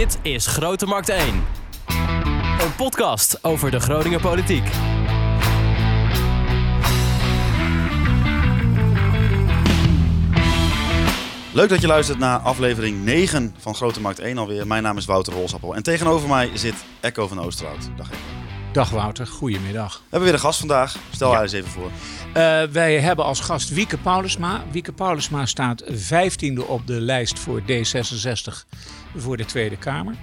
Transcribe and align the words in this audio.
Dit 0.00 0.18
is 0.22 0.46
Grote 0.46 0.86
Markt 0.86 1.08
1. 1.08 1.44
Een 2.60 2.74
podcast 2.76 3.44
over 3.44 3.70
de 3.70 3.80
Groninger 3.80 4.20
politiek. 4.20 4.64
Leuk 11.52 11.68
dat 11.68 11.80
je 11.80 11.86
luistert 11.86 12.18
naar 12.18 12.38
aflevering 12.38 13.04
9 13.04 13.54
van 13.58 13.74
Grote 13.74 14.00
Markt 14.00 14.18
1 14.18 14.38
alweer. 14.38 14.66
Mijn 14.66 14.82
naam 14.82 14.96
is 14.96 15.04
Wouter 15.04 15.32
Rolsappel 15.32 15.74
en 15.74 15.82
tegenover 15.82 16.28
mij 16.28 16.50
zit 16.54 16.74
Echo 17.00 17.28
van 17.28 17.40
Oosterhout. 17.40 17.90
Dag 17.96 18.10
Echo. 18.10 18.20
Dag 18.72 18.90
Wouter, 18.90 19.26
goedemiddag. 19.26 19.96
We 19.96 20.02
hebben 20.02 20.28
weer 20.28 20.34
een 20.34 20.44
gast 20.44 20.58
vandaag. 20.58 20.96
Stel 21.10 21.32
haar 21.32 21.42
eens 21.42 21.52
even 21.52 21.70
voor. 21.70 21.90
Uh, 22.28 22.62
wij 22.62 23.00
hebben 23.00 23.24
als 23.24 23.40
gast 23.40 23.68
Wieke 23.68 23.98
Paulusma. 23.98 24.64
Wieke 24.70 24.92
Paulusma 24.92 25.46
staat 25.46 25.84
15e 25.84 26.66
op 26.66 26.86
de 26.86 27.00
lijst 27.00 27.38
voor 27.38 27.60
D66 27.60 28.64
voor 29.16 29.36
de 29.36 29.44
Tweede 29.44 29.76
Kamer. 29.76 30.14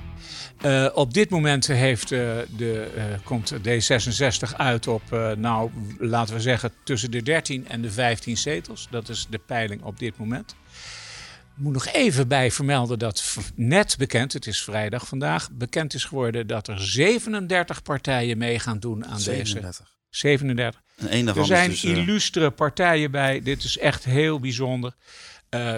Uh, 0.65 0.89
op 0.93 1.13
dit 1.13 1.29
moment 1.29 1.67
heeft, 1.67 2.11
uh, 2.11 2.19
de, 2.57 2.87
komt 3.23 3.53
D66 3.53 4.55
uit 4.55 4.87
op, 4.87 5.01
nou 5.37 5.71
laten 5.99 6.35
we 6.35 6.41
zeggen, 6.41 6.71
tussen 6.83 7.11
de 7.11 7.23
13 7.23 7.67
en 7.67 7.81
de 7.81 7.91
15 7.91 8.37
zetels. 8.37 8.87
Dat 8.89 9.09
is 9.09 9.27
de 9.29 9.37
peiling 9.37 9.81
op 9.81 9.99
dit 9.99 10.17
moment. 10.17 10.55
Ik 11.57 11.63
moet 11.63 11.73
nog 11.73 11.87
even 11.87 12.27
bij 12.27 12.51
vermelden 12.51 12.99
dat 12.99 13.37
net 13.55 13.95
bekend, 13.97 14.33
het 14.33 14.47
is 14.47 14.63
vrijdag 14.63 15.07
vandaag, 15.07 15.51
bekend 15.51 15.93
is 15.93 16.03
geworden 16.03 16.47
dat 16.47 16.67
er 16.67 16.81
37 16.81 17.81
partijen 17.81 18.37
mee 18.37 18.59
gaan 18.59 18.79
doen 18.79 19.05
aan 19.05 19.19
37. 19.19 19.79
deze. 19.79 19.95
37. 20.09 20.81
En 20.95 21.07
één 21.07 21.25
daarvan 21.25 21.43
er 21.43 21.49
zijn 21.49 21.69
dus, 21.69 21.83
illustere 21.83 22.51
partijen 22.51 23.11
bij. 23.11 23.41
Dit 23.41 23.63
is 23.63 23.77
echt 23.77 24.03
heel 24.03 24.39
bijzonder. 24.39 24.95
Uh, 25.49 25.75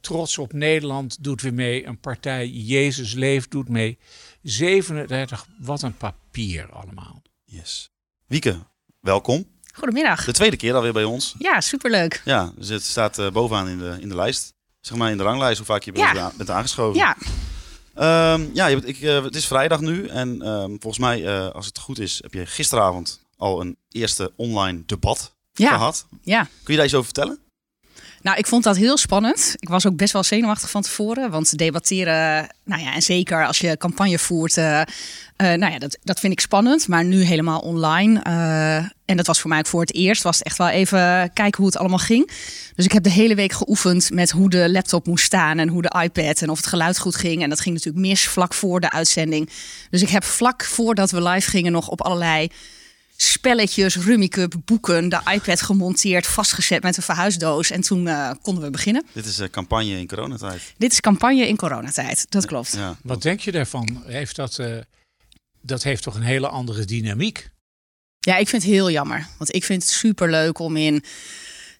Trots 0.00 0.38
op 0.38 0.52
Nederland 0.52 1.24
doet 1.24 1.42
weer 1.42 1.54
mee. 1.54 1.86
Een 1.86 2.00
partij 2.00 2.48
Jezus 2.48 3.12
Leeft 3.12 3.50
doet 3.50 3.68
mee. 3.68 3.98
37, 4.42 5.46
wat 5.58 5.82
een 5.82 5.96
papier 5.96 6.72
allemaal. 6.72 7.22
Yes. 7.44 7.90
Wieke, 8.26 8.58
welkom. 9.00 9.46
Goedemiddag. 9.74 10.24
De 10.24 10.32
tweede 10.32 10.56
keer 10.56 10.74
alweer 10.74 10.92
bij 10.92 11.04
ons. 11.04 11.34
Ja, 11.38 11.60
superleuk. 11.60 12.22
Ja, 12.24 12.52
dus 12.56 12.68
het 12.68 12.82
staat 12.82 13.18
uh, 13.18 13.30
bovenaan 13.30 13.68
in 13.68 13.78
de, 13.78 13.96
in 14.00 14.08
de 14.08 14.14
lijst. 14.14 14.54
Zeg 14.80 14.98
maar 14.98 15.10
in 15.10 15.16
de 15.16 15.22
ranglijst 15.22 15.56
hoe 15.56 15.66
vaak 15.66 15.82
je 15.82 15.92
bent, 15.92 16.16
ja. 16.16 16.32
bent 16.36 16.50
aangeschoven. 16.50 17.00
Ja. 17.00 17.16
Um, 18.34 18.50
ja, 18.54 18.66
je 18.66 18.74
bent, 18.74 18.88
ik, 18.88 19.00
uh, 19.00 19.24
het 19.24 19.34
is 19.34 19.46
vrijdag 19.46 19.80
nu. 19.80 20.06
En 20.06 20.48
um, 20.48 20.70
volgens 20.80 20.98
mij, 20.98 21.20
uh, 21.20 21.50
als 21.50 21.66
het 21.66 21.78
goed 21.78 21.98
is, 21.98 22.18
heb 22.22 22.32
je 22.32 22.46
gisteravond 22.46 23.20
al 23.36 23.60
een 23.60 23.76
eerste 23.88 24.32
online 24.36 24.82
debat 24.86 25.34
ja. 25.52 25.68
gehad. 25.68 26.06
Ja. 26.22 26.42
Kun 26.42 26.72
je 26.72 26.76
daar 26.76 26.84
iets 26.84 26.94
over 26.94 27.12
vertellen? 27.14 27.38
Nou, 28.22 28.38
ik 28.38 28.46
vond 28.46 28.64
dat 28.64 28.76
heel 28.76 28.96
spannend. 28.96 29.54
Ik 29.58 29.68
was 29.68 29.86
ook 29.86 29.96
best 29.96 30.12
wel 30.12 30.22
zenuwachtig 30.22 30.70
van 30.70 30.82
tevoren. 30.82 31.30
Want 31.30 31.58
debatteren, 31.58 32.48
nou 32.64 32.82
ja, 32.82 32.94
en 32.94 33.02
zeker 33.02 33.46
als 33.46 33.58
je 33.58 33.76
campagne 33.76 34.18
voert, 34.18 34.56
uh, 34.56 34.82
nou 35.36 35.72
ja, 35.72 35.78
dat, 35.78 35.98
dat 36.02 36.20
vind 36.20 36.32
ik 36.32 36.40
spannend. 36.40 36.88
Maar 36.88 37.04
nu 37.04 37.22
helemaal 37.22 37.60
online. 37.60 38.20
Uh, 38.26 38.76
en 39.04 39.16
dat 39.16 39.26
was 39.26 39.40
voor 39.40 39.50
mij 39.50 39.58
ook 39.58 39.66
voor 39.66 39.80
het 39.80 39.94
eerst. 39.94 40.22
Was 40.22 40.42
echt 40.42 40.58
wel 40.58 40.68
even 40.68 41.30
kijken 41.32 41.56
hoe 41.56 41.66
het 41.66 41.76
allemaal 41.76 41.98
ging. 41.98 42.30
Dus 42.74 42.84
ik 42.84 42.92
heb 42.92 43.02
de 43.02 43.10
hele 43.10 43.34
week 43.34 43.52
geoefend 43.52 44.10
met 44.10 44.30
hoe 44.30 44.50
de 44.50 44.70
laptop 44.70 45.06
moest 45.06 45.24
staan 45.24 45.58
en 45.58 45.68
hoe 45.68 45.82
de 45.82 46.00
iPad 46.02 46.42
en 46.42 46.50
of 46.50 46.56
het 46.56 46.66
geluid 46.66 46.98
goed 46.98 47.16
ging. 47.16 47.42
En 47.42 47.48
dat 47.48 47.60
ging 47.60 47.74
natuurlijk 47.74 48.06
mis 48.06 48.28
vlak 48.28 48.54
voor 48.54 48.80
de 48.80 48.90
uitzending. 48.90 49.50
Dus 49.90 50.02
ik 50.02 50.08
heb 50.08 50.24
vlak 50.24 50.64
voordat 50.64 51.10
we 51.10 51.22
live 51.22 51.50
gingen 51.50 51.72
nog 51.72 51.88
op 51.88 52.00
allerlei 52.00 52.48
spelletjes, 53.22 53.96
rummikup, 53.96 54.54
boeken, 54.64 55.08
de 55.08 55.20
iPad 55.32 55.62
gemonteerd, 55.62 56.26
vastgezet 56.26 56.82
met 56.82 56.96
een 56.96 57.02
verhuisdoos. 57.02 57.70
En 57.70 57.80
toen 57.80 58.06
uh, 58.06 58.30
konden 58.42 58.64
we 58.64 58.70
beginnen. 58.70 59.04
Dit 59.12 59.26
is 59.26 59.40
uh, 59.40 59.48
campagne 59.48 59.98
in 59.98 60.06
coronatijd. 60.06 60.74
Dit 60.78 60.92
is 60.92 61.00
campagne 61.00 61.48
in 61.48 61.56
coronatijd, 61.56 62.26
dat 62.28 62.46
klopt. 62.46 62.72
Ja. 62.76 62.96
Wat 63.02 63.22
denk 63.22 63.40
je 63.40 63.52
daarvan? 63.52 64.02
Heeft 64.06 64.36
dat, 64.36 64.58
uh, 64.58 64.76
dat 65.60 65.82
heeft 65.82 66.02
toch 66.02 66.14
een 66.14 66.22
hele 66.22 66.48
andere 66.48 66.84
dynamiek? 66.84 67.50
Ja, 68.20 68.36
ik 68.36 68.48
vind 68.48 68.62
het 68.62 68.72
heel 68.72 68.90
jammer. 68.90 69.26
Want 69.38 69.54
ik 69.54 69.64
vind 69.64 69.82
het 69.82 69.90
super 69.90 70.30
leuk 70.30 70.58
om 70.58 70.76
in 70.76 71.04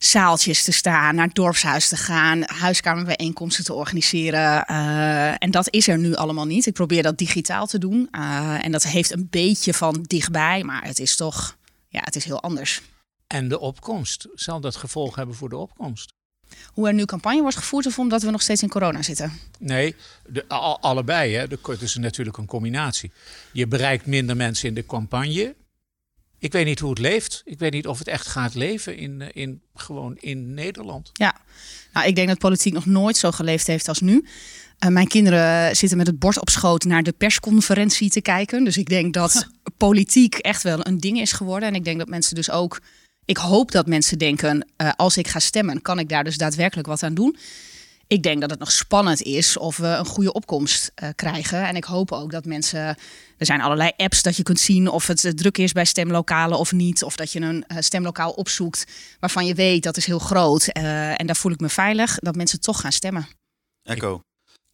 zaaltjes 0.05 0.63
te 0.63 0.73
staan, 0.73 1.15
naar 1.15 1.27
het 1.27 1.35
dorpshuis 1.35 1.89
te 1.89 1.97
gaan, 1.97 2.43
huiskamerbijeenkomsten 2.47 3.65
te 3.65 3.73
organiseren. 3.73 4.65
Uh, 4.71 5.43
en 5.43 5.51
dat 5.51 5.71
is 5.71 5.89
er 5.89 5.99
nu 5.99 6.15
allemaal 6.15 6.45
niet. 6.45 6.67
Ik 6.67 6.73
probeer 6.73 7.03
dat 7.03 7.19
digitaal 7.19 7.67
te 7.67 7.79
doen. 7.79 8.09
Uh, 8.13 8.65
en 8.65 8.73
dat 8.73 8.83
heeft 8.83 9.13
een 9.13 9.27
beetje 9.31 9.75
van 9.75 10.03
dichtbij, 10.03 10.63
maar 10.63 10.85
het 10.85 10.99
is 10.99 11.17
toch, 11.17 11.57
ja, 11.89 12.01
het 12.05 12.17
is 12.17 12.25
heel 12.25 12.43
anders. 12.43 12.83
En 13.27 13.49
de 13.49 13.59
opkomst, 13.59 14.29
zal 14.35 14.61
dat 14.61 14.77
gevolg 14.77 15.17
hebben 15.17 15.35
voor 15.35 15.49
de 15.49 15.57
opkomst? 15.57 16.13
Hoe 16.67 16.87
er 16.87 16.95
nu 16.95 17.05
campagne 17.05 17.41
wordt 17.41 17.57
gevoerd 17.57 17.87
of 17.87 17.99
omdat 17.99 18.23
we 18.23 18.31
nog 18.31 18.43
steeds 18.43 18.63
in 18.63 18.69
corona 18.69 19.03
zitten? 19.03 19.33
Nee, 19.59 19.95
de, 20.27 20.45
al, 20.49 20.81
allebei. 20.81 21.35
Hè. 21.35 21.47
Het 21.63 21.83
is 21.83 21.95
natuurlijk 21.95 22.37
een 22.37 22.47
combinatie. 22.47 23.13
Je 23.53 23.67
bereikt 23.67 24.07
minder 24.07 24.37
mensen 24.37 24.69
in 24.69 24.75
de 24.75 24.87
campagne. 24.87 25.55
Ik 26.43 26.53
weet 26.53 26.65
niet 26.65 26.79
hoe 26.81 26.91
het 26.91 26.99
leeft. 26.99 27.43
Ik 27.45 27.59
weet 27.59 27.73
niet 27.73 27.87
of 27.87 27.99
het 27.99 28.09
echt 28.09 28.27
gaat 28.27 28.55
leven 28.55 28.97
in, 28.97 29.33
in, 29.33 29.61
gewoon 29.75 30.17
in 30.21 30.55
Nederland. 30.55 31.11
Ja, 31.13 31.37
nou, 31.93 32.07
ik 32.07 32.15
denk 32.15 32.29
dat 32.29 32.39
politiek 32.39 32.73
nog 32.73 32.87
nooit 32.87 33.17
zo 33.17 33.31
geleefd 33.31 33.67
heeft 33.67 33.89
als 33.89 34.01
nu. 34.01 34.25
Uh, 34.85 34.91
mijn 34.91 35.07
kinderen 35.07 35.77
zitten 35.77 35.99
met 35.99 36.07
het 36.07 36.19
bord 36.19 36.41
op 36.41 36.49
schoot 36.49 36.85
naar 36.85 37.03
de 37.03 37.13
persconferentie 37.13 38.11
te 38.11 38.21
kijken. 38.21 38.65
Dus 38.65 38.77
ik 38.77 38.89
denk 38.89 39.15
dat 39.15 39.49
politiek 39.77 40.35
echt 40.35 40.63
wel 40.63 40.87
een 40.87 40.99
ding 40.99 41.21
is 41.21 41.33
geworden. 41.33 41.69
En 41.69 41.75
ik 41.75 41.85
denk 41.85 41.99
dat 41.99 42.09
mensen 42.09 42.35
dus 42.35 42.51
ook. 42.51 42.81
Ik 43.25 43.37
hoop 43.37 43.71
dat 43.71 43.87
mensen 43.87 44.19
denken: 44.19 44.69
uh, 44.77 44.91
als 44.97 45.17
ik 45.17 45.29
ga 45.29 45.39
stemmen, 45.39 45.83
kan 45.83 45.99
ik 45.99 46.09
daar 46.09 46.25
dus 46.25 46.37
daadwerkelijk 46.37 46.89
wat 46.89 47.03
aan 47.03 47.15
doen. 47.15 47.37
Ik 48.07 48.23
denk 48.23 48.41
dat 48.41 48.51
het 48.51 48.59
nog 48.59 48.73
spannend 48.73 49.23
is 49.23 49.57
of 49.57 49.77
we 49.77 49.87
een 49.87 50.07
goede 50.07 50.33
opkomst 50.33 50.93
uh, 51.03 51.09
krijgen. 51.15 51.67
En 51.67 51.77
ik 51.77 51.85
hoop 51.85 52.13
ook 52.13 52.31
dat 52.31 52.45
mensen. 52.45 52.81
Er 53.39 53.47
zijn 53.47 53.61
allerlei 53.61 53.91
apps 53.97 54.23
dat 54.23 54.37
je 54.37 54.43
kunt 54.43 54.61
zien 54.61 54.89
of 54.89 55.07
het 55.07 55.25
uh, 55.25 55.33
druk 55.33 55.59
is 55.59 55.73
bij 55.73 55.85
stemlokalen 55.85 56.59
of 56.59 56.73
niet. 56.73 57.03
Of 57.03 57.17
dat 57.17 57.33
je 57.33 57.41
een 57.41 57.65
uh, 57.69 57.79
stemlokaal 57.81 58.31
opzoekt 58.31 58.87
waarvan 59.21 59.47
je 59.47 59.55
weet 59.55 59.83
dat 59.83 59.97
is 59.97 60.07
heel 60.07 60.19
groot. 60.19 60.67
eh, 60.67 61.21
en 61.21 61.27
daar 61.27 61.37
voel 61.37 61.53
ik 61.53 61.61
me 61.61 61.69
veilig 61.69 62.19
dat 62.19 62.35
mensen 62.35 62.61
toch 62.61 62.81
gaan 62.81 62.93
stemmen. 62.93 63.29
Echo, 63.83 64.23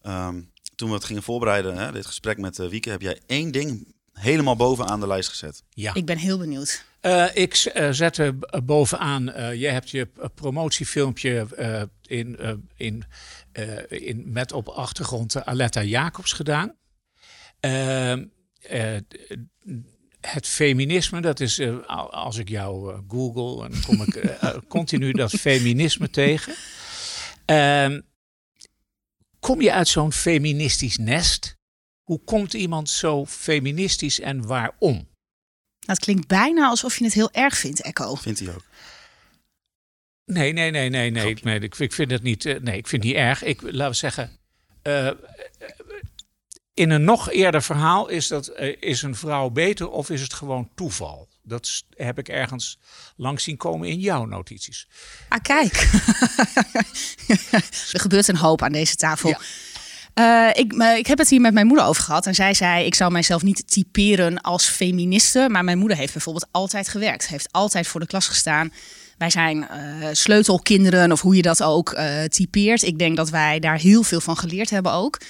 um, 0.02 0.52
toen 0.74 0.88
we 0.88 0.94
het 0.94 1.04
gingen 1.04 1.22
voorbereiden, 1.22 1.76
hè, 1.76 1.92
dit 1.92 2.06
gesprek 2.06 2.38
met 2.38 2.58
uh, 2.58 2.68
Wieke, 2.68 2.90
heb 2.90 3.00
jij 3.00 3.20
één 3.26 3.52
ding 3.52 3.94
helemaal 4.12 4.56
bovenaan 4.56 5.00
de 5.00 5.06
lijst 5.06 5.28
gezet. 5.28 5.62
Ja. 5.70 5.94
Ik 5.94 6.06
ben 6.06 6.18
heel 6.18 6.38
benieuwd. 6.38 6.84
Uh, 7.03 7.36
ik 7.36 7.72
uh, 7.75 7.88
zette 7.91 8.38
bovenaan, 8.64 9.28
uh, 9.28 9.54
je 9.54 9.69
hebt 9.69 9.91
je 9.91 10.09
promotiefilmpje 10.34 11.47
in, 12.06 12.38
in, 12.76 13.04
in, 13.88 14.22
met 14.26 14.53
op 14.53 14.69
achtergrond 14.69 15.44
Aletta 15.44 15.82
Jacobs 15.82 16.32
gedaan. 16.32 16.76
Ehm, 17.60 18.25
het 20.20 20.47
feminisme, 20.47 21.20
dat 21.20 21.41
is, 21.41 21.60
als 22.10 22.37
ik 22.37 22.48
jou 22.48 23.03
google, 23.08 23.69
dan 23.69 23.81
kom 23.87 24.03
ik 24.03 24.38
continu 24.69 25.12
dat 25.12 25.31
feminisme 25.31 26.10
tegen. 26.10 26.54
Ehm, 27.44 28.00
kom 29.41 29.60
je 29.60 29.72
uit 29.72 29.88
zo'n 29.88 30.12
feministisch 30.12 30.97
nest? 30.97 31.56
Hoe 32.03 32.20
komt 32.25 32.54
iemand 32.54 32.91
zo 32.91 33.26
feministisch 33.26 34.20
en 34.20 34.47
waarom? 34.47 35.08
Dat 35.88 35.99
klinkt 35.99 36.26
bijna 36.26 36.69
alsof 36.69 36.99
je 36.99 37.04
het 37.04 37.12
heel 37.12 37.31
erg 37.32 37.56
vindt, 37.56 37.81
Echo. 37.81 38.15
Vindt 38.15 38.38
hij 38.38 38.49
ook? 38.49 38.65
Nee, 40.25 40.53
nee, 40.53 40.71
nee, 40.71 40.88
nee, 40.88 41.10
nee. 41.10 41.28
Ik, 41.28 41.43
nee, 41.43 41.60
ik, 41.60 41.78
ik 41.78 41.93
vind 41.93 42.10
het 42.10 42.22
niet. 42.22 42.44
Uh, 42.44 42.60
nee, 42.60 42.76
ik 42.76 42.87
vind 42.87 43.03
het 43.03 43.12
niet 43.12 43.21
erg. 43.21 43.43
Ik 43.43 43.60
laat 43.62 43.97
zeggen. 43.97 44.38
Uh, 44.82 45.10
in 46.75 46.91
een 46.91 47.04
nog 47.04 47.31
eerder 47.31 47.62
verhaal 47.62 48.09
is 48.09 48.28
dat 48.28 48.50
uh, 48.60 48.76
is 48.81 49.03
een 49.03 49.15
vrouw 49.15 49.50
beter 49.50 49.91
of 49.91 50.10
is 50.10 50.21
het 50.21 50.34
gewoon 50.34 50.71
toeval? 50.75 51.28
Dat 51.43 51.84
heb 51.91 52.19
ik 52.19 52.28
ergens 52.28 52.78
langs 53.16 53.44
zien 53.44 53.56
komen 53.56 53.88
in 53.88 53.99
jouw 53.99 54.25
notities. 54.25 54.88
Ah, 55.28 55.41
kijk. 55.43 55.75
er 57.93 58.00
gebeurt 58.00 58.29
een 58.29 58.37
hoop 58.37 58.62
aan 58.62 58.73
deze 58.73 58.96
tafel. 58.96 59.29
Ja. 59.29 59.41
Uh, 60.19 60.49
ik, 60.53 60.73
uh, 60.73 60.97
ik 60.97 61.06
heb 61.06 61.19
het 61.19 61.29
hier 61.29 61.41
met 61.41 61.53
mijn 61.53 61.67
moeder 61.67 61.87
over 61.87 62.03
gehad. 62.03 62.26
En 62.26 62.35
zij 62.35 62.55
zei, 62.55 62.85
ik 62.85 62.94
zou 62.94 63.12
mijzelf 63.12 63.43
niet 63.43 63.70
typeren 63.70 64.41
als 64.41 64.67
feministe. 64.67 65.49
Maar 65.50 65.65
mijn 65.65 65.79
moeder 65.79 65.97
heeft 65.97 66.12
bijvoorbeeld 66.12 66.47
altijd 66.50 66.88
gewerkt. 66.88 67.29
Heeft 67.29 67.53
altijd 67.53 67.87
voor 67.87 68.00
de 68.00 68.06
klas 68.06 68.29
gestaan. 68.29 68.73
Wij 69.19 69.31
zijn 69.31 69.56
uh, 69.56 70.09
sleutelkinderen, 70.12 71.12
of 71.12 71.20
hoe 71.20 71.37
je 71.37 71.43
dat 71.43 71.62
ook 71.62 71.99
typeert. 72.29 72.82
Ik 72.82 72.99
denk 72.99 73.17
dat 73.17 73.31
wij 73.31 73.59
daar 73.59 73.79
heel 73.79 74.03
veel 74.03 74.20
van 74.20 74.37
geleerd 74.37 74.70
hebben 74.70 74.93
ook. 74.93 75.20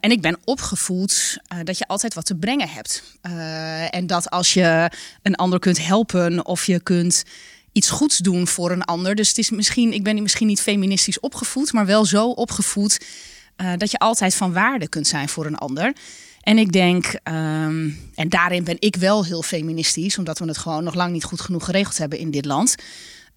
en 0.00 0.10
ik 0.10 0.20
ben 0.20 0.38
opgevoed 0.44 1.38
dat 1.64 1.78
je 1.78 1.86
altijd 1.86 2.14
wat 2.14 2.26
te 2.26 2.34
brengen 2.34 2.68
hebt. 2.68 3.02
en 3.90 4.06
dat 4.06 4.30
als 4.30 4.54
je 4.54 4.90
een 5.22 5.34
ander 5.34 5.58
kunt 5.58 5.86
helpen 5.86 6.46
of 6.46 6.66
je 6.66 6.80
kunt 6.80 7.22
iets 7.72 7.90
goeds 7.90 8.18
doen 8.18 8.46
voor 8.46 8.70
een 8.70 8.84
ander. 8.84 9.14
Dus 9.14 9.28
het 9.28 9.38
is 9.38 9.50
misschien, 9.50 9.92
ik 9.92 10.02
ben 10.02 10.22
misschien 10.22 10.46
niet 10.46 10.60
feministisch 10.60 11.20
opgevoed, 11.20 11.72
maar 11.72 11.86
wel 11.86 12.04
zo 12.04 12.30
opgevoed 12.30 12.98
uh, 13.60 13.72
dat 13.76 13.90
je 13.90 13.98
altijd 13.98 14.34
van 14.34 14.52
waarde 14.52 14.88
kunt 14.88 15.06
zijn 15.06 15.28
voor 15.28 15.46
een 15.46 15.58
ander. 15.58 15.92
En 16.40 16.58
ik 16.58 16.72
denk, 16.72 17.06
um, 17.06 18.10
en 18.14 18.28
daarin 18.28 18.64
ben 18.64 18.76
ik 18.78 18.96
wel 18.96 19.24
heel 19.24 19.42
feministisch, 19.42 20.18
omdat 20.18 20.38
we 20.38 20.44
het 20.44 20.58
gewoon 20.58 20.84
nog 20.84 20.94
lang 20.94 21.12
niet 21.12 21.24
goed 21.24 21.40
genoeg 21.40 21.64
geregeld 21.64 21.98
hebben 21.98 22.18
in 22.18 22.30
dit 22.30 22.44
land. 22.44 22.74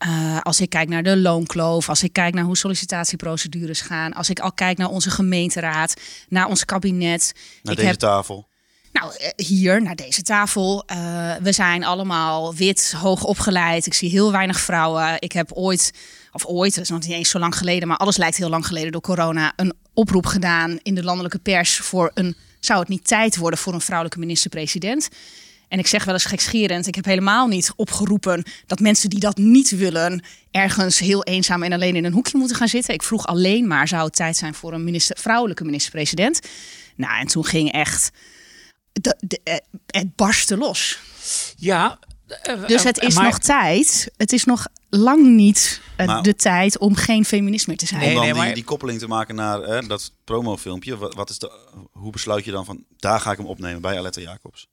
Uh, 0.07 0.39
als 0.41 0.61
ik 0.61 0.69
kijk 0.69 0.89
naar 0.89 1.03
de 1.03 1.17
loonkloof, 1.17 1.89
als 1.89 2.03
ik 2.03 2.13
kijk 2.13 2.33
naar 2.33 2.43
hoe 2.43 2.57
sollicitatieprocedures 2.57 3.81
gaan, 3.81 4.13
als 4.13 4.29
ik 4.29 4.39
al 4.39 4.51
kijk 4.51 4.77
naar 4.77 4.89
onze 4.89 5.09
gemeenteraad, 5.09 5.93
naar 6.29 6.47
ons 6.47 6.65
kabinet. 6.65 7.33
Naar 7.63 7.73
ik 7.73 7.79
deze 7.79 7.89
heb, 7.89 7.99
tafel. 7.99 8.47
nou, 8.91 9.15
eh, 9.15 9.29
hier, 9.35 9.81
naar 9.81 9.95
deze 9.95 10.21
tafel. 10.21 10.83
Uh, 10.91 11.33
we 11.41 11.51
zijn 11.51 11.83
allemaal 11.83 12.55
wit, 12.55 12.93
hoog 12.97 13.23
opgeleid. 13.23 13.85
Ik 13.85 13.93
zie 13.93 14.09
heel 14.09 14.31
weinig 14.31 14.59
vrouwen. 14.59 15.15
Ik 15.19 15.31
heb 15.31 15.51
ooit, 15.51 15.91
of 16.31 16.45
ooit, 16.45 16.75
dat 16.75 16.83
is 16.83 16.89
nog 16.89 17.01
niet 17.01 17.11
eens 17.11 17.29
zo 17.29 17.39
lang 17.39 17.55
geleden, 17.57 17.87
maar 17.87 17.97
alles 17.97 18.17
lijkt 18.17 18.37
heel 18.37 18.49
lang 18.49 18.65
geleden 18.65 18.91
door 18.91 19.01
corona, 19.01 19.53
een 19.55 19.73
oproep 19.93 20.25
gedaan 20.25 20.79
in 20.81 20.95
de 20.95 21.03
landelijke 21.03 21.39
pers 21.39 21.77
voor 21.77 22.11
een, 22.13 22.35
zou 22.59 22.79
het 22.79 22.87
niet 22.87 23.07
tijd 23.07 23.37
worden 23.37 23.59
voor 23.59 23.73
een 23.73 23.81
vrouwelijke 23.81 24.19
minister-president? 24.19 25.09
En 25.67 25.79
ik 25.79 25.87
zeg 25.87 26.03
wel 26.03 26.13
eens 26.13 26.25
gekscherend, 26.25 26.87
ik 26.87 26.95
heb 26.95 27.05
helemaal 27.05 27.47
niet 27.47 27.73
opgeroepen 27.75 28.43
dat 28.65 28.79
mensen 28.79 29.09
die 29.09 29.19
dat 29.19 29.37
niet 29.37 29.69
willen 29.69 30.23
ergens 30.51 30.99
heel 30.99 31.23
eenzaam 31.23 31.63
en 31.63 31.73
alleen 31.73 31.95
in 31.95 32.05
een 32.05 32.13
hoekje 32.13 32.37
moeten 32.37 32.55
gaan 32.55 32.67
zitten. 32.67 32.93
Ik 32.93 33.03
vroeg 33.03 33.27
alleen 33.27 33.67
maar, 33.67 33.87
zou 33.87 34.03
het 34.03 34.15
tijd 34.15 34.37
zijn 34.37 34.53
voor 34.53 34.73
een 34.73 34.83
minister, 34.83 35.17
vrouwelijke 35.19 35.63
minister-president? 35.63 36.39
Nou, 36.95 37.19
en 37.19 37.27
toen 37.27 37.45
ging 37.45 37.71
echt, 37.71 38.11
eh, 39.43 39.55
het 39.85 40.15
barstte 40.15 40.57
los. 40.57 40.99
Ja. 41.55 41.99
Dus 42.67 42.83
het 42.83 42.99
is 42.99 43.15
maar- 43.15 43.23
nog 43.23 43.37
tijd. 43.39 44.11
Het 44.17 44.31
is 44.33 44.43
nog 44.45 44.67
lang 44.89 45.25
niet 45.25 45.81
eh, 45.95 46.05
Maar- 46.07 46.23
de 46.23 46.35
tijd 46.35 46.77
om 46.77 46.95
geen 46.95 47.25
feminist 47.25 47.67
meer 47.67 47.77
te 47.77 47.85
zijn. 47.85 47.99
Nee, 47.99 48.09
Om 48.09 48.15
dan 48.15 48.23
nee, 48.23 48.33
die, 48.33 48.43
maar- 48.43 48.53
die 48.53 48.63
koppeling 48.63 48.99
te 48.99 49.07
maken 49.07 49.35
naar 49.35 49.59
hè, 49.61 49.87
dat 49.87 50.11
promofilmpje. 50.23 50.97
Wat, 50.97 51.13
wat 51.13 51.29
is 51.29 51.39
de, 51.39 51.51
hoe 51.91 52.11
besluit 52.11 52.45
je 52.45 52.51
dan 52.51 52.65
van, 52.65 52.83
daar 52.97 53.19
ga 53.19 53.31
ik 53.31 53.37
hem 53.37 53.47
opnemen 53.47 53.81
bij 53.81 53.97
Aletta 53.97 54.21
Jacobs? 54.21 54.67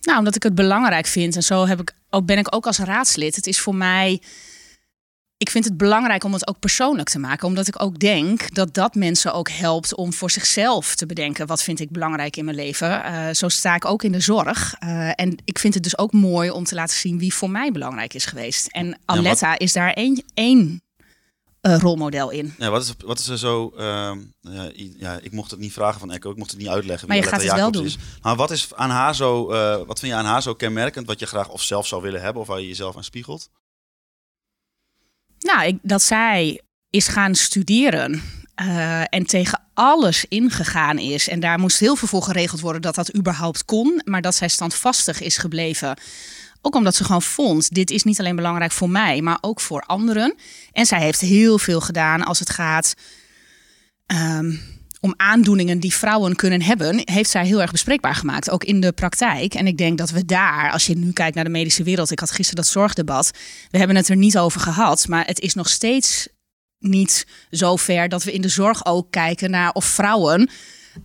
Nou, 0.00 0.18
omdat 0.18 0.34
ik 0.36 0.42
het 0.42 0.54
belangrijk 0.54 1.06
vind. 1.06 1.36
En 1.36 1.42
zo 1.42 1.66
heb 1.66 1.80
ik, 1.80 1.94
ook, 2.10 2.26
ben 2.26 2.38
ik 2.38 2.54
ook 2.54 2.66
als 2.66 2.78
raadslid. 2.78 3.36
Het 3.36 3.46
is 3.46 3.60
voor 3.60 3.74
mij. 3.74 4.22
Ik 5.36 5.50
vind 5.50 5.64
het 5.64 5.76
belangrijk 5.76 6.24
om 6.24 6.32
het 6.32 6.48
ook 6.48 6.58
persoonlijk 6.58 7.08
te 7.08 7.18
maken. 7.18 7.48
Omdat 7.48 7.68
ik 7.68 7.82
ook 7.82 7.98
denk 7.98 8.54
dat 8.54 8.74
dat 8.74 8.94
mensen 8.94 9.34
ook 9.34 9.50
helpt 9.50 9.94
om 9.94 10.12
voor 10.12 10.30
zichzelf 10.30 10.94
te 10.94 11.06
bedenken. 11.06 11.46
Wat 11.46 11.62
vind 11.62 11.80
ik 11.80 11.90
belangrijk 11.90 12.36
in 12.36 12.44
mijn 12.44 12.56
leven? 12.56 13.04
Eh, 13.04 13.34
zo 13.34 13.48
sta 13.48 13.74
ik 13.74 13.84
ook 13.84 14.02
in 14.02 14.12
de 14.12 14.20
zorg. 14.20 14.74
Eh, 14.78 15.10
en 15.14 15.36
ik 15.44 15.58
vind 15.58 15.74
het 15.74 15.82
dus 15.82 15.98
ook 15.98 16.12
mooi 16.12 16.50
om 16.50 16.64
te 16.64 16.74
laten 16.74 16.96
zien 16.96 17.18
wie 17.18 17.34
voor 17.34 17.50
mij 17.50 17.72
belangrijk 17.72 18.14
is 18.14 18.24
geweest. 18.24 18.66
En 18.66 18.98
Aletta 19.04 19.58
is 19.58 19.72
daar 19.72 19.92
één, 19.92 20.24
één 20.34 20.82
eh, 21.60 21.78
rolmodel 21.78 22.30
in. 22.30 22.54
Ja, 22.58 22.70
wat, 22.70 22.82
is, 22.82 22.94
wat 23.04 23.18
is 23.18 23.28
er 23.28 23.38
zo... 23.38 23.72
ehm, 23.76 24.18
ja, 24.98 25.18
ik 25.22 25.32
mocht 25.32 25.50
het 25.50 25.60
niet 25.60 25.72
vragen 25.72 26.00
van 26.00 26.12
Echo, 26.12 26.30
ik 26.30 26.36
mocht 26.36 26.50
het 26.50 26.60
niet 26.60 26.68
uitleggen 26.68 27.08
Maar 27.08 27.16
wie 27.16 27.26
je 27.26 27.32
gaat 27.32 27.40
Aletta 27.40 27.54
het 27.54 27.72
wel 27.72 27.82
Jacobs 27.82 27.96
is. 27.96 28.20
Maar 28.22 28.36
wat 28.36 28.50
is 28.50 28.74
aan 28.74 28.90
haar 28.90 29.14
zo... 29.14 29.46
wat 29.86 29.98
vind 29.98 30.12
je 30.12 30.18
aan 30.18 30.24
haar 30.24 30.42
zo 30.42 30.54
kenmerkend, 30.54 31.06
wat 31.06 31.18
je 31.18 31.26
graag 31.26 31.48
of 31.48 31.62
zelf 31.62 31.86
zou 31.86 32.02
willen 32.02 32.22
hebben, 32.22 32.42
of 32.42 32.48
waar 32.48 32.60
je 32.60 32.68
jezelf 32.68 32.96
aan 32.96 33.04
spiegelt? 33.04 33.48
Nou, 35.44 35.66
ik, 35.66 35.78
dat 35.82 36.02
zij 36.02 36.60
is 36.90 37.08
gaan 37.08 37.34
studeren 37.34 38.22
eh, 38.54 39.00
en 39.00 39.26
tegen 39.26 39.60
alles 39.74 40.24
ingegaan 40.28 40.98
is. 40.98 41.28
En 41.28 41.40
daar 41.40 41.58
moest 41.58 41.78
heel 41.78 41.96
veel 41.96 42.08
voor 42.08 42.22
geregeld 42.22 42.60
worden 42.60 42.82
dat 42.82 42.94
dat 42.94 43.16
überhaupt 43.16 43.64
kon. 43.64 44.02
Maar 44.04 44.22
dat 44.22 44.34
zij 44.34 44.48
standvastig 44.48 45.20
is 45.20 45.36
gebleven. 45.36 45.96
Ook 46.60 46.74
omdat 46.74 46.94
ze 46.94 47.04
gewoon 47.04 47.22
vond, 47.22 47.74
dit 47.74 47.90
is 47.90 48.02
niet 48.02 48.18
alleen 48.18 48.36
belangrijk 48.36 48.72
voor 48.72 48.90
mij, 48.90 49.20
maar 49.20 49.38
ook 49.40 49.60
voor 49.60 49.80
anderen. 49.80 50.34
En 50.72 50.86
zij 50.86 51.00
heeft 51.00 51.20
heel 51.20 51.58
veel 51.58 51.80
gedaan 51.80 52.22
als 52.22 52.38
het 52.38 52.50
gaat 52.50 52.94
ehm, 54.06 54.56
om 55.04 55.14
aandoeningen 55.16 55.80
die 55.80 55.94
vrouwen 55.94 56.36
kunnen 56.36 56.62
hebben. 56.62 57.00
Heeft 57.04 57.30
zij 57.30 57.46
heel 57.46 57.60
erg 57.60 57.70
bespreekbaar 57.70 58.14
gemaakt, 58.14 58.50
ook 58.50 58.64
in 58.64 58.80
de 58.80 58.92
praktijk. 58.92 59.54
En 59.54 59.66
ik 59.66 59.76
denk 59.76 59.98
dat 59.98 60.10
we 60.10 60.24
daar, 60.24 60.72
als 60.72 60.86
je 60.86 60.96
nu 60.96 61.12
kijkt 61.12 61.34
naar 61.34 61.44
de 61.44 61.50
medische 61.50 61.82
wereld. 61.82 62.10
Ik 62.10 62.20
had 62.20 62.30
gisteren 62.30 62.62
dat 62.62 62.72
zorgdebat. 62.72 63.30
We 63.70 63.78
hebben 63.78 63.96
het 63.96 64.08
er 64.08 64.16
niet 64.16 64.38
over 64.38 64.60
gehad, 64.60 65.08
maar 65.08 65.26
het 65.26 65.40
is 65.40 65.54
nog 65.54 65.68
steeds 65.68 66.28
niet 66.78 67.26
zo 67.50 67.76
ver 67.76 68.08
dat 68.08 68.24
we 68.24 68.32
in 68.32 68.40
de 68.40 68.48
zorg 68.48 68.86
ook 68.86 69.10
kijken 69.10 69.50
naar 69.50 69.72
of 69.72 69.84
vrouwen 69.84 70.50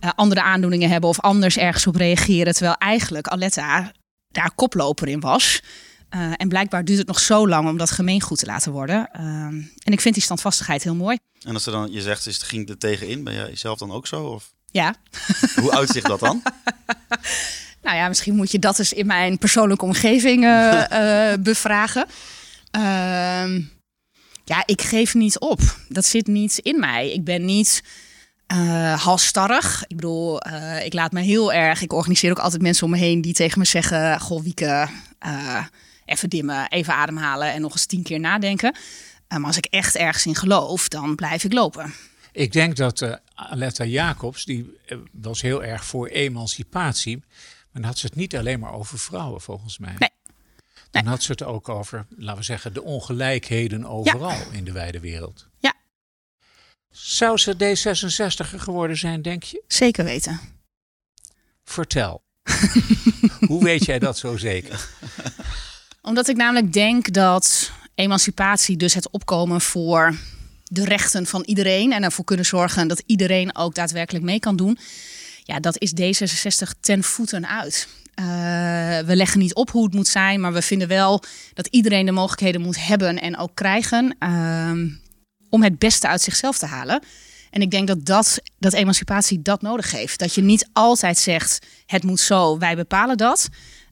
eh, 0.00 0.10
andere 0.14 0.42
aandoeningen 0.42 0.90
hebben 0.90 1.10
of 1.10 1.20
anders 1.20 1.56
ergens 1.56 1.86
op 1.86 1.96
reageren. 1.96 2.52
Terwijl 2.52 2.76
eigenlijk 2.76 3.26
Aletta 3.26 3.92
daar 4.28 4.50
koploper 4.54 5.08
in 5.08 5.20
was. 5.20 5.62
Eh, 6.10 6.32
en 6.36 6.48
blijkbaar 6.48 6.84
duurt 6.84 6.98
het 6.98 7.06
nog 7.06 7.20
zo 7.20 7.48
lang 7.48 7.68
om 7.68 7.76
dat 7.76 7.90
gemeengoed 7.90 8.38
te 8.38 8.46
laten 8.46 8.72
worden. 8.72 9.08
Ehm, 9.12 9.54
en 9.84 9.92
ik 9.92 10.00
vind 10.00 10.14
die 10.14 10.22
standvastigheid 10.22 10.82
heel 10.82 10.94
mooi. 10.94 11.18
En 11.42 11.54
als 11.54 11.62
ze 11.62 11.70
dan, 11.70 11.92
je 11.92 12.00
zegt, 12.00 12.26
is, 12.26 12.38
ging 12.38 12.68
er 12.68 12.78
tegenin, 12.78 13.24
ben 13.24 13.34
jij 13.34 13.56
zelf 13.56 13.78
dan 13.78 13.92
ook 13.92 14.06
zo? 14.06 14.24
Of 14.24 14.52
Ja, 14.70 14.94
hoe 15.60 15.72
uitzicht 15.72 16.06
dat 16.06 16.20
dan? 16.20 16.42
nou 17.84 17.96
ja, 17.96 18.08
misschien 18.08 18.34
moet 18.34 18.50
je 18.50 18.58
dat 18.58 18.78
eens 18.78 18.92
in 18.92 19.06
mijn 19.06 19.38
persoonlijke 19.38 19.84
omgeving 19.84 20.44
eh, 20.44 20.90
eh, 21.32 21.40
bevragen. 21.40 22.06
Ehm, 22.70 23.60
ja, 24.44 24.62
ik 24.66 24.82
geef 24.82 25.14
niet 25.14 25.38
op. 25.38 25.60
Dat 25.88 26.04
zit 26.04 26.26
niet 26.26 26.58
in 26.58 26.80
mij. 26.80 27.12
Ik 27.12 27.24
ben 27.24 27.44
niet 27.44 27.82
eh 28.46 29.04
halstarrig. 29.04 29.84
Ik 29.86 29.96
bedoel, 29.96 30.40
ik 30.84 30.92
laat 30.92 31.12
me 31.12 31.20
heel 31.20 31.52
erg. 31.52 31.82
Ik 31.82 31.92
organiseer 31.92 32.30
ook 32.30 32.38
altijd 32.38 32.62
mensen 32.62 32.84
om 32.84 32.90
me 32.90 32.98
heen 32.98 33.20
die 33.20 33.34
tegen 33.34 33.58
me 33.58 33.64
zeggen: 33.64 34.20
Goh, 34.20 34.42
Wieke, 34.42 34.88
eh, 35.20 35.64
even 36.10 36.28
dimmen, 36.28 36.68
even 36.68 36.94
ademhalen 36.94 37.52
en 37.52 37.60
nog 37.60 37.72
eens 37.72 37.86
tien 37.86 38.02
keer 38.02 38.20
nadenken. 38.20 38.76
Maar 39.28 39.44
als 39.44 39.56
ik 39.56 39.64
echt 39.64 39.96
ergens 39.96 40.26
in 40.26 40.34
geloof, 40.34 40.88
dan 40.88 41.14
blijf 41.14 41.44
ik 41.44 41.52
lopen. 41.52 41.94
Ik 42.32 42.52
denk 42.52 42.76
dat 42.76 43.02
eh, 43.02 43.14
Aletta 43.34 43.84
Jacobs, 43.84 44.44
die 44.44 44.78
eh, 44.86 44.98
was 45.12 45.42
heel 45.42 45.64
erg 45.64 45.84
voor 45.84 46.06
emancipatie. 46.06 47.16
Maar 47.18 47.82
dan 47.82 47.84
had 47.84 47.98
ze 47.98 48.06
het 48.06 48.14
niet 48.14 48.36
alleen 48.36 48.60
maar 48.60 48.72
over 48.72 48.98
vrouwen, 48.98 49.40
volgens 49.40 49.78
mij. 49.78 49.94
Nee. 49.98 50.10
Dan 50.90 51.06
had 51.06 51.22
ze 51.22 51.30
het 51.30 51.42
ook 51.42 51.68
over, 51.68 52.06
laten 52.16 52.38
we 52.38 52.44
zeggen, 52.44 52.72
de 52.72 52.82
ongelijkheden 52.82 53.84
overal 53.84 54.50
in 54.52 54.64
de 54.64 54.72
wijde 54.72 55.00
wereld. 55.00 55.48
Ja. 55.58 55.74
Zou 56.90 57.38
ze 57.38 57.54
D66er 57.54 58.58
geworden 58.58 58.96
zijn, 58.96 59.22
denk 59.22 59.42
je? 59.42 59.62
Zeker 59.66 60.04
weten. 60.04 60.40
Vertel. 61.64 62.22
Hoe 63.46 63.64
weet 63.64 63.84
jij 63.84 63.98
dat 63.98 64.18
zo 64.18 64.36
zeker? 64.36 64.88
Omdat 66.02 66.28
ik 66.28 66.36
namelijk 66.36 66.72
denk 66.72 67.12
dat 67.12 67.70
emancipatie, 67.94 68.76
dus 68.76 68.94
het 68.94 69.10
opkomen 69.10 69.60
voor 69.60 70.16
de 70.64 70.84
rechten 70.84 71.26
van 71.26 71.42
iedereen 71.44 71.92
en 71.92 72.02
ervoor 72.02 72.24
kunnen 72.24 72.46
zorgen 72.46 72.88
dat 72.88 73.02
iedereen 73.06 73.56
ook 73.56 73.74
daadwerkelijk 73.74 74.24
mee 74.24 74.40
kan 74.40 74.56
doen. 74.56 74.78
Ja, 75.44 75.60
dat 75.60 75.80
is 75.80 75.92
D66 76.00 76.80
ten 76.80 77.02
voeten 77.02 77.48
uit. 77.48 77.88
Eh, 78.14 78.26
we 79.06 79.16
leggen 79.16 79.38
niet 79.38 79.54
op 79.54 79.70
hoe 79.70 79.84
het 79.84 79.94
moet 79.94 80.08
zijn, 80.08 80.40
maar 80.40 80.52
we 80.52 80.62
vinden 80.62 80.88
wel 80.88 81.22
dat 81.54 81.66
iedereen 81.66 82.06
de 82.06 82.12
mogelijkheden 82.12 82.60
moet 82.60 82.86
hebben 82.86 83.20
en 83.20 83.38
ook 83.38 83.54
krijgen 83.54 84.16
ehm, 84.18 84.88
om 85.48 85.62
het 85.62 85.78
beste 85.78 86.08
uit 86.08 86.20
zichzelf 86.20 86.58
te 86.58 86.66
halen. 86.66 87.02
En 87.50 87.62
ik 87.62 87.70
denk 87.70 87.86
dat, 87.86 88.04
dat, 88.04 88.40
dat 88.58 88.72
emancipatie 88.72 89.42
dat 89.42 89.62
nodig 89.62 89.90
heeft. 89.90 90.18
Dat 90.18 90.34
je 90.34 90.42
niet 90.42 90.68
altijd 90.72 91.18
zegt, 91.18 91.66
het 91.86 92.02
moet 92.02 92.20
zo, 92.20 92.58
wij 92.58 92.76
bepalen 92.76 93.16
dat. 93.16 93.48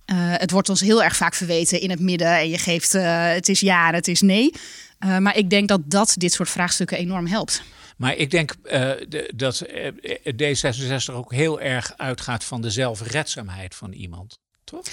Eh, 0.08 0.16
het 0.18 0.50
wordt 0.50 0.68
ons 0.68 0.80
heel 0.80 1.02
erg 1.02 1.16
vaak 1.16 1.34
verweten 1.34 1.80
in 1.80 1.90
het 1.90 2.00
midden. 2.00 2.38
En 2.38 2.48
je 2.48 2.58
geeft 2.58 2.94
eh, 2.94 3.26
het 3.32 3.48
is 3.48 3.60
ja 3.60 3.88
en 3.88 3.94
het 3.94 4.08
is 4.08 4.20
nee. 4.20 4.52
Eh, 4.98 5.18
maar 5.18 5.36
ik 5.36 5.50
denk 5.50 5.68
dat 5.68 5.80
dat 5.84 6.14
dit 6.18 6.32
soort 6.32 6.48
vraagstukken 6.48 6.98
enorm 6.98 7.26
helpt. 7.26 7.62
Maar 7.96 8.16
ik 8.16 8.30
denk 8.30 8.54
de- 8.62 9.32
dat 9.36 9.60
eh, 9.60 9.92
D66 10.32 11.14
ook 11.14 11.32
heel 11.32 11.60
erg 11.60 11.92
uitgaat 11.96 12.44
van 12.44 12.60
de 12.62 12.70
zelfredzaamheid 12.70 13.74
van 13.74 13.92
iemand. 13.92 14.38
Toch? 14.64 14.86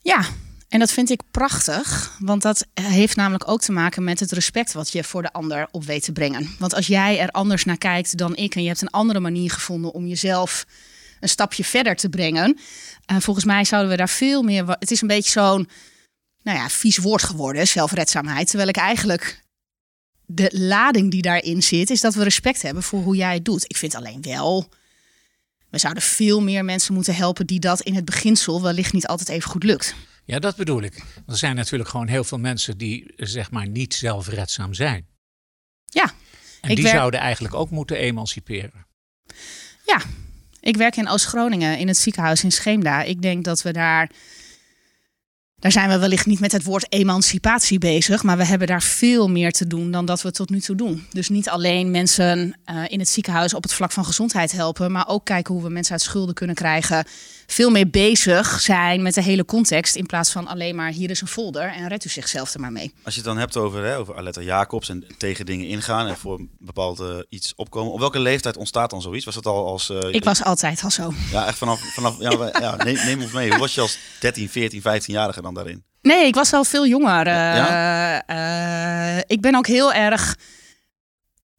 Ja, 0.00 0.24
en 0.68 0.78
dat 0.78 0.92
vind 0.92 1.10
ik 1.10 1.20
prachtig. 1.30 2.16
Want 2.18 2.42
dat 2.42 2.66
heeft 2.80 3.16
namelijk 3.16 3.48
ook 3.48 3.60
te 3.60 3.72
maken 3.72 4.04
met 4.04 4.20
het 4.20 4.32
respect 4.32 4.72
wat 4.72 4.92
je 4.92 5.04
voor 5.04 5.22
de 5.22 5.32
ander 5.32 5.68
op 5.70 5.84
weet 5.84 6.04
te 6.04 6.12
brengen. 6.12 6.50
Want 6.58 6.74
als 6.74 6.86
jij 6.86 7.18
er 7.18 7.28
anders 7.30 7.64
naar 7.64 7.78
kijkt 7.78 8.16
dan 8.18 8.36
ik 8.36 8.54
en 8.54 8.62
je 8.62 8.68
hebt 8.68 8.82
een 8.82 8.90
andere 8.90 9.20
manier 9.20 9.50
gevonden 9.50 9.92
om 9.92 10.06
jezelf 10.06 10.64
een 11.22 11.28
stapje 11.28 11.64
verder 11.64 11.96
te 11.96 12.08
brengen. 12.08 12.58
eh, 13.06 13.16
volgens 13.20 13.44
mij 13.46 13.64
zouden 13.64 13.90
we 13.90 13.96
daar 13.96 14.08
veel 14.08 14.42
meer. 14.42 14.68
Het 14.68 14.90
is 14.90 15.00
een 15.00 15.08
beetje 15.08 15.30
zo'n 15.30 15.68
nou 16.42 16.58
ja, 16.58 16.68
vies 16.68 16.96
woord 16.98 17.22
geworden, 17.22 17.68
zelfredzaamheid. 17.68 18.46
Terwijl 18.48 18.68
ik 18.68 18.76
eigenlijk 18.76 19.42
de 20.26 20.50
lading 20.52 21.10
die 21.10 21.22
daarin 21.22 21.62
zit, 21.62 21.90
is 21.90 22.00
dat 22.00 22.14
we 22.14 22.22
respect 22.22 22.62
hebben 22.62 22.82
voor 22.82 23.02
hoe 23.02 23.16
jij 23.16 23.34
het 23.34 23.44
doet. 23.44 23.64
Ik 23.64 23.76
vind 23.76 23.94
alleen 23.94 24.22
wel. 24.22 24.68
We 25.70 25.78
zouden 25.78 26.02
veel 26.02 26.40
meer 26.42 26.64
mensen 26.64 26.94
moeten 26.94 27.14
helpen 27.14 27.46
die 27.46 27.60
dat 27.60 27.80
in 27.80 27.94
het 27.94 28.04
beginsel 28.04 28.62
wellicht 28.62 28.92
niet 28.92 29.06
altijd 29.06 29.28
even 29.28 29.50
goed 29.50 29.62
lukt. 29.64 29.94
Ja, 30.24 30.38
dat 30.38 30.56
bedoel 30.56 30.82
ik. 30.82 31.02
Er 31.26 31.36
zijn 31.36 31.56
natuurlijk 31.56 31.90
gewoon 31.90 32.08
heel 32.08 32.24
veel 32.24 32.38
mensen 32.38 32.78
die 32.78 33.12
zeg 33.16 33.50
maar 33.50 33.68
niet 33.68 33.94
zelfredzaam 33.94 34.74
zijn. 34.74 35.06
Ja, 35.86 36.12
En 36.60 36.74
die 36.74 36.84
werk- 36.84 36.96
zouden 36.96 37.20
eigenlijk 37.20 37.54
ook 37.54 37.70
moeten 37.70 37.96
emanciperen. 37.96 38.86
Ja, 39.86 40.00
ik 40.62 40.76
werk 40.76 40.96
in 40.96 41.08
Oost-Groningen 41.08 41.78
in 41.78 41.88
het 41.88 41.98
ziekenhuis 41.98 42.44
in 42.44 42.52
Scheemda. 42.52 43.02
Ik 43.02 43.22
denk 43.22 43.44
dat 43.44 43.62
we 43.62 43.72
daar. 43.72 44.10
Daar 45.56 45.72
zijn 45.72 45.88
we 45.88 45.98
wellicht 45.98 46.26
niet 46.26 46.40
met 46.40 46.52
het 46.52 46.64
woord 46.64 46.92
emancipatie 46.92 47.78
bezig, 47.78 48.22
maar 48.22 48.36
we 48.36 48.44
hebben 48.44 48.66
daar 48.66 48.82
veel 48.82 49.30
meer 49.30 49.52
te 49.52 49.66
doen 49.66 49.90
dan 49.90 50.04
dat 50.06 50.22
we 50.22 50.30
tot 50.30 50.50
nu 50.50 50.60
toe 50.60 50.76
doen. 50.76 51.06
Dus 51.10 51.28
niet 51.28 51.48
alleen 51.48 51.90
mensen 51.90 52.58
eh, 52.64 52.82
in 52.86 52.98
het 52.98 53.08
ziekenhuis 53.08 53.54
op 53.54 53.62
het 53.62 53.72
vlak 53.72 53.92
van 53.92 54.04
gezondheid 54.04 54.52
helpen, 54.52 54.92
maar 54.92 55.08
ook 55.08 55.24
kijken 55.24 55.54
hoe 55.54 55.62
we 55.62 55.70
mensen 55.70 55.92
uit 55.92 56.02
schulden 56.02 56.34
kunnen 56.34 56.54
krijgen, 56.54 57.04
veel 57.52 57.70
meer 57.70 57.90
bezig 57.90 58.60
zijn 58.60 59.02
met 59.02 59.14
de 59.14 59.22
hele 59.22 59.44
context. 59.44 59.94
In 59.96 60.06
plaats 60.06 60.30
van 60.30 60.46
alleen 60.46 60.74
maar 60.74 60.90
hier 60.90 61.10
is 61.10 61.20
een 61.20 61.26
folder 61.26 61.62
en 61.72 61.88
red 61.88 62.04
u 62.04 62.08
zichzelf 62.08 62.54
er 62.54 62.60
maar 62.60 62.72
mee. 62.72 62.92
Als 63.04 63.14
je 63.14 63.20
het 63.20 63.28
dan 63.28 63.38
hebt 63.38 63.56
over, 63.56 63.84
hè, 63.84 63.98
over 63.98 64.16
Aletta 64.16 64.40
Jacobs 64.40 64.88
en 64.88 65.04
tegen 65.18 65.46
dingen 65.46 65.66
ingaan 65.66 66.06
en 66.06 66.16
voor 66.16 66.38
een 66.38 66.50
bepaald 66.58 67.00
eh, 67.00 67.06
iets 67.28 67.52
opkomen. 67.56 67.92
Op 67.92 67.98
welke 67.98 68.18
leeftijd 68.20 68.56
ontstaat 68.56 68.90
dan 68.90 69.02
zoiets? 69.02 69.24
Was 69.24 69.34
dat 69.34 69.46
al 69.46 69.66
als... 69.66 69.90
eh, 69.90 69.98
Ik 70.14 70.24
was 70.24 70.42
altijd 70.44 70.82
al 70.82 70.90
zo. 70.90 71.12
Ja, 71.30 71.46
echt 71.46 71.58
vanaf... 71.58 71.80
vanaf 71.94 72.16
ja, 72.18 72.50
ja, 72.60 72.76
neem, 72.84 72.96
neem 73.04 73.22
ons 73.22 73.32
mee. 73.32 73.50
Hoe 73.50 73.58
was 73.58 73.74
je 73.74 73.80
als 73.80 73.98
13, 74.20 74.48
14, 74.48 74.80
15-jarige 74.80 75.42
dan 75.42 75.54
daarin? 75.54 75.84
Nee, 76.02 76.26
ik 76.26 76.34
was 76.34 76.52
al 76.52 76.64
veel 76.64 76.86
jonger. 76.86 77.26
Ja? 77.28 78.22
eh, 79.16 79.22
ik 79.26 79.40
ben 79.40 79.54
ook 79.54 79.66
heel 79.66 79.92
erg. 79.92 80.36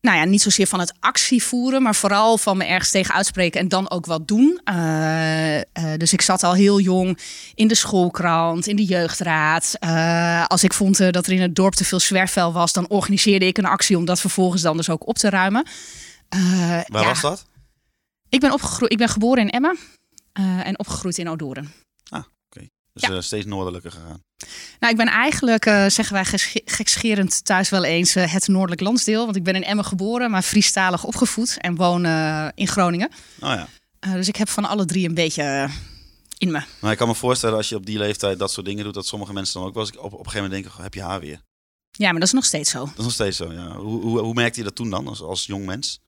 Nou 0.04 0.18
ja, 0.18 0.24
niet 0.24 0.42
zozeer 0.42 0.68
van 0.68 0.80
het 0.80 0.94
actie 1.00 1.44
voeren, 1.44 1.82
maar 1.82 1.96
vooral 1.96 2.38
van 2.38 2.58
me 2.58 2.66
ergens 2.66 2.92
tegen 2.92 3.14
uitspreken 3.14 3.60
en 3.60 3.68
dan 3.68 3.90
ook 3.90 4.06
wat 4.06 4.28
doen. 4.28 4.62
Eh, 4.64 5.58
eh, 5.58 5.66
dus 5.98 6.14
ik 6.14 6.22
zat 6.22 6.44
al 6.44 6.54
heel 6.54 6.80
jong 6.80 7.20
in 7.56 7.68
de 7.68 7.76
schoolkrant, 7.76 8.68
in 8.68 8.76
de 8.76 8.84
jeugdraad. 8.84 9.76
Eh, 9.80 10.46
als 10.46 10.64
ik 10.64 10.74
vond 10.74 10.98
dat 10.98 11.28
er 11.28 11.34
in 11.34 11.42
het 11.42 11.56
dorp 11.56 11.74
te 11.74 11.86
veel 11.86 12.00
zwerfvuil 12.00 12.54
was, 12.54 12.74
dan 12.74 12.88
organiseerde 12.90 13.46
ik 13.46 13.58
een 13.58 13.66
actie 13.66 13.98
om 13.98 14.06
dat 14.06 14.20
vervolgens 14.20 14.62
dan 14.62 14.78
dus 14.78 14.90
ook 14.90 15.08
op 15.08 15.18
te 15.18 15.30
ruimen. 15.30 15.66
Waar 16.30 16.86
ja, 16.86 17.04
was 17.04 17.22
dat? 17.22 17.46
Ik 18.30 18.40
ben, 18.40 18.52
opgegroeid, 18.52 18.92
ik 18.92 18.98
ben 18.98 19.10
geboren 19.10 19.44
in 19.44 19.50
Emmen 19.50 19.78
en 20.64 20.80
opgegroeid 20.80 21.18
in 21.18 21.30
Odoren. 21.30 21.74
Dus 22.94 23.04
Ja. 23.10 23.16
eh, 23.16 23.22
steeds 23.22 23.46
noordelijker 23.46 23.92
gegaan. 23.92 24.24
Nou, 24.80 24.92
ik 24.92 24.98
ben 24.98 25.08
eigenlijk, 25.08 25.66
eh, 25.66 25.86
zeggen 25.88 26.14
wij 26.14 26.26
gekscherend 26.66 27.46
thuis 27.46 27.70
wel 27.70 27.84
eens, 27.84 28.16
eh, 28.16 28.34
het 28.34 28.48
noordelijk 28.48 28.82
landsdeel. 28.82 29.24
Want 29.26 29.36
ik 29.36 29.44
ben 29.44 29.56
in 29.56 29.64
Emmen 29.64 29.86
geboren, 29.86 30.32
maar 30.32 30.42
Friestalig 30.42 31.04
opgevoed 31.04 31.58
en 31.60 31.76
woon 31.76 32.06
in 32.56 32.68
Groningen. 32.68 33.10
Oh 33.40 33.50
ja. 33.50 33.68
Dus 34.14 34.28
ik 34.28 34.36
heb 34.36 34.50
van 34.50 34.66
alle 34.66 34.86
drie 34.86 35.08
een 35.08 35.14
beetje 35.14 35.70
in 36.38 36.52
me. 36.52 36.62
Maar 36.82 36.92
ik 36.92 36.98
kan 36.98 37.08
me 37.08 37.16
voorstellen 37.16 37.58
als 37.58 37.70
je 37.70 37.76
op 37.76 37.86
die 37.86 37.98
leeftijd 37.98 38.40
dat 38.40 38.52
soort 38.52 38.66
dingen 38.66 38.84
doet, 38.84 38.94
dat 38.94 39.08
sommige 39.08 39.34
mensen 39.34 39.60
dan 39.60 39.68
ook 39.68 39.74
wel 39.76 39.86
eens 39.86 39.98
op, 39.98 40.04
op 40.06 40.12
een 40.12 40.18
gegeven 40.18 40.36
moment 40.36 40.52
denken, 40.54 40.72
"Goh, 40.72 40.84
heb 40.84 40.94
je 40.94 41.02
haar 41.02 41.20
weer? 41.20 41.42
Ja, 41.92 42.10
maar 42.12 42.20
dat 42.20 42.28
is 42.28 42.34
nog 42.34 42.46
steeds 42.46 42.70
zo. 42.72 42.80
Dat 42.86 42.98
is 42.98 43.04
nog 43.04 43.12
steeds 43.14 43.38
zo, 43.38 43.52
ja. 43.54 43.76
Hoe, 43.76 44.02
hoe, 44.02 44.20
hoe 44.20 44.34
merkte 44.34 44.58
je 44.60 44.66
dat 44.66 44.76
toen 44.76 44.90
dan, 44.90 45.08
als, 45.08 45.22
als 45.22 45.46
jong 45.46 45.66
mens? 45.66 46.00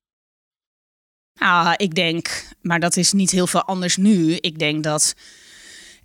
Nou, 1.40 1.74
ik 1.78 1.96
denk, 1.96 2.48
maar 2.62 2.80
dat 2.80 2.96
is 2.98 3.12
niet 3.12 3.32
heel 3.32 3.48
veel 3.48 3.64
anders 3.64 3.98
nu. 3.98 4.34
Ik 4.36 4.60
denk 4.60 4.84
dat 4.84 5.14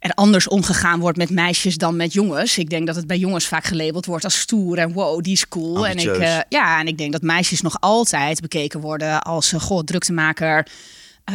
er 0.00 0.10
anders 0.14 0.48
omgegaan 0.48 1.00
wordt 1.00 1.18
met 1.18 1.30
meisjes 1.30 1.76
dan 1.76 1.96
met 1.96 2.12
jongens. 2.12 2.58
Ik 2.58 2.70
denk 2.70 2.86
dat 2.86 2.96
het 2.96 3.06
bij 3.06 3.18
jongens 3.18 3.46
vaak 3.46 3.64
gelabeld 3.64 4.06
wordt 4.06 4.24
als 4.24 4.40
stoer 4.40 4.78
en 4.78 4.92
wow, 4.92 5.22
die 5.22 5.32
is 5.32 5.48
cool. 5.48 5.86
En 5.86 5.96
ik, 5.96 6.16
eh, 6.16 6.38
ja, 6.48 6.80
en 6.80 6.86
ik 6.86 6.98
denk 6.98 7.12
dat 7.12 7.22
meisjes 7.22 7.60
nog 7.60 7.80
altijd 7.80 8.40
bekeken 8.40 8.80
worden 8.80 9.22
als 9.22 9.52
uh, 9.52 9.60
goh, 9.60 9.82
druktemaker. 9.82 10.66
Eh, 11.24 11.34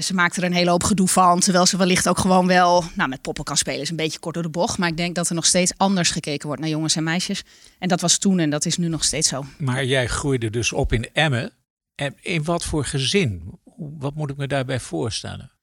ze 0.00 0.14
maakt 0.14 0.36
er 0.36 0.44
een 0.44 0.52
hele 0.52 0.70
hoop 0.70 0.82
gedoe 0.82 1.08
van, 1.08 1.40
terwijl 1.40 1.66
ze 1.66 1.76
wellicht 1.76 2.08
ook 2.08 2.18
gewoon 2.18 2.46
wel 2.46 2.84
nou, 2.94 3.08
met 3.08 3.22
poppen 3.22 3.44
kan 3.44 3.56
spelen. 3.56 3.80
Is 3.80 3.90
een 3.90 3.96
beetje 3.96 4.18
kort 4.18 4.34
door 4.34 4.42
de 4.42 4.48
bocht, 4.48 4.78
maar 4.78 4.88
ik 4.88 4.96
denk 4.96 5.14
dat 5.14 5.28
er 5.28 5.34
nog 5.34 5.46
steeds 5.46 5.72
anders 5.76 6.10
gekeken 6.10 6.46
wordt 6.46 6.60
naar 6.60 6.70
jongens 6.70 6.96
en 6.96 7.04
meisjes. 7.04 7.42
En 7.78 7.88
dat 7.88 8.00
was 8.00 8.18
toen 8.18 8.38
en 8.38 8.50
dat 8.50 8.66
is 8.66 8.76
nu 8.76 8.88
nog 8.88 9.04
steeds 9.04 9.28
zo. 9.28 9.44
Maar 9.58 9.84
jij 9.84 10.06
groeide 10.06 10.50
dus 10.50 10.72
op 10.72 10.92
in 10.92 11.08
Emmen. 11.12 11.52
En 11.94 12.14
in 12.20 12.44
wat 12.44 12.64
voor 12.64 12.84
gezin? 12.84 13.58
Wat 13.76 14.14
moet 14.14 14.30
ik 14.30 14.36
me 14.36 14.46
daarbij 14.46 14.80
voorstellen? 14.80 15.57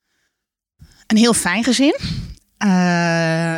Een 1.08 1.18
heel 1.18 1.34
fijn 1.34 1.64
gezin. 1.64 1.96
Eh, 2.58 2.68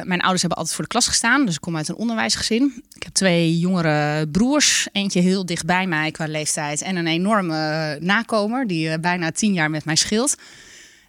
mijn 0.03 0.21
ouders 0.21 0.41
hebben 0.41 0.57
altijd 0.57 0.75
voor 0.75 0.83
de 0.83 0.89
klas 0.89 1.07
gestaan, 1.07 1.45
dus 1.45 1.55
ik 1.55 1.61
kom 1.61 1.77
uit 1.77 1.87
een 1.87 1.95
onderwijsgezin. 1.95 2.83
Ik 2.95 3.03
heb 3.03 3.13
twee 3.13 3.59
jongere 3.59 4.27
broers, 4.27 4.87
eentje 4.91 5.21
heel 5.21 5.45
dicht 5.45 5.65
bij 5.65 5.87
mij 5.87 6.11
qua 6.11 6.27
leeftijd 6.27 6.81
en 6.81 6.95
een 6.95 7.07
enorme 7.07 7.97
nakomer 8.01 8.67
die 8.67 8.89
eh, 8.89 8.99
bijna 8.99 9.31
tien 9.31 9.53
jaar 9.53 9.69
met 9.69 9.85
mij 9.85 9.95
scheelt. 9.95 10.35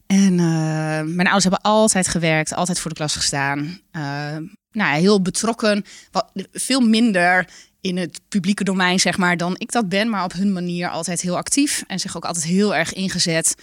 En 0.09 0.39
eh, 0.39 1.03
mijn 1.03 1.27
ouders 1.27 1.43
hebben 1.43 1.61
altijd 1.61 2.09
gewerkt, 2.09 2.55
altijd 2.55 2.81
voor 2.81 2.91
de 2.91 2.97
klas 2.97 3.17
gestaan. 3.17 3.81
Eh, 3.91 4.37
nou, 4.73 4.99
heel 4.99 5.23
betrokken, 5.23 5.85
wat, 6.11 6.31
veel 6.53 6.81
minder 6.81 7.49
in 7.81 7.97
het 7.97 8.21
publieke 8.29 8.65
domein, 8.65 9.01
zeg 9.01 9.19
maar, 9.19 9.37
dan 9.37 9.55
ik 9.59 9.73
dat 9.73 9.89
ben, 9.89 10.11
maar 10.11 10.25
op 10.25 10.33
hun 10.33 10.53
manier 10.53 10.89
altijd 10.89 11.21
heel 11.21 11.37
actief 11.37 11.85
en 11.87 11.99
zich 11.99 12.17
ook 12.17 12.25
altijd 12.25 12.45
heel 12.45 12.75
erg 12.75 12.93
ingezet. 12.93 13.55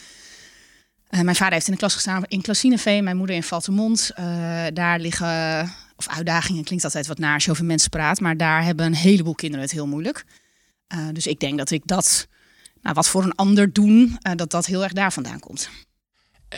Eh, 1.16 1.22
mijn 1.22 1.36
vader 1.36 1.54
heeft 1.54 1.66
in 1.66 1.72
de 1.72 1.80
klas 1.80 1.94
gestaan 1.94 2.24
in 2.28 2.42
Klassineveen, 2.42 3.04
mijn 3.04 3.18
moeder 3.18 3.36
in 3.36 3.44
Valtemont. 3.44 4.12
Eh, 4.16 4.66
daar 4.74 5.00
liggen, 5.00 5.72
of 5.96 6.08
uitdagingen 6.08 6.64
klinkt 6.64 6.84
altijd 6.84 7.08
wat 7.08 7.18
naar 7.18 7.34
als 7.34 7.46
je 7.46 7.52
over 7.52 7.66
mensen 7.66 7.90
praat, 7.90 8.20
maar 8.20 8.38
daar 8.38 8.64
hebben 8.64 8.86
een 8.86 8.96
heleboel 8.96 9.36
kinderen 9.36 9.66
het 9.66 9.74
heel 9.74 9.88
moeilijk. 9.88 10.26
Eh, 10.88 11.08
dus 11.12 11.28
ik 11.28 11.40
denk 11.40 11.58
dat 11.58 11.72
ik 11.72 11.82
dat, 11.86 12.28
nou, 12.82 12.96
wat 12.96 13.08
voor 13.08 13.24
een 13.24 13.36
ander 13.36 13.74
doen, 13.74 14.18
eh, 14.22 14.36
dat 14.36 14.52
dat 14.52 14.66
heel 14.66 14.84
erg 14.84 14.94
daar 14.94 15.14
vandaan 15.14 15.40
komt. 15.40 15.70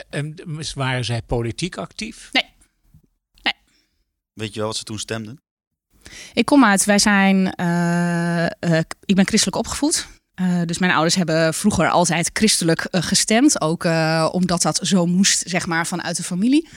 En 0.09 0.35
waren 0.75 1.05
zij 1.05 1.21
politiek 1.21 1.77
actief? 1.77 2.29
Weet 4.33 4.53
je 4.53 4.59
wel 4.59 4.67
wat 4.67 4.77
ze 4.77 4.83
toen 4.83 4.99
stemden? 4.99 5.41
Ik 6.33 6.45
kom 6.45 6.65
uit, 6.65 6.85
wij 6.85 6.99
zijn, 6.99 7.45
ik 9.05 9.15
ben 9.15 9.27
christelijk 9.27 9.57
opgevoed. 9.57 10.07
Eh, 10.37 10.61
dus 10.65 10.77
mijn 10.77 10.91
ouders 10.91 11.15
hebben 11.15 11.53
vroeger 11.53 11.89
altijd 11.89 12.29
christelijk 12.33 12.81
eh, 12.81 13.01
gestemd. 13.01 13.61
Ook 13.61 13.85
eh, 13.85 14.29
omdat 14.31 14.61
dat 14.61 14.79
zo 14.81 15.05
moest, 15.05 15.43
zeg 15.45 15.65
maar, 15.65 15.87
vanuit 15.87 16.17
de 16.17 16.23
familie. 16.23 16.69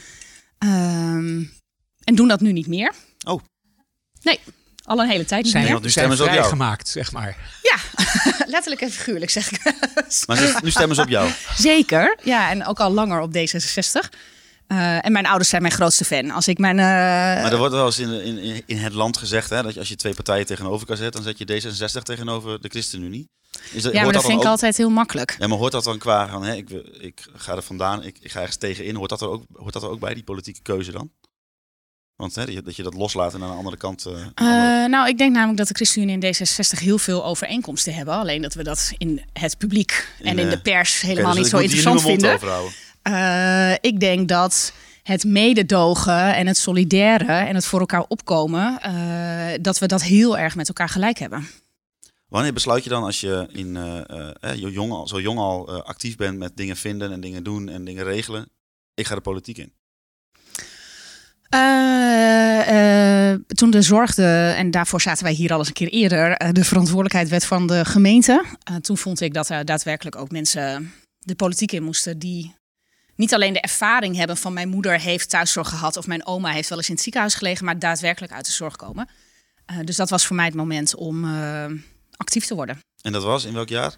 Ehm, 0.59 1.43
en 2.05 2.15
doen 2.15 2.29
dat 2.29 2.41
nu 2.41 2.53
niet 2.53 2.67
meer. 2.67 2.93
Oh. 3.27 3.43
Nee, 4.23 4.41
al 4.85 4.99
een 5.01 5.09
hele 5.09 5.25
tijd 5.25 5.43
niet 5.43 5.53
Zijn, 5.53 5.65
meer. 5.65 5.73
nu 5.75 5.79
zijn 5.81 5.91
stemmen 5.93 6.17
ze 6.17 6.23
op 6.23 6.29
jou. 6.29 6.39
vrijgemaakt, 6.41 6.89
zeg 6.89 7.13
maar. 7.13 7.37
Ja, 7.63 7.77
letterlijk 8.55 8.81
en 8.83 8.91
figuurlijk 8.91 9.31
zeg 9.31 9.51
ik. 9.53 9.63
Maar 10.27 10.37
ze- 10.37 10.59
nu 10.63 10.71
stemmen 10.71 10.97
ze 10.97 11.03
op 11.03 11.09
jou. 11.09 11.31
Zeker, 11.57 12.19
ja, 12.23 12.51
en 12.51 12.67
ook 12.67 12.81
al 12.81 12.91
langer 12.93 13.21
op 13.21 13.31
D66. 13.37 14.09
Eh, 14.71 15.05
en 15.05 15.13
mijn 15.13 15.27
ouders 15.27 15.49
zijn 15.49 15.63
mijn 15.63 15.75
grootste 15.75 16.05
fan. 16.05 16.31
Als 16.31 16.49
ik 16.49 16.59
mijn. 16.59 16.79
eh, 16.79 16.85
Maar 16.85 17.53
er 17.53 17.59
wordt 17.59 17.75
wel 17.75 17.87
eens 17.87 17.99
in, 17.99 18.23
in, 18.23 18.63
in 18.67 18.77
het 18.79 18.93
land 18.93 19.17
gezegd, 19.17 19.51
hè, 19.51 19.63
dat 19.63 19.73
je, 19.75 19.79
als 19.79 19.89
je 19.89 19.97
twee 19.97 20.15
partijen 20.15 20.47
tegenover 20.47 20.87
kan 20.87 20.97
zetten, 20.97 21.23
dan 21.25 21.35
zet 21.37 21.49
je 21.63 21.71
D66 21.99 22.03
tegenover 22.03 22.61
de 22.61 22.69
ChristenUnie. 22.69 23.29
Is 23.73 23.83
dat, 23.83 23.93
ja, 23.93 24.03
maar 24.03 24.13
dat 24.13 24.23
vind 24.23 24.35
ik 24.35 24.39
ook- 24.41 24.45
altijd 24.51 24.77
heel 24.77 24.91
makkelijk. 24.91 25.37
Ja, 25.39 25.47
maar 25.47 25.59
hoort 25.59 25.73
dat 25.73 25.85
dan 25.85 25.99
qua 25.99 26.29
van, 26.29 26.43
hè, 26.45 26.55
ik, 26.55 26.71
ik 27.01 27.27
ga 27.35 27.57
er 27.57 27.63
vandaan, 27.63 28.03
ik, 28.05 28.19
ik 28.21 28.31
ga 28.31 28.39
ergens 28.39 28.57
tegenin, 28.57 28.95
hoort 28.95 29.11
dat, 29.11 29.21
er 29.21 29.29
ook, 29.29 29.43
hoort 29.53 29.73
dat 29.73 29.83
er 29.83 29.89
ook 29.91 30.01
bij, 30.01 30.15
die 30.15 30.23
politieke 30.25 30.61
keuze 30.63 30.91
dan? 30.93 31.11
Want 32.17 32.35
hè, 32.35 32.45
dat 32.45 32.55
je- 32.55 32.63
dat 32.63 32.77
je 32.77 32.83
dat 32.83 32.95
loslaat 32.95 33.35
en 33.35 33.43
aan 33.43 33.51
de 33.51 33.57
andere 33.57 33.77
kant... 33.77 34.07
eh, 34.07 34.13
andere- 34.35 34.89
nou, 34.89 35.09
ik 35.09 35.19
denk 35.19 35.33
namelijk 35.33 35.59
dat 35.59 35.69
de 35.69 35.75
ChristenUnie 35.75 36.19
en 36.21 36.35
D66 36.35 36.79
heel 36.79 36.99
veel 36.99 37.25
overeenkomsten 37.25 37.95
hebben. 37.95 38.15
Alleen 38.15 38.43
dat 38.43 38.55
we 38.55 38.63
dat 38.65 38.93
in 38.99 39.23
het 39.33 39.59
publiek 39.59 40.09
en 40.23 40.39
in 40.39 40.49
de 40.51 40.61
pers 40.61 41.01
helemaal 41.01 41.31
dus 41.33 41.41
niet 41.41 41.51
zo 41.51 41.59
interessant 41.59 42.03
vinden. 42.03 42.35
overhouden. 42.35 42.73
Eh, 43.03 43.73
ik 43.81 44.01
denk 44.01 44.29
dat 44.29 44.73
het 45.03 45.25
mededogen 45.25 46.35
en 46.35 46.47
het 46.47 46.57
solidaire 46.57 47.33
en 47.33 47.55
het 47.55 47.67
voor 47.67 47.81
elkaar 47.81 48.05
opkomen, 48.09 48.81
eh, 48.81 49.59
dat 49.61 49.79
we 49.79 49.87
dat 49.87 50.03
heel 50.03 50.39
erg 50.39 50.57
met 50.57 50.69
elkaar 50.69 50.89
gelijk 50.89 51.19
hebben. 51.19 51.47
Wanneer 52.29 52.53
besluit 52.53 52.85
je 52.85 52.91
dan 52.91 53.03
als 53.03 53.21
je 53.21 53.49
in, 53.53 53.77
eh, 53.77 54.55
jong 54.55 54.93
al, 54.93 55.09
zo 55.09 55.21
jong 55.21 55.39
al 55.39 55.83
actief 55.83 56.17
bent 56.17 56.39
met 56.39 56.57
dingen 56.57 56.77
vinden 56.77 57.13
en 57.13 57.21
dingen 57.21 57.45
doen 57.45 57.69
en 57.69 57.85
dingen 57.85 58.05
regelen? 58.05 58.49
Ik 58.95 59.07
ga 59.07 59.15
de 59.15 59.21
politiek 59.21 59.59
in. 59.59 59.73
Toen 63.47 63.71
de 63.71 63.83
zorg, 63.83 64.15
de, 64.15 64.55
en 64.57 64.71
daarvoor 64.71 65.01
zaten 65.01 65.25
wij 65.25 65.33
hier 65.33 65.53
al 65.53 65.59
eens 65.59 65.69
een 65.69 65.75
keer 65.75 65.89
eerder, 65.89 66.53
de 66.53 66.65
verantwoordelijkheid 66.65 67.29
werd 67.29 67.45
van 67.45 67.67
de 67.67 67.85
gemeente. 67.85 68.45
Toen 68.81 68.97
vond 68.97 69.21
ik 69.21 69.35
dat 69.35 69.49
er 69.49 69.65
daadwerkelijk 69.65 70.17
ook 70.17 70.31
mensen 70.31 70.93
de 71.19 71.35
politiek 71.35 71.73
in 71.73 71.83
moesten 71.83 72.19
die 72.19 72.55
niet 73.21 73.35
alleen 73.35 73.53
de 73.53 73.61
ervaring 73.61 74.17
hebben 74.17 74.37
van 74.37 74.53
mijn 74.53 74.69
moeder 74.69 75.01
heeft 75.01 75.31
thuiszorg 75.31 75.69
gehad 75.69 75.97
of 75.97 76.07
mijn 76.07 76.27
oma 76.27 76.51
heeft 76.51 76.69
wel 76.69 76.79
eens 76.79 76.89
in 76.89 76.95
het 76.95 77.03
ziekenhuis 77.03 77.35
gelegen, 77.35 77.65
maar 77.65 77.79
daadwerkelijk 77.79 78.33
uit 78.33 78.47
de 78.47 78.53
zorg 78.53 78.77
komen. 78.77 79.09
Eh, 79.67 79.79
dus 79.85 79.97
dat 79.97 80.11
was 80.11 80.27
voor 80.27 80.37
mij 80.37 80.45
het 80.45 80.55
moment 80.55 80.95
om 80.95 81.25
eh, 81.25 81.67
actief 82.17 82.47
te 82.47 82.55
worden. 82.55 82.79
En 83.03 83.13
dat 83.13 83.23
was 83.23 83.45
in 83.45 83.53
welk 83.53 83.69
jaar? 83.69 83.97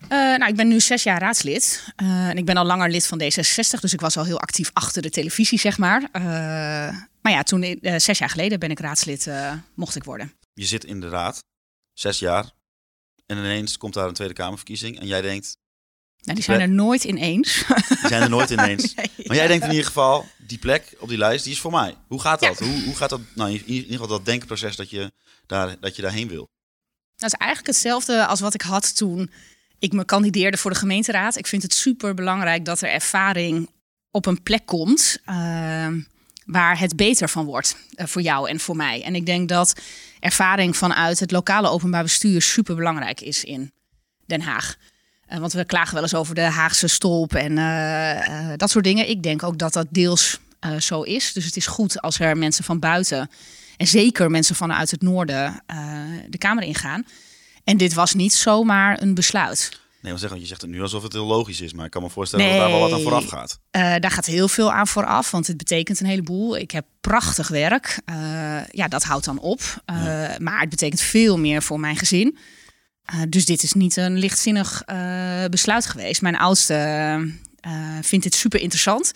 Eh, 0.00 0.18
nou, 0.18 0.46
ik 0.46 0.56
ben 0.56 0.68
nu 0.68 0.80
zes 0.80 1.02
jaar 1.02 1.20
raadslid. 1.20 1.84
En 1.96 2.36
ik 2.36 2.44
ben 2.44 2.56
al 2.56 2.64
langer 2.64 2.90
lid 2.90 3.06
van 3.06 3.22
D66, 3.22 3.80
dus 3.80 3.92
ik 3.92 4.00
was 4.00 4.16
al 4.16 4.24
heel 4.24 4.40
actief 4.40 4.70
achter 4.72 5.02
de 5.02 5.10
televisie, 5.10 5.58
zeg 5.58 5.78
maar. 5.78 6.08
Maar 7.20 7.32
ja, 7.32 7.42
toen, 7.42 7.78
zes 7.80 8.18
jaar 8.18 8.30
geleden 8.30 8.58
ben 8.58 8.70
ik 8.70 8.80
raadslid, 8.80 9.30
mocht 9.74 9.96
ik 9.96 10.04
worden. 10.04 10.32
Je 10.54 10.66
zit 10.66 10.84
in 10.84 11.00
de 11.00 11.08
raad, 11.08 11.44
zes 11.92 12.18
jaar, 12.18 12.50
en 13.26 13.38
ineens 13.38 13.76
komt 13.76 13.94
daar 13.94 14.08
een 14.08 14.14
Tweede 14.14 14.34
Kamerverkiezing 14.34 15.00
en 15.00 15.06
jij 15.06 15.20
denkt, 15.20 15.56
Nou, 16.26 16.38
die 16.38 16.42
zijn 16.42 16.60
er 16.60 16.68
nooit 16.68 17.04
ineens. 17.04 17.64
die 17.88 18.08
zijn 18.08 18.22
er 18.22 18.28
nooit 18.28 18.50
ineens. 18.56 18.94
Nee. 18.94 19.10
Maar 19.26 19.36
jij 19.36 19.46
denkt 19.46 19.64
in 19.64 19.70
ieder 19.70 19.86
geval, 19.86 20.26
die 20.36 20.58
plek 20.58 20.94
op 20.98 21.08
die 21.08 21.18
lijst, 21.18 21.44
die 21.44 21.52
is 21.52 21.60
voor 21.60 21.70
mij. 21.70 21.94
Hoe 22.08 22.20
gaat 22.20 22.40
dat? 22.40 22.58
Hoe, 22.58 22.84
hoe 22.84 22.96
gaat 22.96 23.10
dat, 23.10 23.20
nou 23.34 23.50
in 23.50 23.64
ieder 23.64 23.90
geval 23.90 24.06
dat 24.06 24.24
denkproces 24.24 24.76
dat 24.76 24.90
je, 24.90 25.12
daar, 25.46 25.76
dat 25.80 25.96
je 25.96 26.02
daarheen 26.02 26.28
wil? 26.28 26.48
Dat 27.16 27.32
is 27.32 27.38
eigenlijk 27.38 27.70
hetzelfde 27.70 28.26
als 28.26 28.40
wat 28.40 28.54
ik 28.54 28.62
had 28.62 28.96
toen 28.96 29.30
ik 29.78 29.92
me 29.92 30.04
kandideerde 30.04 30.56
voor 30.56 30.70
de 30.70 30.76
gemeenteraad. 30.76 31.36
Ik 31.36 31.46
vind 31.46 31.62
het 31.62 31.74
super 31.74 32.14
belangrijk 32.14 32.64
dat 32.64 32.80
er 32.80 32.90
ervaring 32.90 33.70
op 34.10 34.26
een 34.26 34.42
plek 34.42 34.66
komt 34.66 35.18
eh, 35.24 35.88
waar 36.44 36.78
het 36.78 36.96
beter 36.96 37.28
van 37.28 37.44
wordt 37.44 37.76
eh, 37.94 38.06
voor 38.06 38.22
jou 38.22 38.48
en 38.48 38.60
voor 38.60 38.76
mij. 38.76 39.02
En 39.02 39.14
ik 39.14 39.26
denk 39.26 39.48
dat 39.48 39.80
ervaring 40.20 40.76
vanuit 40.76 41.20
het 41.20 41.30
lokale 41.30 41.68
openbaar 41.68 42.02
bestuur 42.02 42.42
super 42.42 42.74
belangrijk 42.74 43.20
is 43.20 43.44
in 43.44 43.72
Den 44.26 44.40
Haag. 44.40 44.76
Eh, 45.26 45.38
want 45.38 45.52
we 45.52 45.64
klagen 45.64 45.94
wel 45.94 46.02
eens 46.02 46.14
over 46.14 46.34
de 46.34 46.40
Haagse 46.40 46.88
stolp 46.88 47.34
en 47.34 47.58
eh, 47.58 48.50
eh, 48.50 48.58
dat 48.58 48.70
soort 48.70 48.84
dingen. 48.84 49.08
Ik 49.08 49.22
denk 49.22 49.42
ook 49.42 49.58
dat 49.58 49.72
dat 49.72 49.86
deels 49.90 50.38
zo 50.78 51.02
is. 51.02 51.32
Dus 51.32 51.44
het 51.44 51.56
is 51.56 51.66
goed 51.66 52.00
als 52.00 52.18
er 52.18 52.36
mensen 52.36 52.64
van 52.64 52.78
buiten 52.78 53.30
en 53.76 53.86
zeker 53.86 54.30
mensen 54.30 54.54
vanuit 54.54 54.90
het 54.90 55.02
noorden 55.02 55.62
de 56.28 56.38
Kamer 56.38 56.62
ingaan. 56.62 57.06
En 57.64 57.76
dit 57.76 57.94
was 57.94 58.14
niet 58.14 58.34
zomaar 58.34 59.02
een 59.02 59.14
besluit. 59.14 59.80
Nee, 60.00 60.12
maar 60.12 60.20
zeg, 60.20 60.30
want 60.30 60.42
je 60.42 60.48
zegt 60.48 60.60
het 60.60 60.70
nu 60.70 60.82
alsof 60.82 61.02
het 61.02 61.12
heel 61.12 61.26
logisch 61.26 61.60
is. 61.60 61.72
Maar 61.72 61.84
ik 61.84 61.90
kan 61.90 62.02
me 62.02 62.10
voorstellen 62.10 62.48
dat 62.48 62.56
daar 62.56 62.70
wel 62.70 62.80
wat 62.80 62.92
aan 62.92 63.02
vooraf 63.02 63.28
gaat. 63.28 63.60
Daar 63.70 64.10
gaat 64.10 64.26
heel 64.26 64.48
veel 64.48 64.72
aan 64.72 64.86
vooraf, 64.86 65.30
want 65.30 65.46
het 65.46 65.56
betekent 65.56 66.00
een 66.00 66.06
heleboel. 66.06 66.56
Ik 66.56 66.70
heb 66.70 66.84
prachtig 67.00 67.48
werk. 67.48 68.00
Ja, 68.70 68.88
dat 68.88 69.02
houdt 69.02 69.24
dan 69.24 69.38
op. 69.38 69.60
Maar 70.38 70.60
het 70.60 70.68
betekent 70.68 71.00
veel 71.00 71.38
meer 71.38 71.62
voor 71.62 71.80
mijn 71.80 71.96
gezin. 71.96 72.38
Eh, 73.06 73.20
dus 73.28 73.44
dit 73.44 73.62
is 73.62 73.72
niet 73.72 73.96
een 73.96 74.18
lichtzinnig 74.18 74.82
eh, 74.86 75.44
besluit 75.50 75.86
geweest. 75.86 76.22
Mijn 76.22 76.36
oudste 76.36 76.74
eh, 77.60 77.72
vindt 78.02 78.24
dit 78.24 78.34
super 78.34 78.60
interessant. 78.60 79.12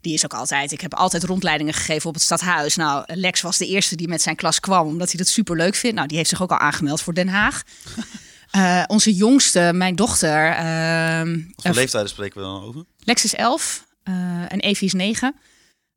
Die 0.00 0.14
is 0.14 0.24
ook 0.24 0.34
altijd. 0.34 0.72
Ik 0.72 0.80
heb 0.80 0.94
altijd 0.94 1.24
rondleidingen 1.24 1.74
gegeven 1.74 2.08
op 2.08 2.14
het 2.14 2.22
stadhuis. 2.22 2.76
Nou, 2.76 3.04
Lex 3.06 3.40
was 3.40 3.58
de 3.58 3.66
eerste 3.66 3.96
die 3.96 4.08
met 4.08 4.22
zijn 4.22 4.36
klas 4.36 4.60
kwam, 4.60 4.86
omdat 4.86 5.08
hij 5.08 5.18
dat 5.18 5.28
super 5.28 5.56
leuk 5.56 5.74
vindt. 5.74 5.96
Nou, 5.96 6.08
die 6.08 6.16
heeft 6.16 6.28
zich 6.28 6.42
ook 6.42 6.50
al 6.50 6.58
aangemeld 6.58 7.02
voor 7.02 7.14
Den 7.14 7.28
Haag. 7.28 7.62
Onze 8.86 9.14
jongste, 9.14 9.70
mijn 9.74 9.96
dochter, 9.96 10.50
ehm, 10.50 11.40
Wat 11.54 11.66
voor 11.66 11.74
leeftijden 11.74 12.10
spreken 12.10 12.40
we 12.40 12.46
dan 12.46 12.62
over? 12.62 12.84
Lex 12.98 13.24
is 13.24 13.34
11 13.34 13.86
eh, 14.02 14.14
en 14.52 14.60
Evie 14.60 14.86
is 14.86 14.92
9. 14.94 15.34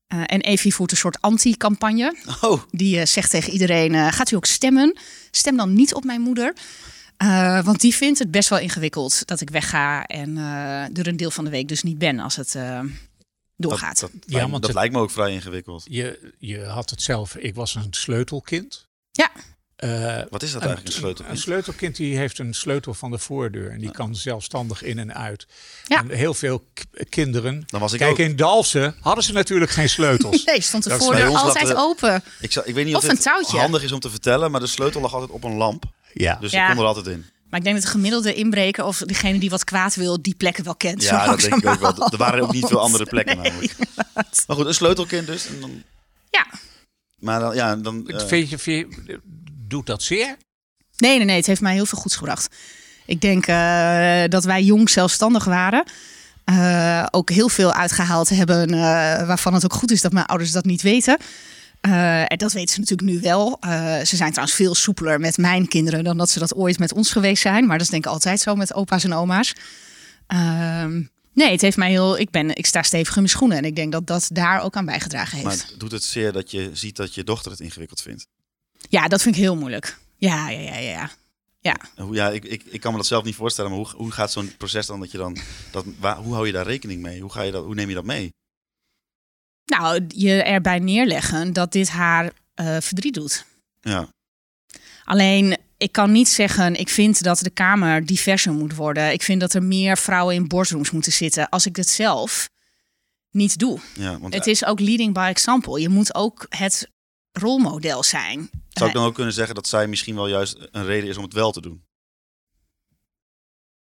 Eh, 0.08 0.20
en 0.26 0.42
Evie 0.42 0.74
voert 0.74 0.92
een 0.92 0.98
soort 0.98 1.22
anti-campagne. 1.22 2.16
Oh, 2.42 2.62
Die 2.72 3.06
zegt 3.06 3.30
tegen 3.30 3.54
iedereen: 3.54 4.14
gaat 4.14 4.32
u 4.32 4.36
ook 4.36 4.46
stemmen? 4.46 4.98
Stem 5.32 5.58
dan 5.58 5.74
niet 5.74 5.94
op 5.94 6.04
mijn 6.04 6.22
moeder. 6.22 6.54
Eh, 7.22 7.64
want 7.64 7.80
die 7.82 7.96
vindt 7.96 8.20
het 8.20 8.32
best 8.32 8.50
wel 8.50 8.60
ingewikkeld 8.60 9.26
dat 9.28 9.42
ik 9.42 9.50
wegga 9.50 10.06
en 10.06 10.38
eh, 10.38 10.98
er 10.98 11.08
een 11.08 11.18
deel 11.18 11.32
van 11.32 11.44
de 11.44 11.50
week 11.50 11.68
dus 11.68 11.84
niet 11.84 11.98
ben 11.98 12.20
als 12.20 12.36
het 12.36 12.56
eh, 12.56 12.80
doorgaat. 13.58 14.00
Dat, 14.00 14.12
dat, 14.14 14.22
Ja, 14.26 14.34
lijkt, 14.36 14.50
want 14.50 14.62
dat 14.64 14.72
het- 14.72 14.80
lijkt 14.80 14.94
me 14.94 15.00
ook 15.02 15.12
vrij 15.12 15.32
ingewikkeld. 15.32 15.84
Je, 15.90 16.34
je 16.40 16.64
had 16.66 16.90
het 16.90 17.02
zelf, 17.02 17.36
ik 17.36 17.56
was 17.56 17.76
een 17.76 17.88
sleutelkind. 17.92 18.88
Ja. 19.12 19.30
Eh, 19.76 20.22
Wat 20.30 20.44
is 20.44 20.52
dat 20.52 20.62
eigenlijk, 20.62 20.88
een 20.94 21.00
sleutel? 21.02 21.26
Een 21.26 21.38
sleutelkind 21.38 21.96
die 21.96 22.18
heeft 22.18 22.40
een 22.40 22.54
sleutel 22.54 22.94
van 22.94 23.12
de 23.12 23.18
voordeur 23.18 23.72
en 23.72 23.80
die 23.80 23.92
kan 23.92 24.16
zelfstandig 24.16 24.84
in 24.84 25.00
en 25.00 25.14
uit. 25.16 25.48
Ja. 25.88 26.00
En 26.00 26.10
heel 26.10 26.34
veel 26.34 26.64
kinderen. 27.10 27.64
Dan 27.68 27.80
was 27.80 27.94
ik 27.94 28.00
Kijk, 28.00 28.12
ook. 28.12 28.18
in 28.18 28.36
Dalfsen 28.36 28.96
hadden 29.00 29.24
ze 29.24 29.34
natuurlijk 29.34 29.72
geen 29.72 29.90
sleutels. 29.90 30.44
Nee, 30.46 30.62
stond 30.62 30.84
de 30.84 30.90
Dat 30.90 31.00
voordeur 31.04 31.28
altijd 31.38 31.74
open. 31.76 32.24
Ik, 32.40 32.56
ik 32.56 32.74
weet 32.74 32.86
niet 32.86 32.96
of, 32.96 33.04
Of 33.04 33.10
een 33.10 33.18
touwtje. 33.20 33.58
handig 33.58 33.84
is 33.84 33.92
om 33.92 34.00
te 34.00 34.10
vertellen, 34.10 34.52
maar 34.52 34.60
de 34.60 34.68
sleutel 34.68 35.02
lag 35.02 35.14
altijd 35.14 35.32
op 35.32 35.44
een 35.44 35.56
lamp. 35.56 35.84
Ja. 36.14 36.38
Dus 36.40 36.52
Ja. 36.52 36.62
ik 36.70 36.76
kon 36.76 36.82
er 36.82 36.88
altijd 36.88 37.08
in. 37.08 37.26
Maar 37.50 37.60
ik 37.60 37.66
denk 37.66 37.76
dat 37.78 37.86
de 37.86 37.92
gemiddelde 37.92 38.34
inbreker 38.34 38.84
of 38.86 38.98
degene 38.98 39.40
die 39.40 39.50
wat 39.50 39.64
kwaad 39.64 39.96
wil, 39.96 40.22
die 40.22 40.36
plekken 40.36 40.64
wel 40.64 40.76
kent. 40.76 41.04
zo 41.04 41.16
Ja, 41.16 41.26
dat 41.26 41.40
denk 41.40 41.56
ik 41.56 41.66
ook 41.70 41.80
wel. 41.80 42.12
Er 42.12 42.18
waren 42.18 42.44
ook 42.44 42.54
niet 42.54 42.66
veel 42.68 42.80
andere 42.80 43.06
plekken 43.14 43.38
Nee, 43.42 43.52
namelijk. 43.52 43.76
Maar 44.48 44.56
goed, 44.56 44.66
een 44.66 44.74
sleutelkind 44.74 45.28
dus. 45.28 45.48
En 45.48 45.60
dan, 45.60 45.84
Ja. 46.30 46.46
maar 47.20 47.40
dan, 47.40 47.56
ja, 47.56 47.76
dan... 47.76 48.08
eh, 48.08 48.28
Vind 48.28 48.50
je, 48.50 48.58
vind 48.58 48.96
je- 49.06 49.20
doet 49.68 49.86
dat 49.86 50.04
zeer? 50.04 50.36
Nee, 50.98 51.18
nee, 51.18 51.26
nee. 51.26 51.36
Het 51.36 51.46
heeft 51.46 51.62
mij 51.62 51.74
heel 51.74 51.86
veel 51.86 52.00
goeds 52.00 52.16
gebracht. 52.16 52.56
Ik 53.06 53.22
denk 53.22 53.48
eh, 53.48 54.24
dat 54.28 54.44
wij 54.44 54.64
jong 54.64 54.90
zelfstandig 54.90 55.44
waren. 55.44 55.84
Eh, 56.44 57.06
ook 57.12 57.30
heel 57.30 57.50
veel 57.50 57.74
uitgehaald 57.74 58.30
hebben 58.30 58.70
eh, 58.74 58.80
waarvan 59.28 59.54
het 59.54 59.64
ook 59.66 59.74
goed 59.74 59.92
is 59.92 60.02
dat 60.02 60.12
mijn 60.12 60.26
ouders 60.26 60.52
dat 60.52 60.66
niet 60.66 60.82
weten. 60.82 61.18
Eh, 61.82 62.32
en 62.32 62.38
dat 62.38 62.54
weten 62.54 62.74
ze 62.74 62.80
natuurlijk 62.80 63.10
nu 63.10 63.20
wel. 63.20 63.58
Eh, 63.60 64.00
ze 64.00 64.16
zijn 64.16 64.30
trouwens 64.30 64.56
veel 64.56 64.76
soepeler 64.76 65.20
met 65.20 65.38
mijn 65.38 65.68
kinderen 65.68 66.04
dan 66.04 66.18
dat 66.18 66.30
ze 66.30 66.40
dat 66.40 66.56
ooit 66.56 66.80
met 66.80 66.94
ons 66.94 67.12
geweest 67.12 67.42
zijn. 67.42 67.66
Maar 67.66 67.78
dat 67.78 67.86
is 67.86 67.92
denk 67.92 68.06
ik 68.06 68.12
altijd 68.12 68.40
zo 68.40 68.56
met 68.56 68.74
opa's 68.74 69.04
en 69.04 69.14
oma's. 69.14 69.54
Ehm, 70.28 71.04
nee, 71.34 71.52
het 71.52 71.62
heeft 71.62 71.78
mij 71.78 71.90
heel. 71.90 72.20
Ik, 72.20 72.30
ben, 72.30 72.56
ik 72.56 72.66
sta 72.66 72.82
stevig 72.82 73.16
in 73.16 73.22
mijn 73.22 73.30
schoenen 73.30 73.58
en 73.58 73.66
ik 73.66 73.76
denk 73.76 73.92
dat 73.92 74.08
dat 74.08 74.30
daar 74.32 74.62
ook 74.62 74.76
aan 74.76 74.86
bijgedragen 74.86 75.38
heeft. 75.38 75.48
maar 75.48 75.78
doet 75.78 75.92
het 75.92 76.04
zeer 76.04 76.32
dat 76.32 76.52
je 76.52 76.70
ziet 76.74 76.96
dat 76.96 77.16
je 77.16 77.24
dochter 77.24 77.52
het 77.52 77.60
ingewikkeld 77.60 78.02
vindt? 78.02 78.28
Ja, 78.90 79.08
dat 79.08 79.22
vind 79.22 79.36
ik 79.36 79.42
heel 79.42 79.56
moeilijk. 79.56 79.98
Ja, 80.18 80.50
ja, 80.50 80.60
ja, 80.60 80.78
ja. 80.78 81.10
ja. 81.60 81.76
Ja, 82.12 82.30
ik, 82.30 82.46
ik, 82.46 82.64
ik 82.66 82.82
kan 82.82 82.92
me 82.92 82.98
dat 82.98 83.08
zelf 83.08 83.24
niet 83.24 83.36
voorstellen, 83.36 83.72
maar 83.72 83.80
hoe, 83.80 83.90
hoe 83.96 84.12
gaat 84.12 84.32
zo'n 84.32 84.56
proces 84.58 84.86
dan 84.86 85.00
dat 85.00 85.12
je 85.12 85.18
dan... 85.18 85.38
Dat, 85.72 85.86
waar, 86.00 86.18
hoe 86.18 86.34
hou 86.34 86.46
je 86.46 86.54
daar 86.54 86.66
rekening 86.66 87.02
mee? 87.02 87.22
Hoe, 87.22 87.32
ga 87.32 87.42
je 87.42 87.52
dat, 87.52 87.64
hoe 87.66 87.76
neem 87.76 87.90
je 87.90 87.96
dat 87.96 88.06
mee? 88.06 88.34
Nou, 89.78 90.06
je 90.08 90.44
erbij 90.44 90.80
neerleggen 90.80 91.54
dat 91.54 91.72
dit 91.72 91.90
haar 91.90 92.32
eh, 92.54 92.78
verdriet 92.80 93.14
doet. 93.14 93.46
Ja, 93.82 94.08
Alleen, 95.04 95.58
ik 95.78 95.92
kan 95.92 96.12
niet 96.12 96.30
zeggen, 96.30 96.76
ik 96.76 96.90
vind 96.90 97.24
dat 97.24 97.40
de 97.40 97.50
Kamer 97.50 98.06
diverser 98.06 98.54
moet 98.54 98.76
worden. 98.76 99.12
Ik 99.12 99.22
vind 99.22 99.40
dat 99.40 99.54
er 99.54 99.64
meer 99.64 99.98
vrouwen 99.98 100.36
in 100.36 100.48
boardrooms 100.48 100.92
moeten 100.92 101.12
zitten. 101.12 101.50
Als 101.50 101.66
ik 101.66 101.76
het 101.76 101.90
zelf 101.90 102.50
niet 103.30 103.58
doe. 103.58 103.80
ja 103.94 104.20
want 104.20 104.34
Het 104.34 104.48
is 104.48 104.66
ook 104.66 104.80
leading 104.80 105.14
by 105.14 105.28
example. 105.30 105.82
Je 105.82 105.90
moet 105.90 106.16
ook 106.16 106.46
het 106.50 106.90
rolmodel 107.32 108.04
zijn. 108.04 108.50
zou 108.70 108.90
ik 108.90 108.96
dan 108.96 109.06
ook 109.06 109.16
kunnen 109.16 109.34
zeggen 109.34 109.56
dat 109.56 109.68
zij 109.68 109.88
misschien 109.88 110.16
wel 110.16 110.28
juist 110.28 110.58
een 110.72 110.86
reden 110.86 111.10
is 111.10 111.18
om 111.18 111.24
het 111.24 111.34
wel 111.34 111.52
te 111.52 111.62
doen? 111.62 111.84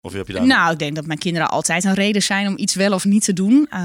Of 0.08 0.14
heb 0.14 0.28
je 0.28 0.34
daar... 0.34 0.46
Nou, 0.46 0.72
ik 0.72 0.80
denk 0.80 0.96
dat 0.96 1.06
mijn 1.06 1.20
kinderen 1.20 1.50
altijd 1.50 1.84
een 1.84 1.94
reden 1.94 2.24
zijn 2.24 2.48
om 2.48 2.58
iets 2.58 2.76
wel 2.76 2.94
of 2.94 3.06
niet 3.06 3.24
te 3.24 3.34
doen. 3.34 3.68
Eh, 3.70 3.80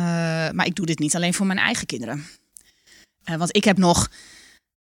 maar 0.51 0.67
ik 0.67 0.75
doe 0.75 0.87
dit 0.87 0.99
niet 0.99 1.17
alleen 1.17 1.35
voor 1.35 1.47
mijn 1.47 1.59
eigen 1.59 1.87
kinderen. 1.87 2.25
Eh, 3.25 3.37
want 3.37 3.57
ik 3.57 3.65
heb 3.65 3.79
nog 3.79 4.09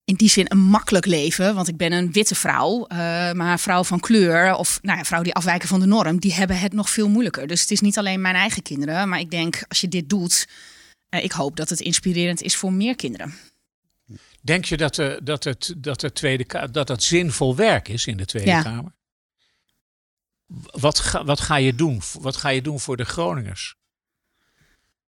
in 0.03 0.15
die 0.15 0.29
zin 0.29 0.45
een 0.49 0.59
makkelijk 0.59 1.05
leven. 1.05 1.55
Want 1.55 1.67
ik 1.67 1.77
ben 1.77 1.91
een 1.91 2.11
witte 2.11 2.35
vrouw. 2.35 2.85
eh, 2.87 2.97
maar 3.31 3.59
vrouw 3.59 3.83
van 3.83 3.99
kleur 3.99 4.55
of 4.55 4.79
nou 4.81 4.97
ja, 4.97 5.03
vrouwen 5.03 5.29
die 5.29 5.37
afwijken 5.39 5.67
van 5.67 5.79
de 5.79 5.85
norm, 5.85 6.19
die 6.19 6.33
hebben 6.33 6.59
het 6.59 6.73
nog 6.73 6.89
veel 6.89 7.09
moeilijker. 7.09 7.47
Dus 7.47 7.61
het 7.61 7.71
is 7.71 7.81
niet 7.81 7.97
alleen 7.97 8.21
mijn 8.21 8.35
eigen 8.35 8.61
kinderen. 8.61 9.09
Maar 9.09 9.19
ik 9.19 9.31
denk, 9.31 9.63
als 9.67 9.81
je 9.81 9.87
dit 9.87 10.09
doet, 10.09 10.47
eh, 11.09 11.23
ik 11.23 11.31
hoop 11.31 11.55
dat 11.55 11.69
het 11.69 11.79
inspirerend 11.79 12.41
is 12.41 12.55
voor 12.55 12.73
meer 12.73 12.95
kinderen. 12.95 13.33
Denk 14.41 14.65
je 14.65 14.77
dat, 14.77 14.95
de, 14.95 15.19
dat, 15.23 15.43
het, 15.43 15.73
dat, 15.77 15.99
de 15.99 16.11
tweede, 16.13 16.69
dat 16.71 16.87
het 16.87 17.03
zinvol 17.03 17.55
werk 17.55 17.87
is 17.87 18.05
in 18.05 18.17
de 18.17 18.25
Tweede 18.25 18.49
Ja. 18.49 18.61
Kamer? 18.61 18.91
Wat 20.71 20.99
ga, 20.99 21.23
wat 21.25 21.39
ga 21.39 21.55
je 21.55 21.75
doen? 21.75 22.01
Wat 22.19 22.35
ga 22.35 22.49
je 22.49 22.61
doen 22.61 22.79
voor 22.79 22.97
de 22.97 23.05
Groningers? 23.05 23.75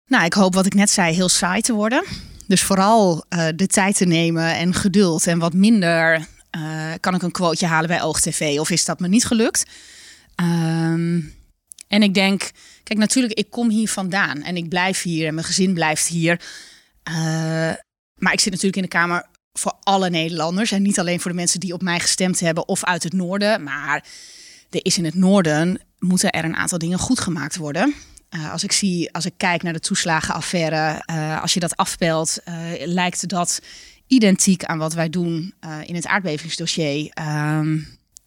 Nou, 0.06 0.24
ik 0.24 0.32
hoop 0.32 0.54
wat 0.54 0.66
ik 0.66 0.74
net 0.74 0.90
zei, 0.90 1.14
heel 1.14 1.28
saai 1.28 1.60
te 1.60 1.72
worden. 1.72 2.04
Dus 2.46 2.62
vooral 2.62 3.24
eh, 3.28 3.48
de 3.56 3.66
tijd 3.66 3.96
te 3.96 4.04
nemen 4.04 4.54
en 4.54 4.74
geduld. 4.74 5.26
En 5.26 5.38
wat 5.38 5.54
minder 5.54 6.26
eh, 6.50 6.92
kan 7.00 7.14
ik 7.14 7.22
een 7.22 7.30
quoteje 7.30 7.66
halen 7.66 7.88
bij 7.88 8.02
OogTV 8.02 8.56
of 8.60 8.70
is 8.70 8.84
dat 8.84 9.00
me 9.00 9.08
niet 9.08 9.24
gelukt. 9.24 9.64
Ehm, 10.34 11.20
en 11.88 12.02
ik 12.02 12.14
denk, 12.14 12.50
kijk 12.82 12.98
natuurlijk, 12.98 13.38
ik 13.38 13.50
kom 13.50 13.70
hier 13.70 13.88
vandaan 13.88 14.42
en 14.42 14.56
ik 14.56 14.68
blijf 14.68 15.02
hier 15.02 15.26
en 15.26 15.34
mijn 15.34 15.46
gezin 15.46 15.74
blijft 15.74 16.06
hier. 16.06 16.40
Eh, 17.02 17.14
maar 18.14 18.32
ik 18.32 18.40
zit 18.40 18.52
natuurlijk 18.52 18.76
in 18.76 18.82
de 18.82 18.88
Kamer 18.88 19.26
voor 19.52 19.74
alle 19.82 20.10
Nederlanders. 20.10 20.72
En 20.72 20.82
niet 20.82 20.98
alleen 20.98 21.20
voor 21.20 21.30
de 21.30 21.36
mensen 21.36 21.60
die 21.60 21.72
op 21.72 21.82
mij 21.82 22.00
gestemd 22.00 22.40
hebben 22.40 22.68
of 22.68 22.84
uit 22.84 23.02
het 23.02 23.12
noorden. 23.12 23.62
Maar 23.62 24.04
er 24.74 24.84
is 24.84 24.98
in 24.98 25.04
het 25.04 25.14
noorden, 25.14 25.80
moeten 25.98 26.30
er 26.30 26.44
een 26.44 26.56
aantal 26.56 26.78
dingen 26.78 26.98
goed 26.98 27.20
gemaakt 27.20 27.56
worden. 27.56 27.94
Eh, 28.32 28.52
als 28.52 28.64
ik 28.64 28.72
zie, 28.72 29.12
als 29.12 29.26
ik 29.26 29.32
kijk 29.36 29.62
naar 29.62 29.72
de 29.72 29.80
toeslagenaffaire, 29.80 31.02
eh, 31.04 31.42
als 31.42 31.54
je 31.54 31.60
dat 31.60 31.76
afpelt, 31.76 32.38
eh, 32.44 32.54
lijkt 32.84 33.28
dat 33.28 33.60
identiek 34.06 34.64
aan 34.64 34.78
wat 34.78 34.92
wij 34.92 35.08
doen 35.08 35.54
in 35.84 35.94
het 35.94 36.06
aardbevingsdossier. 36.06 37.10
Ehm, 37.10 37.78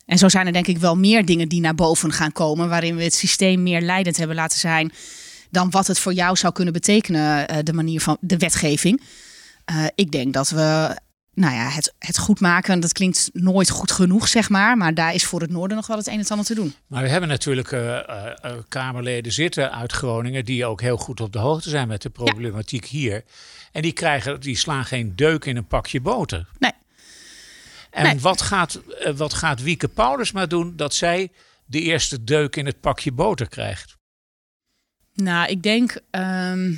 en 0.06 0.18
zo 0.18 0.30
zijn 0.30 0.46
er 0.46 0.54
denk 0.54 0.68
ik 0.68 0.78
wel 0.78 0.96
meer 0.96 1.26
dingen 1.26 1.50
die 1.50 1.62
naar 1.62 1.76
boven 1.76 2.12
gaan 2.12 2.32
komen, 2.32 2.70
waarin 2.70 2.96
we 2.96 3.04
het 3.04 3.14
systeem 3.14 3.64
meer 3.64 3.82
leidend 3.82 4.18
hebben 4.18 4.36
laten 4.36 4.60
zijn 4.60 4.92
dan 5.50 5.70
wat 5.70 5.88
het 5.88 6.00
voor 6.00 6.14
jou 6.14 6.36
zou 6.36 6.54
kunnen 6.54 6.74
betekenen, 6.74 7.66
de 7.66 7.74
manier 7.74 8.02
van 8.02 8.18
de 8.20 8.38
wetgeving. 8.38 9.02
Ik 9.96 10.12
denk 10.12 10.34
dat 10.34 10.50
we, 10.50 10.98
nou 11.36 11.54
ja, 11.54 11.70
het, 11.70 11.94
het 12.00 12.18
goed 12.18 12.40
maken, 12.40 12.80
dat 12.80 12.94
klinkt 12.94 13.30
nooit 13.34 13.70
goed 13.70 13.92
genoeg, 13.92 14.28
zeg 14.28 14.50
maar, 14.50 14.78
maar 14.78 14.94
daar 14.94 15.14
is 15.14 15.26
voor 15.26 15.42
het 15.42 15.50
noorden 15.50 15.78
nog 15.78 15.88
wel 15.88 15.98
het 15.98 16.08
een 16.08 16.20
en 16.20 16.28
ander 16.28 16.46
te 16.46 16.56
doen. 16.56 16.74
Maar 16.88 17.04
we 17.04 17.10
hebben 17.10 17.30
natuurlijk 17.30 17.72
eh, 17.72 17.98
eh, 17.98 18.32
eh, 18.42 18.52
Kamerleden 18.68 19.32
zitten 19.32 19.72
uit 19.72 19.92
Groningen 19.92 20.46
die 20.46 20.66
ook 20.66 20.82
heel 20.82 20.98
goed 20.98 21.22
op 21.22 21.34
de 21.34 21.40
hoogte 21.40 21.70
zijn 21.70 21.88
met 21.88 22.02
de 22.02 22.10
problematiek 22.10 22.86
hier. 22.86 23.24
En 23.72 23.82
die, 23.82 23.92
krijgen, 23.92 24.42
die 24.42 24.58
slaan 24.58 24.86
geen 24.86 25.16
deuk 25.16 25.46
in 25.46 25.58
een 25.58 25.68
pakje 25.68 26.02
boter. 26.02 26.48
Nee. 26.60 26.72
En 27.90 28.04
Nee. 28.04 28.20
wat, 28.20 28.42
gaat, 28.42 28.82
wat 29.16 29.34
gaat 29.34 29.62
Wieke 29.62 29.88
Paulusma 29.88 30.46
doen 30.46 30.74
dat 30.76 30.94
zij 30.94 31.32
de 31.66 31.82
eerste 31.82 32.24
deuk 32.24 32.56
in 32.56 32.66
het 32.66 32.80
pakje 32.80 33.12
boter 33.12 33.50
krijgt? 33.50 33.98
Nou, 35.14 35.50
ik 35.50 35.64
denk 35.64 36.00
ehm, 36.10 36.74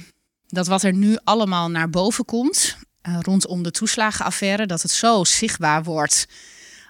dat 0.47 0.67
wat 0.67 0.83
er 0.83 0.93
nu 0.93 1.17
allemaal 1.23 1.69
naar 1.69 1.89
boven 1.89 2.25
komt 2.25 2.77
rondom 3.21 3.63
de 3.63 3.71
toeslagenaffaire, 3.71 4.65
dat 4.65 4.81
het 4.81 4.91
zo 4.91 5.23
zichtbaar 5.23 5.83
wordt. 5.83 6.27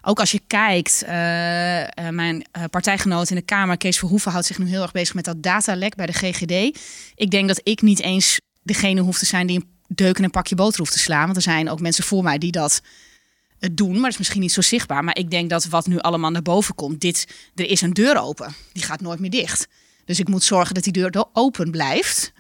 Ook 0.02 0.20
als 0.20 0.32
je 0.32 0.42
kijkt, 0.48 1.04
eh, 1.04 1.82
eh, 1.84 2.14
mijn 2.14 2.46
eh, 2.52 2.64
partijgenoot 2.70 3.30
in 3.30 3.36
de 3.36 3.42
Kamer, 3.42 3.78
Kees 3.78 3.98
Verhoeven, 3.98 4.32
houdt 4.32 4.48
zich 4.48 4.58
nu 4.58 4.68
heel 4.68 4.82
erg 4.82 4.92
bezig 4.92 5.16
met 5.16 5.26
dat 5.26 5.44
datalek 5.44 5.96
bij 5.96 6.06
de 6.06 6.14
GGD. 6.14 6.80
Ik 7.16 7.32
denk 7.32 7.48
dat 7.48 7.60
ik 7.64 7.82
niet 7.82 8.02
eens 8.02 8.40
degene 8.64 9.02
hoef 9.02 9.18
te 9.18 9.26
zijn 9.26 9.48
die 9.48 9.56
een 9.56 9.70
deuk 9.88 10.18
in 10.18 10.24
een 10.24 10.30
pakje 10.30 10.56
boter 10.56 10.80
hoeft 10.80 10.92
te 10.92 11.00
slaan. 11.00 11.26
Want 11.26 11.36
er 11.36 11.42
zijn 11.42 11.70
ook 11.70 11.82
mensen 11.82 12.04
voor 12.04 12.24
mij 12.24 12.38
die 12.38 12.52
dat 12.52 12.82
doen, 13.72 13.92
maar 13.92 14.02
dat 14.02 14.12
is 14.12 14.18
misschien 14.18 14.42
niet 14.42 14.52
zo 14.52 14.62
zichtbaar. 14.62 15.04
Maar 15.04 15.18
ik 15.18 15.32
denk 15.32 15.50
dat 15.50 15.66
wat 15.66 15.88
nu 15.88 16.00
allemaal 16.00 16.32
naar 16.32 16.42
boven 16.42 16.76
komt, 16.76 17.02
dit, 17.02 17.28
er 17.56 17.70
is 17.70 17.82
een 17.82 17.94
deur 17.94 18.22
open. 18.22 18.56
Die 18.72 18.84
gaat 18.84 19.02
nooit 19.02 19.20
meer 19.20 19.30
dicht. 19.30 19.68
Dus 20.06 20.20
ik 20.20 20.28
moet 20.28 20.44
zorgen 20.44 20.74
dat 20.74 20.84
die 20.84 20.94
deur 20.94 21.26
open 21.34 21.72
blijft. 21.72 22.32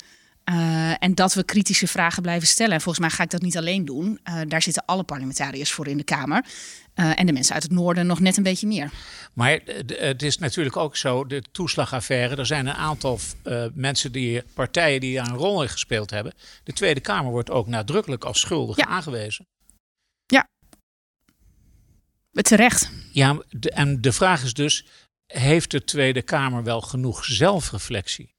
Uh, 0.49 0.93
en 0.99 1.15
dat 1.15 1.33
we 1.33 1.43
kritische 1.43 1.87
vragen 1.87 2.21
blijven 2.21 2.47
stellen. 2.47 2.73
En 2.73 2.81
volgens 2.81 3.05
mij 3.05 3.15
ga 3.15 3.23
ik 3.23 3.29
dat 3.29 3.41
niet 3.41 3.57
alleen 3.57 3.85
doen. 3.85 4.19
Uh, 4.23 4.41
daar 4.47 4.61
zitten 4.61 4.85
alle 4.85 5.03
parlementariërs 5.03 5.71
voor 5.71 5.87
in 5.87 5.97
de 5.97 6.03
Kamer. 6.03 6.45
Uh, 6.95 7.19
en 7.19 7.25
de 7.25 7.33
mensen 7.33 7.53
uit 7.53 7.63
het 7.63 7.71
noorden 7.71 8.07
nog 8.07 8.19
net 8.19 8.37
een 8.37 8.43
beetje 8.43 8.67
meer. 8.67 8.91
Maar 9.33 9.59
het 9.87 10.23
is 10.23 10.37
natuurlijk 10.37 10.77
ook 10.77 10.95
zo, 10.95 11.25
de 11.25 11.43
toeslagaffaire. 11.51 12.35
Er 12.35 12.45
zijn 12.45 12.67
een 12.67 12.73
aantal 12.73 13.19
mensen, 13.73 14.11
die, 14.11 14.43
partijen 14.53 14.99
die 14.99 15.15
daar 15.15 15.27
een 15.27 15.35
rol 15.35 15.61
in 15.61 15.69
gespeeld 15.69 16.09
hebben. 16.09 16.33
De 16.63 16.73
Tweede 16.73 16.99
Kamer 16.99 17.31
wordt 17.31 17.51
ook 17.51 17.67
nadrukkelijk 17.67 18.23
als 18.23 18.39
schuldig 18.39 18.77
ja. 18.77 18.85
aangewezen. 18.85 19.47
Ja, 20.25 20.47
terecht. 22.31 22.91
Ja, 23.11 23.41
de, 23.49 23.71
en 23.71 24.01
de 24.01 24.11
vraag 24.11 24.43
is 24.43 24.53
dus, 24.53 24.85
heeft 25.25 25.71
de 25.71 25.83
Tweede 25.83 26.21
Kamer 26.21 26.63
wel 26.63 26.81
genoeg 26.81 27.25
zelfreflectie? 27.25 28.35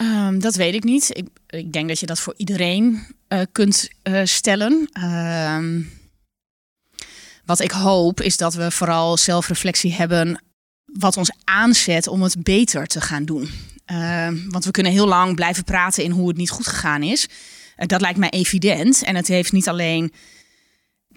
Um, 0.00 0.40
dat 0.40 0.54
weet 0.54 0.74
ik 0.74 0.84
niet. 0.84 1.10
Ik, 1.12 1.28
ik, 1.46 1.72
denk 1.72 1.88
dat 1.88 2.00
je 2.00 2.06
dat 2.06 2.20
voor 2.20 2.34
iedereen 2.36 3.06
uh, 3.28 3.40
kunt 3.52 3.88
uh, 4.02 4.20
stellen. 4.24 4.88
Uh, 4.98 5.58
wat 7.44 7.60
ik 7.60 7.70
hoop 7.70 8.20
is 8.20 8.36
dat 8.36 8.54
we 8.54 8.70
vooral 8.70 9.16
zelfreflectie 9.16 9.92
hebben 9.92 10.42
wat 10.84 11.16
ons 11.16 11.30
aanzet 11.44 12.06
om 12.06 12.22
het 12.22 12.42
beter 12.42 12.86
te 12.86 13.00
gaan 13.00 13.24
doen. 13.24 13.50
Ehm, 13.84 14.48
want 14.48 14.64
we 14.64 14.70
kunnen 14.70 14.92
heel 14.92 15.06
lang 15.06 15.34
blijven 15.34 15.64
praten 15.64 16.04
in 16.04 16.10
hoe 16.10 16.28
het 16.28 16.36
niet 16.36 16.50
goed 16.50 16.66
gegaan 16.66 17.02
is. 17.02 17.26
Uh, 17.26 17.86
dat 17.86 18.00
lijkt 18.00 18.18
mij 18.18 18.30
evident. 18.30 19.02
En 19.02 19.16
het 19.16 19.26
heeft 19.26 19.52
niet 19.52 19.68
alleen 19.68 20.12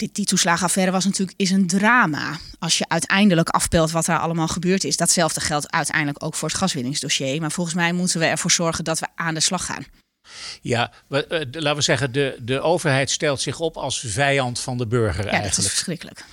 dit, 0.00 0.14
die 0.14 0.24
toeslagenaffaire 0.24 0.92
was 0.92 1.04
natuurlijk 1.04 1.38
is 1.38 1.50
een 1.50 1.66
drama. 1.66 2.38
Als 2.58 2.78
je 2.78 2.88
uiteindelijk 2.88 3.48
afpelt 3.48 3.90
wat 3.90 4.06
er 4.06 4.18
allemaal 4.18 4.48
gebeurd 4.48 4.84
is. 4.84 4.96
Datzelfde 4.96 5.40
geldt 5.40 5.72
uiteindelijk 5.72 6.24
ook 6.24 6.34
voor 6.34 6.48
het 6.48 6.56
gaswinningsdossier. 6.56 7.40
Maar 7.40 7.52
volgens 7.52 7.76
mij 7.76 7.92
moeten 7.92 8.20
we 8.20 8.26
ervoor 8.26 8.50
zorgen 8.50 8.84
dat 8.84 8.98
we 8.98 9.06
aan 9.14 9.34
de 9.34 9.40
slag 9.40 9.64
gaan. 9.64 9.84
Ja, 10.60 10.92
we, 11.08 11.26
uh, 11.28 11.38
laten 11.38 11.76
we 11.76 11.82
zeggen, 11.82 12.12
de, 12.12 12.36
de 12.40 12.60
overheid 12.60 13.10
stelt 13.10 13.40
zich 13.40 13.60
op 13.60 13.76
als 13.76 14.00
vijand 14.06 14.60
van 14.60 14.78
de 14.78 14.86
burger 14.86 15.24
ja, 15.24 15.30
eigenlijk. 15.30 15.56
dat 15.56 15.64
is 15.64 15.70
verschrikkelijk. 15.70 16.24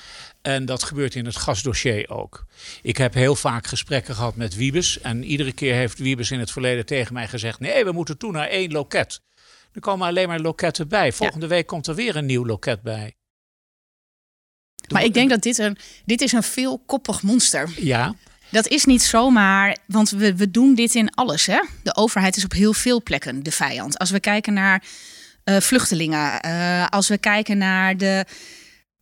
En 0.41 0.65
dat 0.65 0.83
gebeurt 0.83 1.15
in 1.15 1.25
het 1.25 1.35
gasdossier 1.35 2.09
ook. 2.09 2.45
Ik 2.81 2.97
heb 2.97 3.13
heel 3.13 3.35
vaak 3.35 3.67
gesprekken 3.67 4.15
gehad 4.15 4.35
met 4.35 4.55
Wiebes. 4.55 4.99
En 4.99 5.23
iedere 5.23 5.51
keer 5.51 5.73
heeft 5.73 5.97
Wiebes 5.97 6.31
in 6.31 6.39
het 6.39 6.51
verleden 6.51 6.85
tegen 6.85 7.13
mij 7.13 7.27
gezegd: 7.27 7.59
nee, 7.59 7.85
we 7.85 7.91
moeten 7.91 8.17
toe 8.17 8.31
naar 8.31 8.47
één 8.47 8.71
loket. 8.71 9.21
Er 9.71 9.81
komen 9.81 10.07
alleen 10.07 10.27
maar 10.27 10.39
loketten 10.39 10.87
bij. 10.87 11.13
Volgende 11.13 11.47
week 11.47 11.67
komt 11.67 11.87
er 11.87 11.95
weer 11.95 12.15
een 12.15 12.25
nieuw 12.25 12.45
loket 12.45 12.81
bij. 12.81 13.15
Maar 14.87 15.03
ik 15.03 15.13
denk 15.13 15.29
dat 15.29 15.41
dit 15.41 15.57
een, 15.57 15.77
dit 16.05 16.21
is 16.21 16.31
een 16.31 16.43
veelkoppig 16.43 17.21
monster. 17.21 17.69
Ja. 17.75 18.15
Dat 18.49 18.67
is 18.67 18.85
niet 18.85 19.03
zomaar, 19.03 19.77
want 19.85 20.09
we, 20.09 20.35
we 20.35 20.51
doen 20.51 20.75
dit 20.75 20.95
in 20.95 21.13
alles. 21.13 21.45
Hè? 21.45 21.59
De 21.83 21.95
overheid 21.95 22.37
is 22.37 22.43
op 22.43 22.51
heel 22.51 22.73
veel 22.73 23.03
plekken 23.03 23.43
de 23.43 23.51
vijand. 23.51 23.97
Als 23.97 24.09
we 24.09 24.19
kijken 24.19 24.53
naar 24.53 24.83
uh, 25.45 25.57
vluchtelingen, 25.59 26.45
uh, 26.45 26.87
als 26.87 27.07
we 27.07 27.17
kijken 27.17 27.57
naar 27.57 27.97
de, 27.97 28.25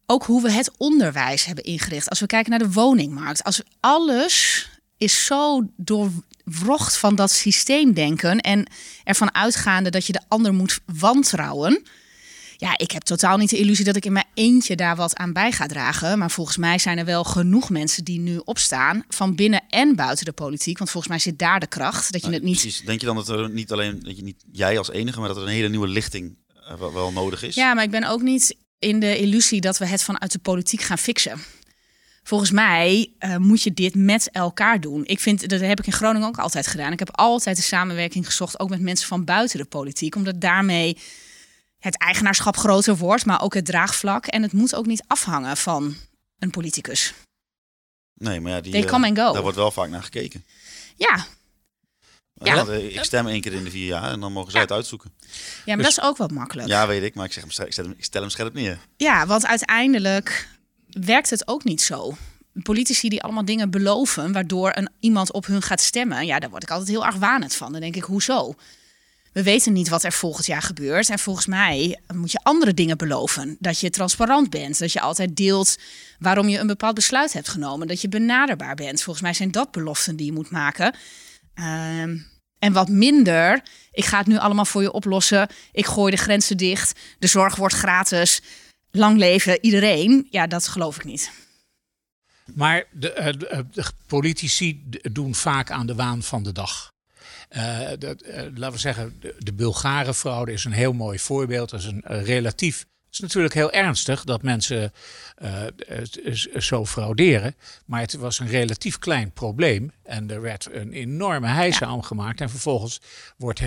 ook 0.05 0.23
hoe 0.23 0.41
we 0.41 0.51
het 0.51 0.71
onderwijs 0.77 1.45
hebben 1.45 1.63
ingericht, 1.63 2.09
als 2.09 2.19
we 2.19 2.25
kijken 2.25 2.49
naar 2.49 2.59
de 2.59 2.71
woningmarkt, 2.71 3.43
als 3.43 3.61
alles 3.79 4.67
is 4.97 5.25
zo 5.25 5.67
doorwrocht 5.77 6.97
van 6.97 7.15
dat 7.15 7.31
systeemdenken 7.31 8.39
en 8.39 8.67
ervan 9.03 9.33
uitgaande 9.33 9.89
dat 9.89 10.05
je 10.05 10.13
de 10.13 10.21
ander 10.27 10.53
moet 10.53 10.79
wantrouwen 10.85 11.83
ja, 12.65 12.77
ik 12.77 12.91
heb 12.91 13.01
totaal 13.01 13.37
niet 13.37 13.49
de 13.49 13.57
illusie 13.57 13.85
dat 13.85 13.95
ik 13.95 14.05
in 14.05 14.13
mijn 14.13 14.25
eentje 14.33 14.75
daar 14.75 14.95
wat 14.95 15.15
aan 15.15 15.33
bij 15.33 15.51
ga 15.51 15.65
dragen. 15.65 16.17
Maar 16.17 16.31
volgens 16.31 16.57
mij 16.57 16.79
zijn 16.79 16.97
er 16.97 17.05
wel 17.05 17.23
genoeg 17.23 17.69
mensen 17.69 18.03
die 18.03 18.19
nu 18.19 18.41
opstaan. 18.43 19.03
Van 19.07 19.35
binnen 19.35 19.63
en 19.69 19.95
buiten 19.95 20.25
de 20.25 20.31
politiek. 20.31 20.77
Want 20.77 20.89
volgens 20.89 21.11
mij 21.13 21.21
zit 21.21 21.39
daar 21.39 21.59
de 21.59 21.67
kracht. 21.67 22.11
Dat 22.11 22.25
je 22.25 22.31
het 22.31 22.43
niet. 22.43 22.59
Precies. 22.59 22.81
Denk 22.81 22.99
je 22.99 23.05
dan 23.05 23.15
dat 23.15 23.29
er 23.29 23.49
niet 23.49 23.71
alleen 23.71 23.99
dat 24.03 24.17
je 24.17 24.23
niet 24.23 24.43
jij 24.51 24.77
als 24.77 24.91
enige, 24.91 25.19
maar 25.19 25.27
dat 25.27 25.37
er 25.37 25.43
een 25.43 25.49
hele 25.49 25.69
nieuwe 25.69 25.87
lichting 25.87 26.37
uh, 26.81 26.93
wel 26.93 27.11
nodig 27.11 27.43
is? 27.43 27.55
Ja, 27.55 27.73
maar 27.73 27.83
ik 27.83 27.91
ben 27.91 28.03
ook 28.03 28.21
niet 28.21 28.55
in 28.79 28.99
de 28.99 29.17
illusie 29.17 29.61
dat 29.61 29.77
we 29.77 29.85
het 29.85 30.03
vanuit 30.03 30.31
de 30.31 30.39
politiek 30.39 30.81
gaan 30.81 30.97
fixen. 30.97 31.39
Volgens 32.23 32.51
mij 32.51 33.11
uh, 33.19 33.37
moet 33.37 33.61
je 33.61 33.73
dit 33.73 33.95
met 33.95 34.29
elkaar 34.31 34.81
doen. 34.81 35.05
Ik 35.05 35.19
vind, 35.19 35.49
dat 35.49 35.59
heb 35.59 35.79
ik 35.79 35.85
in 35.85 35.93
Groningen 35.93 36.27
ook 36.27 36.37
altijd 36.37 36.67
gedaan. 36.67 36.91
Ik 36.91 36.99
heb 36.99 37.17
altijd 37.17 37.55
de 37.55 37.63
samenwerking 37.63 38.25
gezocht, 38.25 38.59
ook 38.59 38.69
met 38.69 38.81
mensen 38.81 39.07
van 39.07 39.23
buiten 39.23 39.57
de 39.57 39.65
politiek. 39.65 40.15
Omdat 40.15 40.41
daarmee 40.41 40.97
het 41.85 41.97
eigenaarschap 41.97 42.57
groter 42.57 42.97
wordt, 42.97 43.25
maar 43.25 43.41
ook 43.41 43.53
het 43.53 43.65
draagvlak. 43.65 44.25
En 44.25 44.41
het 44.41 44.53
moet 44.53 44.75
ook 44.75 44.85
niet 44.85 45.03
afhangen 45.07 45.57
van 45.57 45.95
een 46.39 46.49
politicus. 46.49 47.13
Nee, 48.13 48.41
maar 48.41 48.51
ja, 48.51 48.61
die, 48.61 48.71
They 48.71 48.83
come 48.83 49.07
and 49.07 49.17
go. 49.17 49.33
daar 49.33 49.41
wordt 49.41 49.57
wel 49.57 49.71
vaak 49.71 49.89
naar 49.89 50.03
gekeken. 50.03 50.45
Ja. 50.95 51.25
Ja. 52.33 52.65
ik 52.67 53.03
stem 53.03 53.27
één 53.27 53.41
keer 53.41 53.53
in 53.53 53.63
de 53.63 53.69
vier 53.69 53.85
jaar 53.85 54.11
en 54.11 54.19
dan 54.19 54.31
mogen 54.31 54.51
zij 54.51 54.61
het 54.61 54.71
uitzoeken. 54.71 55.13
Ja, 55.65 55.75
maar 55.75 55.85
dus, 55.85 55.95
dat 55.95 56.03
is 56.03 56.09
ook 56.09 56.17
wel 56.17 56.27
makkelijk. 56.27 56.67
Ja, 56.67 56.87
weet 56.87 57.03
ik, 57.03 57.15
maar 57.15 57.25
ik, 57.25 57.33
zeg, 57.33 57.43
ik, 57.43 57.51
stel 57.51 57.85
hem, 57.85 57.93
ik 57.97 58.03
stel 58.03 58.21
hem 58.21 58.29
scherp 58.29 58.53
neer. 58.53 58.79
Ja, 58.97 59.25
want 59.25 59.45
uiteindelijk 59.45 60.49
werkt 60.87 61.29
het 61.29 61.47
ook 61.47 61.63
niet 61.63 61.81
zo. 61.81 62.17
Politici 62.63 63.09
die 63.09 63.23
allemaal 63.23 63.45
dingen 63.45 63.69
beloven, 63.69 64.31
waardoor 64.31 64.71
een, 64.75 64.89
iemand 64.99 65.31
op 65.31 65.45
hun 65.45 65.61
gaat 65.61 65.81
stemmen, 65.81 66.25
ja, 66.25 66.39
daar 66.39 66.49
word 66.49 66.63
ik 66.63 66.71
altijd 66.71 66.89
heel 66.89 67.05
erg 67.05 67.15
wanend 67.15 67.55
van. 67.55 67.71
Dan 67.71 67.81
denk 67.81 67.95
ik, 67.95 68.03
hoezo? 68.03 68.55
We 69.35 69.43
weten 69.43 69.73
niet 69.73 69.89
wat 69.89 70.03
er 70.03 70.11
volgend 70.11 70.45
jaar 70.45 70.61
gebeurt. 70.61 71.09
En 71.09 71.19
volgens 71.19 71.45
mij 71.45 71.99
moet 72.13 72.31
je 72.31 72.39
andere 72.43 72.73
dingen 72.73 72.97
beloven. 72.97 73.57
Dat 73.59 73.79
je 73.79 73.89
transparant 73.89 74.49
bent. 74.49 74.79
Dat 74.79 74.91
je 74.91 75.01
altijd 75.01 75.35
deelt 75.35 75.77
waarom 76.19 76.49
je 76.49 76.57
een 76.57 76.67
bepaald 76.67 76.95
besluit 76.95 77.33
hebt 77.33 77.47
genomen. 77.47 77.87
Dat 77.87 78.01
je 78.01 78.09
benaderbaar 78.09 78.75
bent. 78.75 79.01
Volgens 79.01 79.25
mij 79.25 79.33
zijn 79.33 79.51
dat 79.51 79.71
beloften 79.71 80.15
die 80.15 80.25
je 80.25 80.31
moet 80.31 80.49
maken. 80.49 80.95
Ehm, 81.53 82.17
en 82.59 82.73
wat 82.73 82.89
minder. 82.89 83.63
Ik 83.91 84.05
ga 84.05 84.17
het 84.17 84.27
nu 84.27 84.37
allemaal 84.37 84.65
voor 84.65 84.81
je 84.81 84.91
oplossen. 84.91 85.49
Ik 85.71 85.85
gooi 85.85 86.11
de 86.11 86.21
grenzen 86.21 86.57
dicht. 86.57 86.99
De 87.19 87.27
zorg 87.27 87.55
wordt 87.55 87.75
gratis. 87.75 88.41
Lang 88.91 89.17
leven 89.17 89.57
iedereen. 89.61 90.27
Ja, 90.29 90.47
dat 90.47 90.67
geloof 90.67 90.95
ik 90.95 91.03
niet. 91.03 91.31
Maar 92.53 92.83
de, 92.91 93.11
eh, 93.13 93.33
de, 93.33 93.65
de 93.71 93.85
politici 94.07 94.83
doen 95.11 95.35
vaak 95.35 95.71
aan 95.71 95.85
de 95.85 95.95
waan 95.95 96.23
van 96.23 96.43
de 96.43 96.51
dag. 96.51 96.93
Uh, 97.49 97.89
dat, 97.99 98.23
uh, 98.23 98.35
laten 98.35 98.71
we 98.71 98.77
zeggen, 98.77 99.17
de, 99.19 99.35
de 99.37 99.53
Bulgarenfraude 99.53 100.51
is 100.51 100.65
een 100.65 100.71
heel 100.71 100.93
mooi 100.93 101.19
voorbeeld. 101.19 101.69
Dat 101.69 101.79
is 101.79 101.85
een 101.85 102.03
uh, 102.07 102.23
relatief. 102.23 102.79
Het 102.79 103.13
is 103.13 103.19
natuurlijk 103.19 103.53
heel 103.53 103.71
ernstig 103.71 104.23
dat 104.23 104.41
mensen 104.41 104.93
zo 106.57 106.85
frauderen. 106.85 107.55
Maar 107.85 108.01
het 108.01 108.13
was 108.13 108.39
een 108.39 108.47
relatief 108.47 108.99
klein 108.99 109.31
probleem. 109.31 109.91
En 110.03 110.31
er 110.31 110.41
werd 110.41 110.67
een 110.71 110.91
enorme 110.93 111.47
heisa 111.47 111.89
ja. 111.89 112.01
gemaakt. 112.01 112.41
En 112.41 112.49
vervolgens 112.49 113.01
wordt 113.37 113.61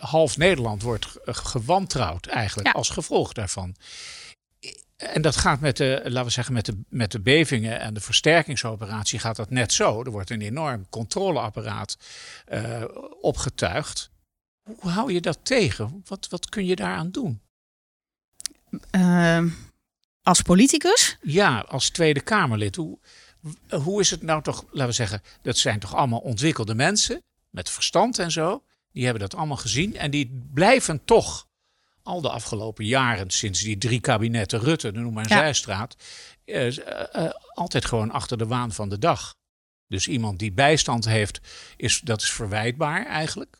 half 0.00 0.36
Nederland 0.36 0.82
wordt 0.82 1.06
gewantrouwd 1.24 2.26
eigenlijk 2.26 2.68
ja. 2.68 2.72
als 2.72 2.90
gevolg 2.90 3.32
daarvan. 3.32 3.74
En 5.02 5.22
dat 5.22 5.36
gaat 5.36 5.60
met 5.60 5.76
de, 5.76 6.00
laten 6.04 6.24
we 6.24 6.30
zeggen, 6.30 6.54
met 6.54 6.66
de, 6.66 6.80
met 6.88 7.12
de 7.12 7.20
bevingen 7.20 7.80
en 7.80 7.94
de 7.94 8.00
versterkingsoperatie 8.00 9.18
gaat 9.18 9.36
dat 9.36 9.50
net 9.50 9.72
zo. 9.72 10.04
Er 10.04 10.10
wordt 10.10 10.30
een 10.30 10.40
enorm 10.40 10.88
controleapparaat 10.88 11.96
uh, 12.52 12.84
opgetuigd. 13.20 14.10
Hoe 14.62 14.90
hou 14.90 15.12
je 15.12 15.20
dat 15.20 15.38
tegen? 15.42 16.02
Wat, 16.06 16.28
wat 16.28 16.48
kun 16.48 16.66
je 16.66 16.76
daaraan 16.76 17.10
doen? 17.10 17.40
Uh, 18.90 19.44
als 20.22 20.42
politicus? 20.42 21.18
Ja, 21.22 21.58
als 21.58 21.90
Tweede 21.90 22.20
Kamerlid. 22.20 22.76
Hoe, 22.76 22.98
hoe 23.70 24.00
is 24.00 24.10
het 24.10 24.22
nou 24.22 24.42
toch, 24.42 24.64
laten 24.70 24.86
we 24.86 24.92
zeggen, 24.92 25.22
dat 25.42 25.58
zijn 25.58 25.78
toch 25.78 25.94
allemaal 25.94 26.18
ontwikkelde 26.18 26.74
mensen 26.74 27.22
met 27.50 27.70
verstand 27.70 28.18
en 28.18 28.30
zo. 28.30 28.62
Die 28.92 29.04
hebben 29.04 29.22
dat 29.22 29.34
allemaal 29.34 29.56
gezien 29.56 29.96
en 29.96 30.10
die 30.10 30.48
blijven 30.52 31.04
toch 31.04 31.46
al 32.02 32.20
de 32.20 32.30
afgelopen 32.30 32.84
jaren, 32.84 33.30
sinds 33.30 33.60
die 33.60 33.78
drie 33.78 34.00
kabinetten 34.00 34.60
Rutte, 34.60 34.90
noem 34.90 35.12
maar 35.12 35.24
een 35.24 35.36
ja. 35.36 35.42
zijstraat, 35.42 35.96
uh, 36.44 36.66
uh, 36.66 37.30
altijd 37.54 37.84
gewoon 37.84 38.10
achter 38.10 38.38
de 38.38 38.46
waan 38.46 38.72
van 38.72 38.88
de 38.88 38.98
dag. 38.98 39.34
Dus 39.86 40.08
iemand 40.08 40.38
die 40.38 40.52
bijstand 40.52 41.04
heeft, 41.04 41.40
is, 41.76 42.00
dat 42.00 42.22
is 42.22 42.30
verwijtbaar 42.30 43.06
eigenlijk. 43.06 43.56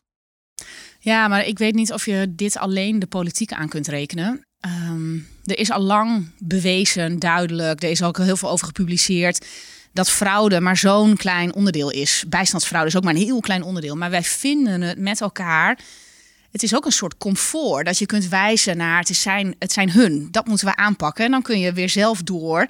Ja, 0.99 1.27
maar 1.27 1.45
ik 1.45 1.57
weet 1.57 1.75
niet 1.75 1.93
of 1.93 2.05
je 2.05 2.25
dit 2.29 2.57
alleen 2.57 2.99
de 2.99 3.07
politiek 3.07 3.51
aan 3.51 3.69
kunt 3.69 3.87
rekenen. 3.87 4.45
Um, 4.65 5.27
er 5.43 5.57
is 5.57 5.71
al 5.71 5.81
lang 5.81 6.31
bewezen, 6.39 7.19
duidelijk, 7.19 7.83
er 7.83 7.89
is 7.89 8.03
ook 8.03 8.17
heel 8.17 8.37
veel 8.37 8.49
over 8.49 8.65
gepubliceerd, 8.65 9.45
dat 9.93 10.09
fraude 10.09 10.59
maar 10.59 10.77
zo'n 10.77 11.15
klein 11.15 11.53
onderdeel 11.53 11.91
is. 11.91 12.23
Bijstandsfraude 12.27 12.89
is 12.89 12.95
ook 12.95 13.03
maar 13.03 13.13
een 13.13 13.21
heel 13.21 13.39
klein 13.39 13.63
onderdeel. 13.63 13.95
Maar 13.95 14.09
wij 14.09 14.23
vinden 14.23 14.81
het 14.81 14.97
met 14.97 15.21
elkaar 15.21 15.79
het 16.53 16.63
is 16.63 16.75
ook 16.75 16.85
een 16.85 16.91
soort 16.91 17.17
comfort. 17.17 17.85
Dat 17.85 17.97
je 17.97 18.05
kunt 18.05 18.27
wijzen 18.27 18.77
naar 18.77 18.99
het, 18.99 19.09
is 19.09 19.21
zijn, 19.21 19.55
het 19.59 19.71
zijn 19.71 19.91
hun. 19.91 20.27
Dat 20.31 20.47
moeten 20.47 20.67
we 20.67 20.75
aanpakken. 20.75 21.25
En 21.25 21.31
dan 21.31 21.41
kun 21.41 21.59
je 21.59 21.73
weer 21.73 21.89
zelf 21.89 22.21
door. 22.21 22.67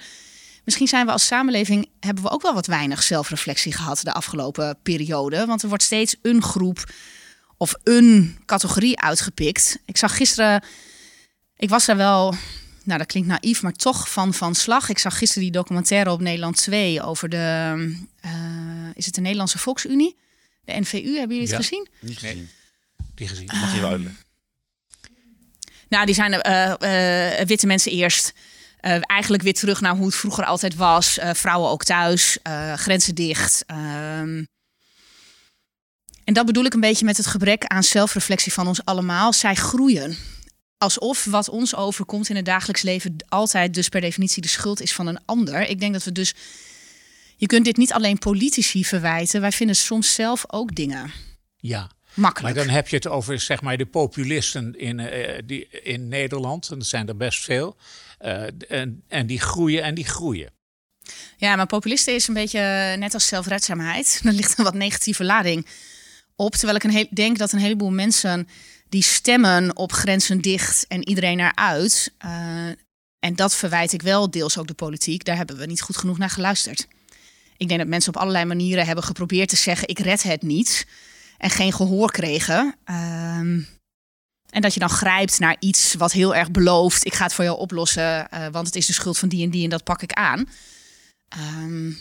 Misschien 0.64 0.88
zijn 0.88 1.06
we 1.06 1.12
als 1.12 1.26
samenleving, 1.26 1.90
hebben 2.00 2.24
we 2.24 2.30
ook 2.30 2.42
wel 2.42 2.54
wat 2.54 2.66
weinig 2.68 3.04
zelfreflectie 3.04 3.74
gehad 3.74 4.00
de 4.04 4.14
afgelopen 4.14 4.78
periode. 4.84 5.46
Want 5.46 5.62
er 5.62 5.68
wordt 5.68 5.84
steeds 5.84 6.16
een 6.22 6.42
groep 6.44 6.92
of 7.58 7.76
een 7.84 8.38
categorie 8.46 9.00
uitgepikt. 9.00 9.80
Ik 9.86 9.98
zag 9.98 10.16
gisteren 10.18 10.64
ik 11.58 11.70
was 11.70 11.86
daar 11.86 11.98
wel, 11.98 12.36
nou 12.84 12.98
dat 13.00 13.08
klinkt 13.08 13.30
naïef, 13.30 13.62
maar 13.62 13.72
toch 13.72 14.10
van 14.12 14.34
van 14.34 14.56
slag. 14.56 14.90
Ik 14.90 14.98
zag 14.98 15.18
gisteren 15.18 15.44
die 15.44 15.52
documentaire 15.52 16.12
op 16.12 16.22
Nederland 16.22 16.58
2 16.58 17.02
over 17.02 17.30
de, 17.30 17.76
uh, 18.26 18.32
is 18.94 19.06
het 19.06 19.16
de 19.16 19.22
Nederlandse 19.22 19.58
Volksunie? 19.58 20.16
De 20.66 20.74
NVU, 20.80 20.98
hebben 21.18 21.36
jullie 21.38 21.42
het 21.42 21.50
Ja. 21.50 21.56
gezien? 21.58 21.88
Niet 22.00 22.22
Nee. 22.22 22.32
gezien. 22.32 22.50
Die 23.28 23.36
gezien. 23.36 23.60
Mag 23.60 23.72
je 23.72 23.78
even 23.78 23.90
uitleggen? 23.90 24.22
Nou, 25.90 26.06
die 26.06 26.16
zijn 26.16 26.34
eh, 26.34 27.40
eh, 27.40 27.48
witte 27.48 27.68
mensen 27.68 27.92
eerst. 27.92 28.34
Eh, 28.84 28.98
eigenlijk 29.02 29.44
weer 29.44 29.54
terug 29.54 29.82
naar 29.82 29.96
hoe 29.96 30.06
het 30.06 30.16
vroeger 30.16 30.46
altijd 30.46 30.76
was. 30.76 31.18
Eh, 31.18 31.34
vrouwen 31.34 31.70
ook 31.70 31.84
thuis, 31.84 32.38
eh, 32.42 32.74
grenzen 32.74 33.16
dicht. 33.16 33.64
Ehm. 33.66 34.44
en 36.24 36.34
dat 36.34 36.46
bedoel 36.46 36.66
ik 36.66 36.74
een 36.74 36.80
beetje 36.80 37.06
met 37.06 37.18
het 37.18 37.26
gebrek 37.26 37.66
aan 37.66 37.84
zelfreflectie 37.84 38.54
van 38.54 38.68
ons 38.68 38.86
allemaal. 38.86 39.34
Zij 39.34 39.56
groeien. 39.56 40.18
Alsof 40.78 41.26
wat 41.26 41.50
ons 41.50 41.76
overkomt 41.76 42.30
in 42.30 42.36
het 42.36 42.46
dagelijks 42.46 42.82
leven 42.82 43.16
altijd 43.28 43.74
dus 43.74 43.90
per 43.90 44.02
definitie 44.02 44.42
de 44.42 44.48
schuld 44.48 44.82
is 44.82 44.94
van 44.94 45.08
een 45.08 45.20
ander. 45.26 45.68
Ik 45.68 45.80
denk 45.80 45.94
dat 45.94 46.04
we 46.04 46.12
dus. 46.12 46.34
Je 47.38 47.46
kunt 47.46 47.66
dit 47.66 47.78
niet 47.78 47.94
alleen 47.94 48.18
politici 48.18 48.86
verwijten. 48.86 49.42
Wij 49.42 49.52
vinden 49.52 49.76
soms 49.76 50.14
zelf 50.14 50.44
ook 50.48 50.76
dingen 50.76 51.12
Ja, 51.58 51.92
maar 52.14 52.26
makkelijk. 52.26 52.56
dan 52.56 52.70
heb 52.70 52.88
je 52.88 52.96
het 52.96 53.08
over 53.08 53.40
zeg 53.40 53.62
maar, 53.62 53.78
de 53.78 53.86
populisten 53.86 54.80
in, 54.80 55.00
eh, 55.00 55.42
die, 55.46 55.68
in 55.70 56.08
Nederland. 56.08 56.70
En 56.70 56.78
dat 56.78 56.88
zijn 56.88 57.08
er 57.08 57.18
best 57.18 57.44
veel. 57.44 57.78
Eh, 58.18 58.44
en, 58.68 59.04
en 59.08 59.28
die 59.28 59.40
groeien 59.40 59.84
en 59.84 59.96
die 59.96 60.06
groeien. 60.06 60.52
Ja, 61.38 61.56
maar 61.56 61.66
populisten 61.66 62.14
is 62.14 62.28
een 62.28 62.34
beetje 62.34 62.60
eh, 62.60 62.98
net 62.98 63.14
als 63.14 63.28
zelfredzaamheid. 63.28 64.22
Er 64.24 64.34
ligt 64.34 64.58
een 64.58 64.64
wat 64.64 64.74
negatieve 64.74 65.24
lading 65.24 65.68
op. 66.36 66.56
Terwijl 66.56 66.76
ik 66.76 66.84
een 66.84 66.90
heel, 66.90 67.08
denk 67.10 67.38
dat 67.38 67.52
een 67.52 67.60
heleboel 67.60 67.92
mensen 67.92 68.48
die 68.90 69.04
stemmen 69.04 69.78
op 69.78 69.92
grenzen 69.92 70.42
dicht 70.42 70.86
en 70.88 71.08
iedereen 71.08 71.40
eruit. 71.40 72.14
eh, 72.18 72.68
en 73.20 73.36
dat 73.36 73.56
verwijt 73.56 73.94
ik 73.94 74.02
wel 74.02 74.32
deels 74.32 74.58
ook 74.58 74.68
de 74.68 74.74
politiek. 74.74 75.26
Daar 75.26 75.38
hebben 75.38 75.58
we 75.58 75.66
niet 75.66 75.82
goed 75.82 75.98
genoeg 75.98 76.18
naar 76.18 76.30
geluisterd. 76.30 76.88
Ik 77.58 77.68
denk 77.68 77.80
dat 77.80 77.90
mensen 77.90 78.14
op 78.14 78.22
allerlei 78.22 78.46
manieren 78.46 78.86
hebben 78.86 79.04
geprobeerd 79.04 79.50
te 79.50 79.56
zeggen: 79.56 79.88
ik 79.88 80.00
red 80.00 80.24
het 80.24 80.42
niet. 80.42 80.88
En 81.44 81.50
geen 81.50 81.74
gehoor 81.74 82.12
kregen. 82.12 82.76
Ehm, 82.84 83.60
en 84.50 84.62
dat 84.62 84.74
je 84.74 84.80
dan 84.80 84.90
grijpt 84.90 85.40
naar 85.40 85.56
iets 85.60 85.94
wat 85.94 86.12
heel 86.12 86.36
erg 86.36 86.52
belooft: 86.52 87.06
ik 87.06 87.14
ga 87.14 87.24
het 87.24 87.34
voor 87.34 87.44
jou 87.44 87.58
oplossen, 87.58 88.30
eh, 88.30 88.48
want 88.52 88.66
het 88.66 88.76
is 88.76 88.86
de 88.86 88.94
schuld 88.94 89.18
van 89.18 89.30
die 89.30 89.44
en 89.44 89.50
die 89.50 89.64
en 89.64 89.70
dat 89.70 89.84
pak 89.84 90.02
ik 90.02 90.14
aan. 90.14 90.50
Ehm, 91.28 91.92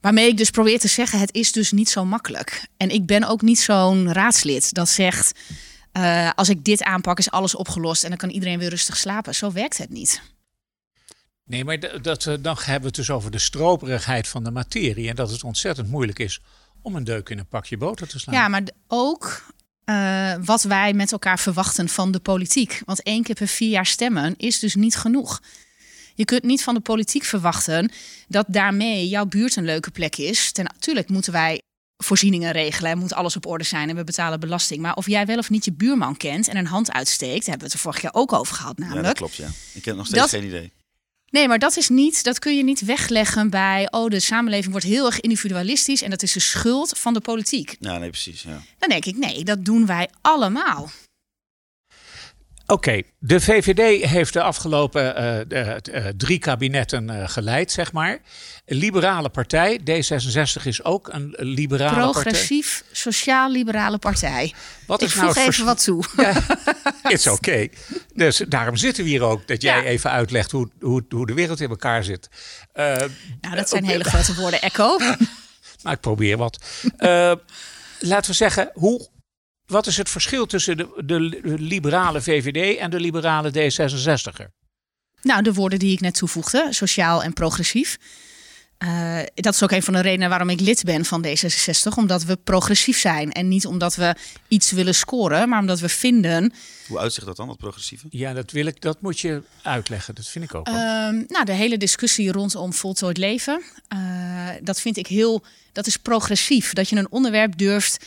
waarmee 0.00 0.28
ik 0.28 0.36
dus 0.36 0.50
probeer 0.50 0.78
te 0.78 0.88
zeggen, 0.88 1.18
het 1.18 1.34
is 1.34 1.52
dus 1.52 1.72
niet 1.72 1.88
zo 1.88 2.04
makkelijk. 2.04 2.68
En 2.76 2.90
ik 2.90 3.06
ben 3.06 3.24
ook 3.24 3.42
niet 3.42 3.60
zo'n 3.60 4.12
raadslid 4.12 4.74
dat 4.74 4.88
zegt, 4.88 5.38
eh, 5.92 6.30
als 6.34 6.48
ik 6.48 6.64
dit 6.64 6.82
aanpak 6.82 7.18
is 7.18 7.30
alles 7.30 7.54
opgelost 7.54 8.02
en 8.02 8.08
dan 8.08 8.18
kan 8.18 8.30
iedereen 8.30 8.58
weer 8.58 8.70
rustig 8.70 8.96
slapen. 8.96 9.34
Zo 9.34 9.52
werkt 9.52 9.78
het 9.78 9.90
niet. 9.90 10.22
Nee, 11.44 11.64
maar 11.64 12.02
dat, 12.02 12.26
eh, 12.26 12.34
dan 12.40 12.56
hebben 12.56 12.80
we 12.80 12.86
het 12.86 12.94
dus 12.94 13.10
over 13.10 13.30
de 13.30 13.38
stroperigheid 13.38 14.28
van 14.28 14.44
de 14.44 14.50
materie. 14.50 15.08
En 15.08 15.16
dat 15.16 15.30
het 15.30 15.44
ontzettend 15.44 15.88
moeilijk 15.88 16.18
is 16.18 16.40
om 16.82 16.96
een 16.96 17.04
deuk 17.04 17.28
in 17.28 17.38
een 17.38 17.46
pakje 17.48 17.76
boter 17.76 18.08
te 18.08 18.18
slaan. 18.18 18.34
Ja, 18.34 18.48
maar 18.48 18.62
ook 18.88 19.44
eh, 19.84 20.34
wat 20.44 20.62
wij 20.62 20.92
met 20.92 21.12
elkaar 21.12 21.38
verwachten 21.38 21.88
van 21.88 22.12
de 22.12 22.18
politiek. 22.20 22.82
Want 22.84 23.02
één 23.02 23.22
keer 23.22 23.34
per 23.34 23.46
vier 23.48 23.70
jaar 23.70 23.86
stemmen 23.86 24.34
is 24.36 24.58
dus 24.58 24.74
niet 24.74 24.96
genoeg. 24.96 25.40
Je 26.14 26.24
kunt 26.24 26.42
niet 26.42 26.62
van 26.62 26.74
de 26.74 26.80
politiek 26.80 27.24
verwachten 27.24 27.90
dat 28.28 28.44
daarmee 28.48 29.08
jouw 29.08 29.26
buurt 29.26 29.56
een 29.56 29.64
leuke 29.64 29.90
plek 29.90 30.16
is. 30.16 30.52
Ten, 30.52 30.64
natuurlijk 30.64 31.08
moeten 31.08 31.32
wij 31.32 31.60
voorzieningen 31.96 32.52
regelen 32.52 32.90
en 32.90 32.98
moet 32.98 33.12
alles 33.14 33.36
op 33.36 33.46
orde 33.46 33.64
zijn 33.64 33.88
en 33.88 33.96
we 33.96 34.04
betalen 34.04 34.40
belasting. 34.40 34.80
Maar 34.82 34.94
of 34.94 35.06
jij 35.06 35.26
wel 35.26 35.38
of 35.38 35.50
niet 35.50 35.64
je 35.64 35.72
buurman 35.72 36.16
kent 36.16 36.48
en 36.48 36.56
een 36.56 36.66
hand 36.66 36.92
uitsteekt, 36.92 37.32
daar 37.46 37.48
hebben 37.48 37.58
we 37.58 37.64
het 37.64 37.72
er 37.74 37.78
vorig 37.78 38.00
jaar 38.02 38.14
ook 38.14 38.32
over 38.32 38.54
gehad 38.54 38.74
Ja, 38.76 38.82
namelijk. 38.82 39.06
dat 39.06 39.16
klopt, 39.16 39.34
ja. 39.34 39.48
Ik 39.72 39.84
heb 39.84 39.96
nog 39.96 40.06
steeds 40.06 40.20
Dat- 40.20 40.30
geen 40.30 40.44
idee. 40.44 40.72
Nee, 41.32 41.48
maar 41.48 41.58
dat 41.58 41.76
is 41.76 41.88
niet, 41.88 42.24
dat 42.24 42.38
kun 42.38 42.56
je 42.56 42.64
niet 42.64 42.84
wegleggen 42.84 43.50
bij, 43.50 43.88
oh, 43.90 44.10
de 44.10 44.20
samenleving 44.20 44.70
wordt 44.70 44.86
heel 44.86 45.06
erg 45.06 45.20
individualistisch 45.20 46.02
en 46.02 46.10
dat 46.10 46.22
is 46.22 46.32
de 46.32 46.40
schuld 46.40 46.98
van 46.98 47.14
de 47.14 47.20
politiek. 47.20 47.76
Ja, 47.80 47.98
nee, 47.98 48.08
precies. 48.08 48.42
Ja. 48.42 48.62
Dan 48.78 48.88
denk 48.88 49.04
ik, 49.04 49.16
nee, 49.16 49.44
dat 49.44 49.64
doen 49.64 49.86
wij 49.86 50.08
allemaal. 50.20 50.90
Oké, 52.66 53.02
de 53.18 53.40
VVD 53.40 54.04
heeft 54.04 54.32
de 54.32 54.42
afgelopen 54.42 55.16
eh, 55.16 55.70
eh, 55.70 56.06
drie 56.16 56.38
kabinetten 56.38 57.10
eh, 57.10 57.28
geleid, 57.28 57.72
zeg 57.72 57.92
maar. 57.92 58.18
Liberale 58.66 59.28
partij, 59.28 59.80
D66 59.80 60.62
is 60.62 60.84
ook 60.84 61.08
een 61.12 61.34
liberale 61.38 61.94
partij. 61.94 62.22
Progressief, 62.22 62.84
sociaal-liberale 62.92 63.98
partij. 63.98 64.54
Wat 64.86 65.02
Ik 65.02 65.14
nou 65.14 65.26
voeg 65.32 65.46
even 65.46 65.64
wat 65.64 65.84
toe. 65.84 66.04
Is 67.08 67.26
oké. 67.26 67.68
Dus 68.14 68.36
daarom 68.48 68.76
zitten 68.76 69.04
we 69.04 69.10
hier 69.10 69.22
ook. 69.22 69.46
Dat 69.46 69.62
jij 69.62 69.82
Ja. 69.82 69.88
even 69.88 70.10
uitlegt 70.10 70.50
hoe, 70.50 70.68
hoe, 70.80 71.04
hoe 71.08 71.26
de 71.26 71.34
wereld 71.34 71.60
in 71.60 71.68
elkaar 71.70 72.04
zit. 72.04 72.28
Nou, 72.74 73.10
dat 73.54 73.68
zijn 73.68 73.84
hele 73.84 74.04
grote 74.04 74.34
woorden, 74.34 74.60
Echo. 74.60 74.98
maar 75.82 75.92
ik 75.92 76.00
probeer 76.00 76.36
wat. 76.36 76.58
Laten 77.98 78.30
we 78.30 78.36
zeggen, 78.36 78.70
hoe, 78.74 79.08
wat 79.72 79.86
is 79.86 79.96
het 79.96 80.08
verschil 80.10 80.46
tussen 80.46 80.76
de, 80.76 80.88
de 81.04 81.20
liberale 81.58 82.22
VVD 82.22 82.78
en 82.78 82.90
de 82.90 83.00
liberale 83.00 83.50
D66er? 83.50 84.46
Nou, 85.22 85.42
de 85.42 85.52
woorden 85.52 85.78
die 85.78 85.92
ik 85.92 86.00
net 86.00 86.14
toevoegde, 86.14 86.66
sociaal 86.70 87.22
en 87.22 87.32
progressief. 87.32 87.98
Eh, 88.78 89.18
dat 89.34 89.54
is 89.54 89.62
ook 89.62 89.70
een 89.70 89.82
van 89.82 89.94
de 89.94 90.00
redenen 90.00 90.28
waarom 90.28 90.48
ik 90.48 90.60
lid 90.60 90.84
ben 90.84 91.04
van 91.04 91.26
D66. 91.26 91.96
Omdat 91.96 92.24
we 92.24 92.36
progressief 92.36 92.98
zijn. 92.98 93.32
En 93.32 93.48
niet 93.48 93.66
omdat 93.66 93.94
we 93.94 94.14
iets 94.48 94.70
willen 94.70 94.94
scoren, 94.94 95.48
maar 95.48 95.60
omdat 95.60 95.80
we 95.80 95.88
vinden. 95.88 96.52
Hoe 96.88 96.98
uitzicht 96.98 97.26
dat 97.26 97.36
dan, 97.36 97.46
dat 97.48 97.56
progressieve? 97.56 98.06
Ja, 98.10 98.32
dat 98.32 98.50
wil 98.50 98.66
ik. 98.66 98.80
Dat 98.80 99.00
moet 99.02 99.20
je 99.20 99.42
uitleggen. 99.62 100.14
Dat 100.14 100.28
vind 100.28 100.44
ik 100.44 100.54
ook. 100.54 100.66
ehm, 100.66 101.22
nou, 101.28 101.44
de 101.44 101.52
hele 101.52 101.76
discussie 101.76 102.32
rondom 102.32 102.72
voltooid 102.72 103.16
leven. 103.18 103.62
eh, 103.88 104.48
dat 104.62 104.80
vind 104.80 104.96
ik 104.96 105.06
heel. 105.06 105.44
Dat 105.72 105.86
is 105.86 105.96
progressief. 105.96 106.72
Dat 106.72 106.88
je 106.88 106.96
een 106.96 107.10
onderwerp 107.10 107.58
durft 107.58 108.04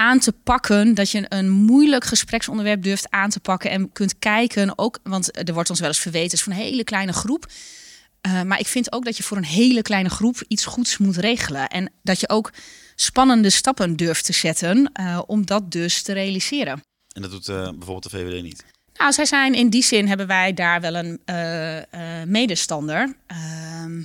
aan 0.00 0.18
te 0.18 0.32
pakken. 0.32 0.94
Dat 0.94 1.10
je 1.10 1.24
een 1.28 1.50
moeilijk 1.50 2.04
gespreksonderwerp 2.04 2.82
durft 2.82 3.10
aan 3.10 3.30
te 3.30 3.40
pakken. 3.40 3.70
En 3.70 3.92
kunt 3.92 4.18
kijken 4.18 4.78
ook. 4.78 4.98
Want 5.02 5.48
er 5.48 5.54
wordt 5.54 5.70
ons 5.70 5.80
wel 5.80 5.88
eens 5.88 5.98
verweten. 5.98 6.32
Is 6.32 6.42
van 6.42 6.52
een 6.52 6.58
hele 6.58 6.84
kleine 6.84 7.12
groep. 7.12 7.46
Uh, 8.26 8.42
maar 8.42 8.58
ik 8.58 8.66
vind 8.66 8.92
ook 8.92 9.04
dat 9.04 9.16
je 9.16 9.22
voor 9.22 9.36
een 9.36 9.44
hele 9.44 9.82
kleine 9.82 10.08
groep 10.08 10.44
iets 10.48 10.64
goeds 10.64 10.98
moet 10.98 11.16
regelen. 11.16 11.68
En 11.68 11.92
dat 12.02 12.20
je 12.20 12.28
ook 12.28 12.52
spannende 12.94 13.50
stappen 13.50 13.96
durft 13.96 14.24
te 14.24 14.32
zetten 14.32 14.92
uh, 15.00 15.22
om 15.26 15.46
dat 15.46 15.70
dus 15.70 16.02
te 16.02 16.12
realiseren. 16.12 16.82
En 17.14 17.22
dat 17.22 17.30
doet 17.30 17.48
uh, 17.48 17.62
bijvoorbeeld 17.62 18.02
de 18.02 18.10
VVD 18.10 18.42
niet? 18.42 18.64
Nou, 18.94 19.12
zij 19.12 19.26
zijn 19.26 19.54
in 19.54 19.70
die 19.70 19.82
zin 19.82 20.08
hebben 20.08 20.26
wij 20.26 20.54
daar 20.54 20.80
wel 20.80 20.94
een 20.94 21.20
medestander. 22.30 23.16
Ehm, 23.26 24.02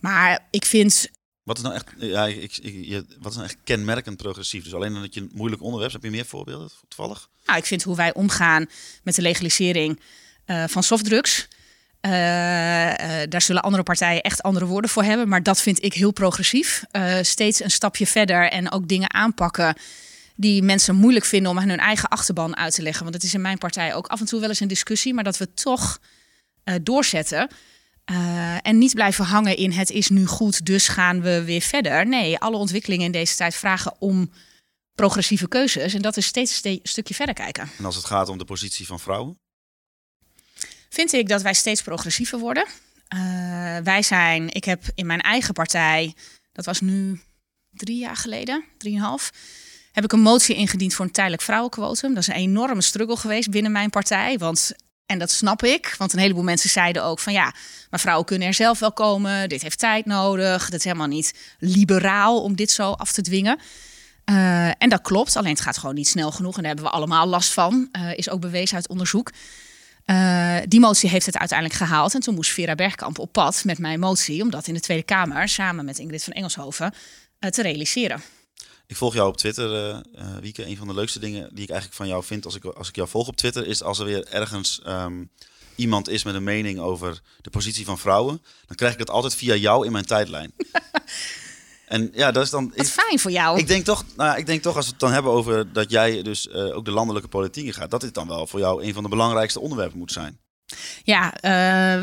maar 0.00 0.46
ik 0.50 0.64
vind. 0.64 1.10
Wat 1.48 1.56
is 1.56 1.62
nou 1.62 1.74
echt, 1.74 1.86
ja, 1.98 2.26
ik, 2.26 2.56
ik, 2.56 2.86
je, 2.86 3.04
wat 3.18 3.30
is 3.30 3.36
nou 3.36 3.48
echt 3.48 3.58
kenmerkend 3.64 4.16
progressief? 4.16 4.64
Dus 4.64 4.74
alleen 4.74 4.94
dat 4.94 5.14
je 5.14 5.20
een 5.20 5.30
moeilijk 5.34 5.62
onderwerp 5.62 5.92
heb 5.92 6.02
je 6.02 6.10
meer 6.10 6.26
voorbeelden 6.26 6.70
toevallig? 6.88 7.28
Nou, 7.44 7.58
ik 7.58 7.64
vind 7.64 7.82
hoe 7.82 7.96
wij 7.96 8.14
omgaan 8.14 8.66
met 9.02 9.14
de 9.14 9.22
legalisering 9.22 10.00
van 10.66 10.82
softdrugs. 10.82 11.48
Uh, 12.00 12.10
uh, 12.12 12.92
daar 13.28 13.42
zullen 13.42 13.62
andere 13.62 13.82
partijen 13.82 14.22
echt 14.22 14.42
andere 14.42 14.66
woorden 14.66 14.90
voor 14.90 15.02
hebben. 15.02 15.28
Maar 15.28 15.42
dat 15.42 15.60
vind 15.60 15.84
ik 15.84 15.94
heel 15.94 16.12
progressief. 16.12 16.84
Steeds 17.22 17.62
een 17.62 17.70
stapje 17.70 18.06
verder 18.06 18.50
en 18.50 18.72
ook 18.72 18.88
dingen 18.88 19.14
aanpakken 19.14 19.74
die 20.34 20.62
mensen 20.62 20.94
moeilijk 20.94 21.24
vinden 21.24 21.50
om 21.50 21.58
aan 21.58 21.68
hun 21.68 21.78
eigen 21.78 22.08
achterban 22.08 22.56
uit 22.56 22.74
te 22.74 22.82
leggen. 22.82 23.02
Want 23.02 23.14
het 23.14 23.24
is 23.24 23.34
in 23.34 23.40
mijn 23.40 23.58
partij 23.58 23.94
ook 23.94 24.06
af 24.06 24.20
en 24.20 24.26
toe 24.26 24.40
wel 24.40 24.48
eens 24.48 24.60
een 24.60 24.68
discussie, 24.68 25.14
maar 25.14 25.24
dat 25.24 25.38
we 25.38 25.54
toch 25.54 25.98
uh, 28.10 28.16
doorzetten. 28.16 28.62
en 28.62 28.78
niet 28.78 28.94
blijven 28.94 29.24
hangen 29.24 29.56
in 29.56 29.72
het 29.72 29.90
is 29.90 30.08
nu 30.08 30.26
goed, 30.26 30.66
dus 30.66 30.88
gaan 30.88 31.20
we 31.20 31.44
weer 31.44 31.60
verder. 31.60 32.06
Nee, 32.06 32.38
alle 32.38 32.56
ontwikkelingen 32.56 33.06
in 33.06 33.12
deze 33.12 33.36
tijd 33.36 33.54
vragen 33.54 33.94
om 33.98 34.30
progressieve 34.94 35.48
keuzes. 35.48 35.94
En 35.94 36.02
dat 36.02 36.16
is 36.16 36.26
steeds 36.26 36.64
een 36.64 36.80
stukje 36.82 37.14
verder 37.14 37.34
kijken. 37.34 37.70
En 37.78 37.84
als 37.84 37.96
het 37.96 38.04
gaat 38.04 38.28
om 38.28 38.38
de 38.38 38.44
positie 38.44 38.86
van 38.86 39.00
vrouwen? 39.00 39.38
vind 40.88 41.12
ik 41.12 41.28
dat 41.28 41.42
wij 41.42 41.54
steeds 41.54 41.82
progressiever 41.82 42.38
worden. 42.38 42.66
Uh, 43.14 43.78
wij 43.78 44.02
zijn, 44.02 44.52
ik 44.52 44.64
heb 44.64 44.82
in 44.94 45.06
mijn 45.06 45.20
eigen 45.20 45.54
partij, 45.54 46.14
dat 46.52 46.64
was 46.64 46.80
nu 46.80 47.20
drie 47.70 47.98
jaar 47.98 48.16
geleden, 48.16 48.64
drieënhalf, 48.78 49.32
heb 49.92 50.04
ik 50.04 50.12
een 50.12 50.20
motie 50.20 50.54
ingediend 50.54 50.94
voor 50.94 51.04
een 51.04 51.10
tijdelijk 51.10 51.42
vrouwenquotum. 51.42 52.14
Dat 52.14 52.22
is 52.22 52.28
een 52.28 52.34
enorme 52.34 52.82
struggle 52.82 53.16
geweest 53.16 53.50
binnen 53.50 53.72
mijn 53.72 53.90
partij, 53.90 54.38
want 54.38 54.72
en 55.08 55.18
dat 55.18 55.30
snap 55.30 55.62
ik, 55.62 55.94
want 55.98 56.12
een 56.12 56.18
heleboel 56.18 56.42
mensen 56.42 56.70
zeiden 56.70 57.04
ook 57.04 57.18
van 57.18 57.32
ja, 57.32 57.54
maar 57.90 58.00
vrouwen 58.00 58.26
kunnen 58.26 58.48
er 58.48 58.54
zelf 58.54 58.78
wel 58.78 58.92
komen, 58.92 59.48
dit 59.48 59.62
heeft 59.62 59.78
tijd 59.78 60.04
nodig, 60.04 60.64
dat 60.64 60.78
is 60.78 60.84
helemaal 60.84 61.06
niet 61.06 61.34
liberaal 61.58 62.42
om 62.42 62.56
dit 62.56 62.70
zo 62.70 62.90
af 62.90 63.12
te 63.12 63.22
dwingen. 63.22 63.58
Uh, 64.30 64.66
en 64.66 64.88
dat 64.88 65.00
klopt, 65.00 65.36
alleen 65.36 65.52
het 65.52 65.60
gaat 65.60 65.78
gewoon 65.78 65.94
niet 65.94 66.08
snel 66.08 66.30
genoeg 66.30 66.56
en 66.56 66.62
daar 66.62 66.72
hebben 66.72 66.90
we 66.90 66.96
allemaal 66.96 67.26
last 67.26 67.52
van, 67.52 67.88
uh, 67.92 68.16
is 68.16 68.30
ook 68.30 68.40
bewezen 68.40 68.76
uit 68.76 68.88
onderzoek. 68.88 69.30
Uh, 70.06 70.56
die 70.66 70.80
motie 70.80 71.10
heeft 71.10 71.26
het 71.26 71.38
uiteindelijk 71.38 71.78
gehaald. 71.78 72.14
En 72.14 72.20
toen 72.20 72.34
moest 72.34 72.50
Vera 72.50 72.74
Bergkamp 72.74 73.18
op 73.18 73.32
pad 73.32 73.64
met 73.64 73.78
mijn 73.78 74.00
motie... 74.00 74.42
om 74.42 74.50
dat 74.50 74.66
in 74.66 74.74
de 74.74 74.80
Tweede 74.80 75.02
Kamer 75.02 75.48
samen 75.48 75.84
met 75.84 75.98
Ingrid 75.98 76.24
van 76.24 76.32
Engelshoven 76.32 76.94
te 77.38 77.62
realiseren. 77.62 78.22
Ik 78.88 78.96
volg 78.96 79.14
jou 79.14 79.28
op 79.28 79.36
Twitter, 79.36 79.74
eh 79.74 79.98
eh, 80.14 80.36
Wieke. 80.40 80.66
Een 80.66 80.76
van 80.76 80.86
de 80.86 80.94
leukste 80.94 81.18
dingen 81.18 81.48
die 81.52 81.62
ik 81.62 81.70
eigenlijk 81.70 81.98
van 82.00 82.08
jou 82.08 82.24
vind 82.24 82.44
als 82.44 82.54
ik, 82.54 82.64
als 82.64 82.88
ik 82.88 82.96
jou 82.96 83.08
volg 83.08 83.28
op 83.28 83.36
Twitter... 83.36 83.66
is 83.66 83.82
als 83.82 83.98
er 83.98 84.04
weer 84.04 84.26
ergens 84.26 84.80
ehm, 84.84 85.24
iemand 85.74 86.08
is 86.08 86.22
met 86.22 86.34
een 86.34 86.44
mening 86.44 86.78
over 86.78 87.20
de 87.40 87.50
positie 87.50 87.84
van 87.84 87.98
vrouwen... 87.98 88.42
dan 88.66 88.76
krijg 88.76 88.92
ik 88.92 88.98
dat 88.98 89.10
altijd 89.10 89.34
via 89.34 89.54
jou 89.54 89.86
in 89.86 89.92
mijn 89.92 90.04
tijdlijn. 90.04 90.52
en 91.86 92.10
ja, 92.14 92.30
dat 92.30 92.42
is 92.44 92.50
dan... 92.50 92.68
Wat 92.68 92.86
Ik, 92.86 92.92
fijn 92.92 93.18
voor 93.18 93.30
jou. 93.30 93.58
ik, 93.58 93.66
denk 93.66 93.84
toch, 93.84 94.04
nou, 94.16 94.30
ja, 94.30 94.36
ik 94.36 94.46
denk 94.46 94.62
toch, 94.62 94.76
als 94.76 94.84
we 94.84 94.90
het 94.90 95.00
dan 95.00 95.12
hebben 95.12 95.32
over 95.32 95.72
dat 95.72 95.90
jij 95.90 96.22
dus 96.22 96.48
eh, 96.48 96.76
ook 96.76 96.84
de 96.84 96.90
landelijke 96.90 97.28
politiek 97.28 97.74
gaat... 97.74 97.90
dat 97.90 98.00
dit 98.00 98.14
dan 98.14 98.28
wel 98.28 98.46
voor 98.46 98.60
jou 98.60 98.84
een 98.84 98.94
van 98.94 99.02
de 99.02 99.08
belangrijkste 99.08 99.60
onderwerpen 99.60 99.98
moet 99.98 100.12
zijn. 100.12 100.38
Ja, 101.02 101.34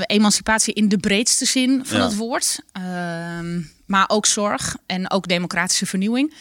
emancipatie 0.06 0.74
in 0.74 0.90
de 0.90 0.98
breedste 0.98 1.46
zin 1.46 1.86
van 1.86 1.98
Ja. 1.98 2.04
het 2.06 2.16
woord. 2.16 2.60
Ehm, 2.72 3.62
maar 3.86 4.10
ook 4.10 4.26
zorg 4.26 4.76
en 4.86 5.12
ook 5.12 5.28
democratische 5.28 5.86
vernieuwing. 5.86 6.34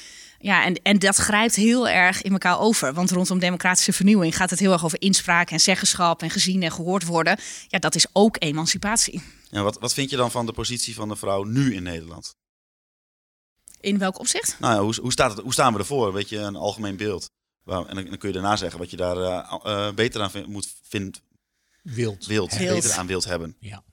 Ja, 0.44 0.64
en, 0.64 0.82
en 0.82 0.98
dat 0.98 1.16
grijpt 1.16 1.54
heel 1.54 1.88
erg 1.88 2.22
in 2.22 2.32
elkaar 2.32 2.58
over. 2.58 2.92
Want 2.94 3.10
rondom 3.10 3.38
democratische 3.38 3.92
vernieuwing 3.92 4.36
gaat 4.36 4.50
het 4.50 4.58
heel 4.58 4.72
erg 4.72 4.84
over 4.84 5.00
inspraak 5.00 5.50
en 5.50 5.60
zeggenschap 5.60 6.22
en 6.22 6.30
gezien 6.30 6.62
en 6.62 6.72
gehoord 6.72 7.04
worden. 7.04 7.38
Ja, 7.68 7.78
dat 7.78 7.94
is 7.94 8.06
ook 8.12 8.36
emancipatie. 8.38 9.22
Ja, 9.50 9.62
wat, 9.62 9.78
wat 9.78 9.94
vind 9.94 10.10
je 10.10 10.16
dan 10.16 10.30
van 10.30 10.46
de 10.46 10.52
positie 10.52 10.94
van 10.94 11.08
de 11.08 11.16
vrouw 11.16 11.42
nu 11.42 11.74
in 11.74 11.82
Nederland? 11.82 12.34
In 13.80 13.98
welk 13.98 14.18
opzicht? 14.18 14.56
Nou 14.58 14.74
ja, 14.74 14.80
hoe, 14.80 14.94
hoe, 15.00 15.12
staat 15.12 15.30
het, 15.30 15.40
hoe 15.40 15.52
staan 15.52 15.72
we 15.72 15.78
ervoor? 15.78 16.12
Weet 16.12 16.28
je, 16.28 16.38
een 16.38 16.56
algemeen 16.56 16.96
beeld. 16.96 17.30
Waar- 17.62 17.86
en 17.86 17.94
dan, 17.94 18.04
dan 18.04 18.18
kun 18.18 18.28
je 18.28 18.34
daarna 18.34 18.56
zeggen 18.56 18.78
wat 18.78 18.90
je 18.90 18.96
daar 18.96 19.16
eh, 19.16 19.54
eh, 19.62 19.94
beter 19.94 20.22
aan 20.22 20.30
vind, 20.30 20.46
moet 20.46 20.74
vindt, 20.82 21.22
Wild. 21.82 22.26
wilt, 22.26 22.56
Wilt. 22.58 22.74
beter 22.82 22.98
aan 22.98 23.06
wilt 23.06 23.24
hebben. 23.24 23.56
Ja. 23.60 23.84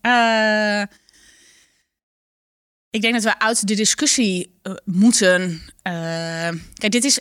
Eh, 0.00 0.96
ik 2.94 3.00
denk 3.00 3.14
dat 3.14 3.22
we 3.22 3.38
uit 3.38 3.66
de 3.66 3.74
discussie 3.74 4.54
eh, 4.62 4.72
moeten. 4.84 5.62
eh, 5.82 5.92
kijk, 6.74 6.92
dit 6.92 7.04
is. 7.04 7.20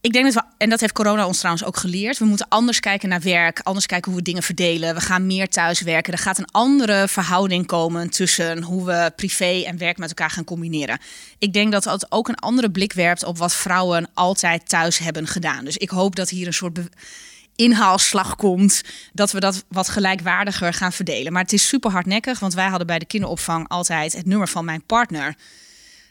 Ik 0.00 0.12
denk 0.12 0.24
dat 0.24 0.34
we, 0.34 0.42
en 0.58 0.70
dat 0.70 0.80
heeft 0.80 0.92
corona 0.92 1.26
ons 1.26 1.38
trouwens 1.38 1.64
ook 1.64 1.76
geleerd. 1.76 2.18
We 2.18 2.24
moeten 2.24 2.48
anders 2.48 2.80
kijken 2.80 3.08
naar 3.08 3.20
werk, 3.20 3.60
anders 3.60 3.86
kijken 3.86 4.10
hoe 4.10 4.20
we 4.20 4.26
dingen 4.26 4.42
verdelen. 4.42 4.94
We 4.94 5.00
gaan 5.00 5.26
meer 5.26 5.48
thuiswerken. 5.48 6.12
Er 6.12 6.18
gaat 6.18 6.38
een 6.38 6.50
andere 6.50 7.08
verhouding 7.08 7.66
komen 7.66 8.10
tussen 8.10 8.62
hoe 8.62 8.84
we 8.86 9.12
privé 9.16 9.62
en 9.66 9.78
werk 9.78 9.98
met 9.98 10.08
elkaar 10.08 10.30
gaan 10.30 10.44
combineren. 10.44 10.98
Ik 11.38 11.52
denk 11.52 11.72
dat 11.72 11.82
dat 11.82 12.06
ook 12.08 12.28
een 12.28 12.34
andere 12.34 12.70
blik 12.70 12.92
werpt 12.92 13.24
op 13.24 13.38
wat 13.38 13.54
vrouwen 13.54 14.10
altijd 14.14 14.68
thuis 14.68 14.98
hebben 14.98 15.26
gedaan. 15.26 15.64
Dus 15.64 15.76
ik 15.76 15.90
hoop 15.90 16.16
dat 16.16 16.28
hier 16.30 16.46
een 16.46 16.52
soort 16.52 16.78
inhaalslag 17.56 18.36
komt. 18.36 18.82
Dat 19.12 19.32
we 19.32 19.40
dat 19.40 19.64
wat 19.68 19.88
gelijkwaardiger 19.88 20.72
gaan 20.74 20.92
verdelen. 20.92 21.32
Maar 21.32 21.42
het 21.42 21.52
is 21.52 21.68
super 21.68 21.90
hardnekkig, 21.90 22.38
want 22.38 22.54
wij 22.54 22.66
hadden 22.68 22.86
bij 22.86 22.98
de 22.98 23.04
kinderopvang 23.06 23.68
altijd 23.68 24.12
het 24.12 24.26
nummer 24.26 24.48
van 24.48 24.64
mijn 24.64 24.84
partner. 24.86 25.34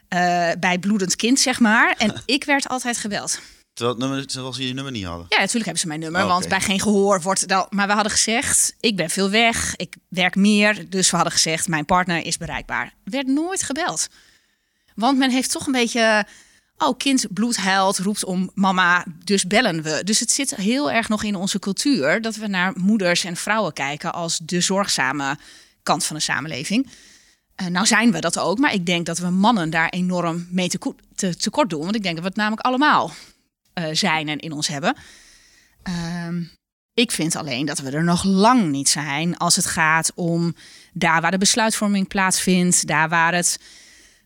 eh, 0.08 0.49
bij 0.60 0.80
bloedend 0.80 1.15
kind, 1.15 1.39
zeg 1.39 1.60
maar. 1.60 1.95
En 1.97 2.21
ik 2.25 2.43
werd 2.43 2.67
altijd 2.67 2.97
gebeld. 2.97 3.39
Terwijl, 3.73 3.97
nummer, 3.97 4.27
terwijl 4.27 4.54
ze 4.54 4.67
je 4.67 4.73
nummer 4.73 4.91
niet 4.93 5.06
hadden. 5.06 5.25
Ja, 5.30 5.38
natuurlijk 5.38 5.63
hebben 5.65 5.82
ze 5.82 5.88
mijn 5.88 5.99
nummer, 5.99 6.21
Oké. 6.21 6.32
want 6.32 6.47
bij 6.47 6.62
geen 6.62 6.80
gehoor 6.80 7.21
wordt 7.21 7.47
dat. 7.47 7.71
Maar 7.71 7.88
we 7.88 7.93
hadden 7.93 8.12
gezegd, 8.12 8.75
ik 8.80 8.95
ben 8.95 9.10
veel 9.10 9.30
weg, 9.30 9.75
ik 9.75 9.95
werk 10.08 10.36
meer. 10.36 10.89
Dus 10.89 11.10
we 11.10 11.15
hadden 11.15 11.34
gezegd, 11.34 11.67
mijn 11.67 11.86
partner 11.86 12.25
is 12.25 12.38
bereikbaar. 12.38 12.93
Werd 13.04 13.27
nooit 13.27 13.63
gebeld. 13.63 14.08
Want 14.95 15.17
men 15.17 15.30
heeft 15.32 15.51
toch 15.51 15.65
een 15.65 15.71
beetje, 15.71 16.25
oh 16.82 16.98
kind 16.98 17.26
bloed 17.30 17.58
huilt, 17.58 17.98
roept 17.98 18.26
om 18.26 18.52
mama, 18.54 19.06
dus 19.24 19.48
bellen 19.48 19.84
we. 19.84 20.02
Dus 20.04 20.20
het 20.20 20.32
zit 20.32 20.56
heel 20.56 20.91
erg 20.91 21.10
nog 21.10 21.24
in 21.24 21.36
onze 21.36 21.60
cultuur 21.60 22.22
dat 22.22 22.36
we 22.36 22.48
naar 22.48 22.74
moeders 22.76 23.24
en 23.24 23.36
vrouwen 23.36 23.74
kijken 23.74 24.13
als 24.13 24.38
de 24.38 24.62
zorgzame 24.62 25.38
kant 25.84 26.06
van 26.06 26.15
de 26.15 26.22
samenleving. 26.22 26.88
Eh, 27.56 27.67
nou 27.67 27.86
zijn 27.86 28.12
we 28.12 28.20
dat 28.20 28.39
ook, 28.39 28.58
maar 28.58 28.74
ik 28.74 28.86
denk 28.86 29.06
dat 29.06 29.17
we 29.17 29.30
mannen 29.30 29.70
daar 29.70 29.89
enorm 29.89 30.48
mee 30.50 30.67
te, 30.67 30.94
te, 31.15 31.36
tekort 31.36 31.70
doen. 31.70 31.84
Want 31.84 31.96
ik 31.96 32.04
denk 32.04 32.15
dat 32.15 32.24
we 32.24 32.30
het 32.30 32.39
namelijk 32.39 32.65
allemaal 32.65 33.12
eh, 33.74 33.86
zijn 33.91 34.28
en 34.28 34.39
in 34.39 34.52
ons 34.52 34.67
hebben. 34.67 34.96
Ehm, 35.84 36.44
ik 36.94 37.12
vind 37.12 37.36
alleen 37.36 37.65
dat 37.65 37.80
we 37.80 37.91
er 37.91 38.04
nog 38.04 38.24
lang 38.24 38.72
niet 38.72 38.89
zijn 38.89 39.38
als 39.38 39.56
het 39.56 39.65
gaat 39.65 40.12
om 40.15 40.56
daar 40.94 41.22
waar 41.22 41.32
de 41.32 41.38
besluitvorming 41.38 42.08
plaatsvindt, 42.08 42.88
daar 42.88 43.10
waar, 43.10 43.34
het, 43.34 43.60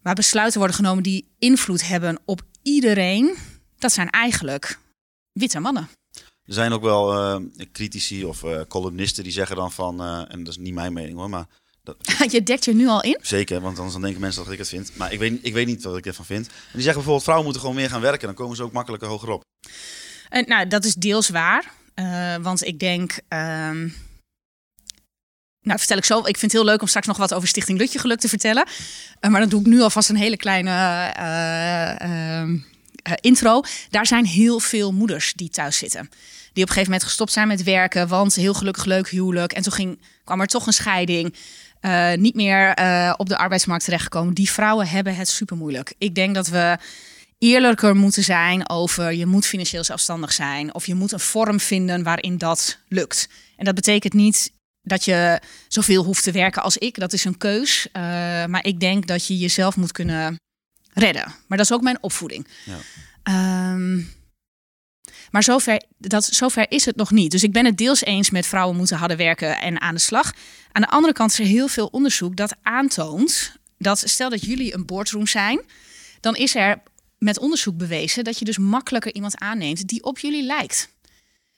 waar 0.06 0.16
besluiten 0.16 0.60
worden 0.60 0.76
genomen 0.76 1.04
die 1.04 1.28
invloed 1.40 1.88
hebben 1.88 2.20
op 2.26 2.42
iedereen. 2.62 3.36
Dat 3.78 3.92
zijn 3.92 4.10
eigenlijk 4.10 4.80
witte 5.32 5.60
mannen. 5.60 5.90
Er 6.44 6.54
zijn 6.54 6.72
ook 6.72 6.82
wel 6.82 7.14
eh, 7.14 7.66
critici 7.72 8.26
of 8.26 8.44
eh, 8.44 8.62
columnisten 8.68 9.24
die 9.24 9.34
zeggen 9.34 9.56
dan 9.56 9.72
van, 9.72 10.02
eh, 10.02 10.24
en 10.28 10.44
dat 10.44 10.54
is 10.54 10.58
niet 10.58 10.74
mijn 10.74 10.94
mening 10.94 11.18
hoor, 11.18 11.30
maar 11.30 11.46
dat, 11.84 11.98
Je 12.32 12.44
dekt 12.44 12.66
je 12.66 12.74
nu 12.74 12.88
al 12.88 13.04
in. 13.04 13.20
zeker, 13.22 13.62
want 13.62 13.76
anders 13.76 13.94
dan 13.94 14.02
denken 14.02 14.22
mensen 14.22 14.44
dat 14.44 14.54
ik 14.54 14.60
het 14.60 14.68
vind. 14.68 14.92
Maar 14.96 15.14
ik 15.14 15.20
weet, 15.20 15.40
ik 15.42 15.54
weet 15.54 15.68
niet 15.68 15.84
wat 15.84 15.98
ik 15.98 16.06
ervan 16.06 16.26
vind. 16.26 16.48
En 16.48 16.54
die 16.54 16.82
zeggen 16.82 16.94
bijvoorbeeld, 16.94 17.24
vrouwen 17.24 17.46
moeten 17.46 17.62
gewoon 17.62 17.76
meer 17.78 17.90
gaan 17.90 18.02
werken, 18.02 18.28
dan 18.28 18.36
komen 18.36 18.56
ze 18.56 18.64
ook 18.64 18.72
makkelijker 18.72 19.08
hoger 19.08 19.30
op. 19.30 19.44
En, 20.30 20.46
nou, 20.48 20.68
dat 20.68 20.86
is 20.86 20.96
deels 20.96 21.30
waar. 21.30 21.72
Want 22.42 22.66
ik 22.66 22.80
denk. 22.80 23.18
Ehm, 25.66 25.68
nou, 25.68 25.80
vertel 25.80 25.98
ik 25.98 26.06
zo. 26.06 26.20
Ik 26.20 26.38
vind 26.38 26.52
het 26.52 26.52
heel 26.52 26.66
leuk 26.66 26.82
om 26.82 26.88
straks 26.88 27.08
nog 27.08 27.18
wat 27.18 27.34
over 27.34 27.48
Stichting 27.48 27.80
Lutje 27.80 28.00
Geluk 28.00 28.20
te 28.20 28.30
vertellen. 28.30 28.66
Eh, 29.20 29.30
maar 29.30 29.40
dan 29.40 29.50
doe 29.50 29.60
ik 29.60 29.66
nu 29.66 29.82
alvast 29.82 30.10
een 30.10 30.16
hele 30.16 30.38
kleine 30.38 30.70
eh, 30.70 32.02
ehm, 32.02 32.58
eh, 33.04 33.14
intro. 33.22 33.62
Daar 33.90 34.06
zijn 34.06 34.26
heel 34.26 34.60
veel 34.60 34.94
moeders 34.94 35.34
die 35.34 35.50
thuis 35.50 35.78
zitten. 35.78 36.10
Die 36.54 36.64
op 36.64 36.70
een 36.70 36.76
gegeven 36.76 36.92
moment 36.92 37.04
gestopt 37.04 37.32
zijn 37.32 37.48
met 37.48 37.64
werken. 37.64 38.08
Want 38.08 38.36
heel 38.36 38.54
gelukkig 38.54 38.86
leuk 38.86 39.10
huwelijk. 39.10 39.54
En 39.54 39.64
toen 39.64 39.74
ging, 39.74 40.00
kwam 40.24 40.42
er 40.42 40.48
toch 40.48 40.68
een 40.68 40.74
scheiding. 40.74 41.36
niet 42.16 42.36
meer 42.36 42.70
op 43.18 43.30
de 43.30 43.38
arbeidsmarkt 43.38 43.84
terechtgekomen. 43.84 44.34
Die 44.34 44.52
vrouwen 44.52 44.88
hebben 44.88 45.16
het 45.16 45.28
super 45.28 45.58
moeilijk. 45.58 45.94
Ik 45.98 46.16
denk 46.16 46.36
dat 46.36 46.48
we 46.48 46.78
eerlijker 47.38 47.96
moeten 47.96 48.24
zijn 48.24 48.70
over 48.70 49.14
je 49.14 49.26
moet 49.26 49.46
financieel 49.46 49.84
zelfstandig 49.84 50.34
zijn 50.34 50.74
of 50.74 50.86
je 50.86 50.96
moet 50.96 51.12
een 51.12 51.20
vorm 51.20 51.60
vinden 51.60 52.04
waarin 52.04 52.38
dat 52.38 52.78
lukt. 52.88 53.30
En 53.58 53.66
dat 53.66 53.76
betekent 53.76 54.14
niet 54.14 54.52
dat 54.86 55.06
je 55.06 55.40
zoveel 55.68 56.04
hoeft 56.04 56.24
te 56.24 56.32
werken 56.32 56.62
als 56.62 56.78
ik. 56.78 57.00
Dat 57.00 57.14
is 57.14 57.26
een 57.26 57.38
keus. 57.38 57.88
Eh, 57.92 58.02
maar 58.46 58.66
ik 58.66 58.80
denk 58.80 59.08
dat 59.08 59.28
je 59.28 59.38
jezelf 59.38 59.76
moet 59.76 59.92
kunnen 59.92 60.36
redden. 60.94 61.34
Maar 61.48 61.58
dat 61.58 61.68
is 61.70 61.74
ook 61.74 61.82
mijn 61.82 62.04
opvoeding. 62.04 62.48
Ja. 62.64 62.78
Ehm, 63.24 64.02
maar 65.32 65.44
zover, 65.44 65.82
dat, 65.98 66.26
zover 66.26 66.72
is 66.72 66.86
het 66.86 66.96
nog 66.96 67.12
niet. 67.12 67.32
Dus 67.32 67.44
ik 67.44 67.52
ben 67.52 67.66
het 67.66 67.78
deels 67.78 68.04
eens 68.04 68.30
met 68.30 68.46
vrouwen 68.46 68.78
moeten 68.78 68.98
harder 68.98 69.18
werken 69.18 69.62
en 69.62 69.82
aan 69.82 69.96
de 69.96 70.02
slag. 70.02 70.34
Aan 70.72 70.82
de 70.82 70.90
andere 70.90 71.14
kant 71.14 71.32
is 71.32 71.40
er 71.40 71.46
heel 71.46 71.68
veel 71.68 71.88
onderzoek 71.88 72.36
dat 72.36 72.56
aantoont 72.62 73.54
dat 73.78 74.04
stel 74.06 74.30
dat 74.30 74.46
jullie 74.46 74.74
een 74.74 74.86
boardroom 74.86 75.28
zijn, 75.28 75.62
dan 76.20 76.36
is 76.36 76.56
er 76.56 76.82
met 77.18 77.40
onderzoek 77.40 77.78
bewezen 77.78 78.24
dat 78.24 78.40
je 78.40 78.46
dus 78.46 78.58
makkelijker 78.58 79.14
iemand 79.14 79.40
aanneemt 79.40 79.88
die 79.88 80.04
op 80.04 80.20
jullie 80.20 80.44
lijkt. 80.44 80.90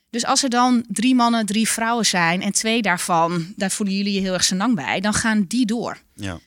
Dus 0.10 0.26
als 0.26 0.44
er 0.44 0.50
dan 0.50 0.86
drie 0.88 1.16
mannen, 1.16 1.46
drie 1.46 1.70
vrouwen 1.70 2.06
zijn 2.06 2.42
en 2.42 2.52
twee 2.52 2.82
daarvan, 2.82 3.54
daar 3.56 3.72
voelen 3.72 3.96
jullie 3.96 4.14
je 4.14 4.20
heel 4.20 4.34
erg 4.34 4.44
senang 4.44 4.76
bij, 4.76 5.00
dan 5.00 5.14
gaan 5.14 5.46
die 5.48 5.66
door. 5.66 5.98
Ja. 6.14 6.40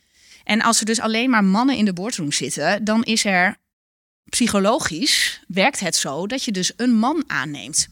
En 0.45 0.63
als 0.63 0.81
er 0.81 0.87
dus 0.87 1.01
alleen 1.01 1.31
maar 1.31 1.45
mannen 1.45 1.77
in 1.77 1.85
de 1.85 1.93
boardroom 1.93 2.33
zitten, 2.33 2.85
dan 2.85 3.03
is 3.03 3.25
er 3.25 3.57
psychologisch 4.31 5.41
werkt 5.49 5.81
het 5.81 5.97
zo 5.97 6.27
dat 6.27 6.45
je 6.45 6.53
dus 6.53 6.73
een 6.77 6.95
man 6.95 7.25
aanneemt. 7.27 7.89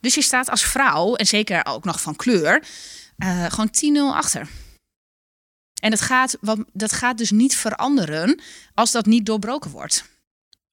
Dus 0.00 0.14
je 0.14 0.22
staat 0.22 0.50
als 0.50 0.64
vrouw, 0.64 1.14
en 1.14 1.26
zeker 1.26 1.66
ook 1.66 1.84
nog 1.84 2.00
van 2.00 2.16
kleur, 2.16 2.64
eh, 3.16 3.44
gewoon 3.44 3.70
10-0 3.70 4.16
achter. 4.16 4.48
En 5.82 5.90
dat 5.90 6.00
gaat, 6.00 6.36
wat, 6.40 6.58
dat 6.72 6.92
gaat 6.92 7.18
dus 7.18 7.30
niet 7.30 7.56
veranderen 7.56 8.40
als 8.74 8.90
dat 8.92 9.06
niet 9.06 9.26
doorbroken 9.26 9.70
wordt. 9.70 10.04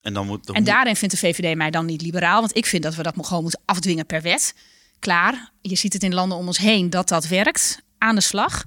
En, 0.02 0.14
dan 0.14 0.28
moet, 0.28 0.46
dan 0.46 0.56
En 0.56 0.64
daarin 0.64 0.96
vindt 0.96 1.14
de 1.14 1.20
VVD 1.20 1.56
mij 1.56 1.72
dan 1.72 1.86
niet 1.86 2.02
liberaal. 2.02 2.40
Want 2.40 2.56
ik 2.58 2.66
vind 2.66 2.84
dat 2.84 2.96
we 2.96 3.04
dat 3.04 3.14
gewoon 3.22 3.42
moeten 3.42 3.62
afdwingen 3.66 4.06
per 4.06 4.22
wet. 4.22 4.54
Klaar. 5.00 5.52
Je 5.62 5.76
ziet 5.76 5.94
het 5.94 6.04
in 6.04 6.14
landen 6.14 6.38
om 6.38 6.48
ons 6.48 6.58
heen 6.58 6.90
dat 6.90 7.08
dat 7.08 7.28
werkt. 7.28 7.82
Aan 7.98 8.16
de 8.16 8.22
slag. 8.22 8.66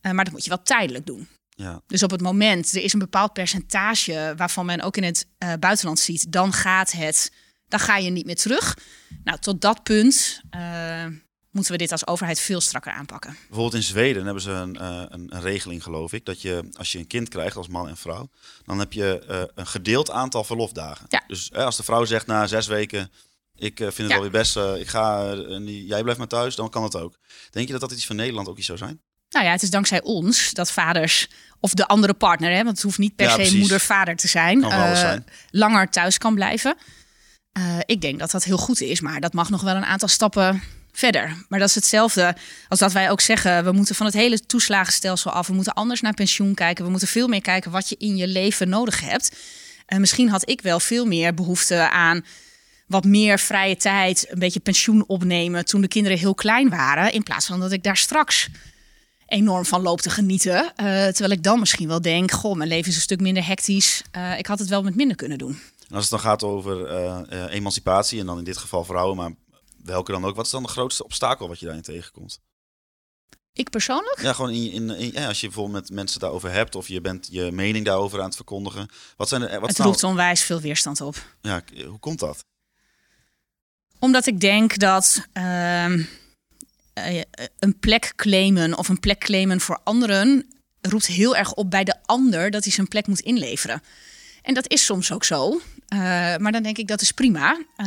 Eh, 0.00 0.12
maar 0.12 0.24
dat 0.24 0.32
moet 0.32 0.42
je 0.42 0.48
wel 0.48 0.62
tijdelijk 0.62 1.06
doen. 1.06 1.28
ja. 1.48 1.82
Dus 1.86 2.02
op 2.02 2.10
het 2.10 2.20
moment, 2.20 2.74
er 2.74 2.82
is 2.82 2.92
een 2.92 2.98
bepaald 2.98 3.32
percentage 3.32 4.34
waarvan 4.36 4.66
men 4.66 4.80
ook 4.80 4.96
in 4.96 5.02
het 5.02 5.28
eh, 5.38 5.52
buitenland 5.60 5.98
ziet, 5.98 6.32
dan 6.32 6.52
gaat 6.52 6.92
het, 6.92 7.32
dan 7.68 7.80
ga 7.80 7.96
je 7.96 8.10
niet 8.10 8.26
meer 8.26 8.36
terug. 8.36 8.78
Nou, 9.24 9.38
tot 9.38 9.60
dat 9.60 9.82
punt 9.82 10.40
eh, 10.50 11.06
moeten 11.56 11.72
we 11.74 11.78
dit 11.78 11.92
als 11.92 12.06
overheid 12.06 12.40
veel 12.40 12.60
strakker 12.60 12.92
aanpakken. 12.92 13.36
Bijvoorbeeld 13.48 13.74
in 13.74 13.82
Zweden 13.82 14.24
hebben 14.24 14.42
ze 14.42 14.50
een, 14.50 14.76
eh, 14.76 15.02
een, 15.08 15.26
een 15.34 15.40
regeling, 15.40 15.82
geloof 15.82 16.12
ik, 16.12 16.24
dat 16.24 16.42
je 16.42 16.68
als 16.72 16.92
je 16.92 16.98
een 16.98 17.06
kind 17.06 17.28
krijgt 17.28 17.56
als 17.56 17.68
man 17.68 17.88
en 17.88 17.96
vrouw, 17.96 18.28
dan 18.64 18.78
heb 18.78 18.92
je 18.92 19.18
eh, 19.28 19.42
een 19.54 19.66
gedeeld 19.66 20.10
aantal 20.10 20.44
verlofdagen. 20.44 21.06
Ja. 21.08 21.22
Dus 21.26 21.52
als 21.52 21.76
de 21.76 21.82
vrouw 21.82 22.04
zegt 22.04 22.26
na 22.26 22.46
zes 22.46 22.66
weken, 22.66 23.10
ik 23.56 23.80
eh, 23.80 23.86
vind 23.86 23.96
het 23.96 24.06
Ja. 24.08 24.14
wel 24.14 24.22
weer 24.22 24.40
best, 24.40 24.56
ik 24.56 24.88
ga, 24.88 25.34
jij 25.64 26.02
blijft 26.02 26.18
maar 26.18 26.28
thuis, 26.28 26.54
dan 26.54 26.70
kan 26.70 26.82
het 26.82 26.96
ook. 26.96 27.18
Denk 27.50 27.66
je 27.66 27.72
dat 27.72 27.80
dat 27.80 27.92
iets 27.92 28.06
van 28.06 28.16
Nederland 28.16 28.48
ook 28.48 28.56
iets 28.58 28.66
zou 28.66 28.78
zijn? 28.78 29.00
Nou 29.30 29.44
ja, 29.44 29.50
het 29.52 29.62
is 29.62 29.70
dankzij 29.70 30.02
ons 30.02 30.52
dat 30.52 30.70
vaders 30.70 31.28
of 31.60 31.74
de 31.74 31.86
andere 31.88 32.14
partner, 32.14 32.50
hè, 32.50 32.56
want 32.56 32.68
het 32.68 32.82
hoeft 32.82 32.98
niet 32.98 33.16
per 33.16 33.38
Ja, 33.38 33.44
se 33.44 33.56
moeder-vader 33.56 34.16
te 34.16 34.28
zijn, 34.28 34.60
zijn. 34.60 35.24
langer 35.50 35.90
thuis 35.90 36.18
kan 36.18 36.34
blijven. 36.34 36.76
Ik 37.86 38.00
denk 38.00 38.18
dat 38.18 38.30
dat 38.30 38.44
heel 38.44 38.56
goed 38.56 38.80
is, 38.80 39.00
maar 39.00 39.20
dat 39.20 39.32
mag 39.32 39.50
nog 39.50 39.62
wel 39.62 39.74
een 39.76 39.84
aantal 39.84 40.08
stappen 40.08 40.62
verder. 40.96 41.44
Maar 41.48 41.58
dat 41.58 41.68
is 41.68 41.74
hetzelfde 41.74 42.36
als 42.68 42.78
dat 42.78 42.92
wij 42.92 43.10
ook 43.10 43.20
zeggen, 43.20 43.64
we 43.64 43.72
moeten 43.72 43.94
van 43.94 44.06
het 44.06 44.14
hele 44.14 44.46
toeslagenstelsel 44.46 45.30
af, 45.30 45.46
we 45.46 45.52
moeten 45.52 45.74
anders 45.74 46.00
naar 46.00 46.14
pensioen 46.14 46.54
kijken, 46.54 46.84
we 46.84 46.90
moeten 46.90 47.08
veel 47.08 47.28
meer 47.28 47.40
kijken 47.40 47.70
wat 47.70 47.88
je 47.88 47.96
in 47.98 48.16
je 48.16 48.26
leven 48.26 48.68
nodig 48.68 49.00
hebt. 49.00 49.36
En 49.86 50.00
misschien 50.00 50.28
had 50.28 50.48
ik 50.48 50.60
wel 50.60 50.80
veel 50.80 51.06
meer 51.06 51.34
behoefte 51.34 51.90
aan 51.90 52.24
wat 52.86 53.04
meer 53.04 53.38
vrije 53.38 53.76
tijd, 53.76 54.26
een 54.28 54.38
beetje 54.38 54.60
pensioen 54.60 55.04
opnemen 55.06 55.64
toen 55.64 55.80
de 55.80 55.88
kinderen 55.88 56.18
heel 56.18 56.34
klein 56.34 56.68
waren, 56.68 57.12
in 57.12 57.22
plaats 57.22 57.46
van 57.46 57.60
dat 57.60 57.72
ik 57.72 57.82
daar 57.82 57.96
straks 57.96 58.48
enorm 59.26 59.64
van 59.64 59.82
loop 59.82 60.00
te 60.00 60.10
genieten. 60.10 60.62
Uh, 60.64 60.72
terwijl 61.06 61.30
ik 61.30 61.42
dan 61.42 61.58
misschien 61.58 61.88
wel 61.88 62.00
denk, 62.00 62.30
goh, 62.30 62.56
mijn 62.56 62.68
leven 62.68 62.90
is 62.90 62.94
een 62.94 63.00
stuk 63.00 63.20
minder 63.20 63.46
hectisch. 63.46 64.02
Uh, 64.16 64.38
ik 64.38 64.46
had 64.46 64.58
het 64.58 64.68
wel 64.68 64.82
met 64.82 64.94
minder 64.94 65.16
kunnen 65.16 65.38
doen. 65.38 65.60
En 65.88 65.94
als 65.94 66.02
het 66.02 66.10
dan 66.10 66.20
gaat 66.20 66.42
over 66.42 66.90
uh, 66.90 67.44
emancipatie 67.50 68.20
en 68.20 68.26
dan 68.26 68.38
in 68.38 68.44
dit 68.44 68.56
geval 68.56 68.84
vrouwen, 68.84 69.16
maar 69.16 69.30
welke 69.86 70.12
dan 70.12 70.24
ook, 70.24 70.36
wat 70.36 70.44
is 70.44 70.50
dan 70.50 70.62
de 70.62 70.68
grootste 70.68 71.04
obstakel 71.04 71.48
wat 71.48 71.58
je 71.58 71.64
daarin 71.64 71.82
tegenkomt? 71.82 72.40
Ik 73.52 73.70
persoonlijk? 73.70 74.20
Ja, 74.20 74.32
gewoon 74.32 74.50
in, 74.50 74.70
in, 74.70 74.90
in 74.90 75.12
ja, 75.12 75.28
als 75.28 75.40
je 75.40 75.46
bijvoorbeeld 75.46 75.80
met 75.80 75.90
mensen 75.90 76.20
daarover 76.20 76.50
hebt 76.50 76.74
of 76.74 76.88
je 76.88 77.00
bent 77.00 77.28
je 77.30 77.52
mening 77.52 77.84
daarover 77.84 78.18
aan 78.18 78.26
het 78.26 78.36
verkondigen. 78.36 78.88
Wat 79.16 79.28
zijn 79.28 79.42
er, 79.42 79.60
wat 79.60 79.68
het 79.68 79.78
roept 79.78 80.04
onwijs 80.04 80.42
veel 80.42 80.60
weerstand 80.60 81.00
op. 81.00 81.16
Ja, 81.40 81.62
hoe 81.86 81.98
komt 81.98 82.18
dat? 82.18 82.44
Omdat 83.98 84.26
ik 84.26 84.40
denk 84.40 84.78
dat 84.78 85.26
uh, 85.34 86.06
een 87.58 87.78
plek 87.80 88.12
claimen 88.16 88.78
of 88.78 88.88
een 88.88 89.00
plek 89.00 89.18
claimen 89.18 89.60
voor 89.60 89.80
anderen 89.84 90.56
roept 90.80 91.06
heel 91.06 91.36
erg 91.36 91.52
op 91.52 91.70
bij 91.70 91.84
de 91.84 91.96
ander 92.04 92.50
dat 92.50 92.64
hij 92.64 92.72
zijn 92.72 92.88
plek 92.88 93.06
moet 93.06 93.20
inleveren. 93.20 93.82
En 94.42 94.54
dat 94.54 94.70
is 94.70 94.84
soms 94.84 95.12
ook 95.12 95.24
zo. 95.24 95.60
Uh, 95.92 95.98
maar 96.36 96.52
dan 96.52 96.62
denk 96.62 96.78
ik 96.78 96.86
dat 96.86 97.00
is 97.00 97.12
prima. 97.12 97.58
Uh, 97.76 97.86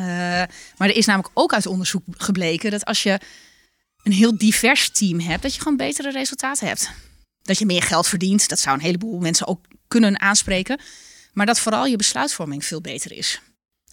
maar 0.77 0.89
er 0.89 0.95
is 0.95 1.05
namelijk 1.05 1.31
ook 1.33 1.53
uit 1.53 1.65
onderzoek 1.65 2.03
gebleken 2.09 2.71
dat 2.71 2.85
als 2.85 3.03
je 3.03 3.19
een 4.03 4.11
heel 4.11 4.37
divers 4.37 4.89
team 4.89 5.19
hebt, 5.19 5.41
dat 5.41 5.53
je 5.53 5.61
gewoon 5.61 5.77
betere 5.77 6.11
resultaten 6.11 6.67
hebt. 6.67 6.91
Dat 7.41 7.59
je 7.59 7.65
meer 7.65 7.83
geld 7.83 8.07
verdient, 8.07 8.49
dat 8.49 8.59
zou 8.59 8.75
een 8.75 8.83
heleboel 8.83 9.19
mensen 9.19 9.47
ook 9.47 9.65
kunnen 9.87 10.19
aanspreken. 10.19 10.79
Maar 11.33 11.45
dat 11.45 11.59
vooral 11.59 11.85
je 11.85 11.95
besluitvorming 11.95 12.65
veel 12.65 12.81
beter 12.81 13.11
is. 13.11 13.41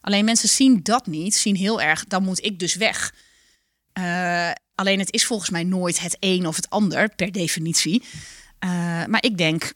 Alleen 0.00 0.24
mensen 0.24 0.48
zien 0.48 0.82
dat 0.82 1.07
niet, 1.07 1.34
zien 1.34 1.57
heel 1.57 1.80
erg, 1.80 2.04
dan 2.04 2.22
moet 2.22 2.44
ik 2.44 2.59
dus 2.59 2.74
weg. 2.74 3.14
Uh, 3.98 4.50
alleen 4.74 4.98
het 4.98 5.12
is 5.12 5.26
volgens 5.26 5.50
mij 5.50 5.64
nooit 5.64 6.00
het 6.00 6.16
een 6.20 6.46
of 6.46 6.57
het 6.57 6.70
ander, 6.70 7.09
per 7.09 7.32
definitie. 7.32 8.02
Maar 9.07 9.22
ik 9.24 9.38
denk, 9.38 9.72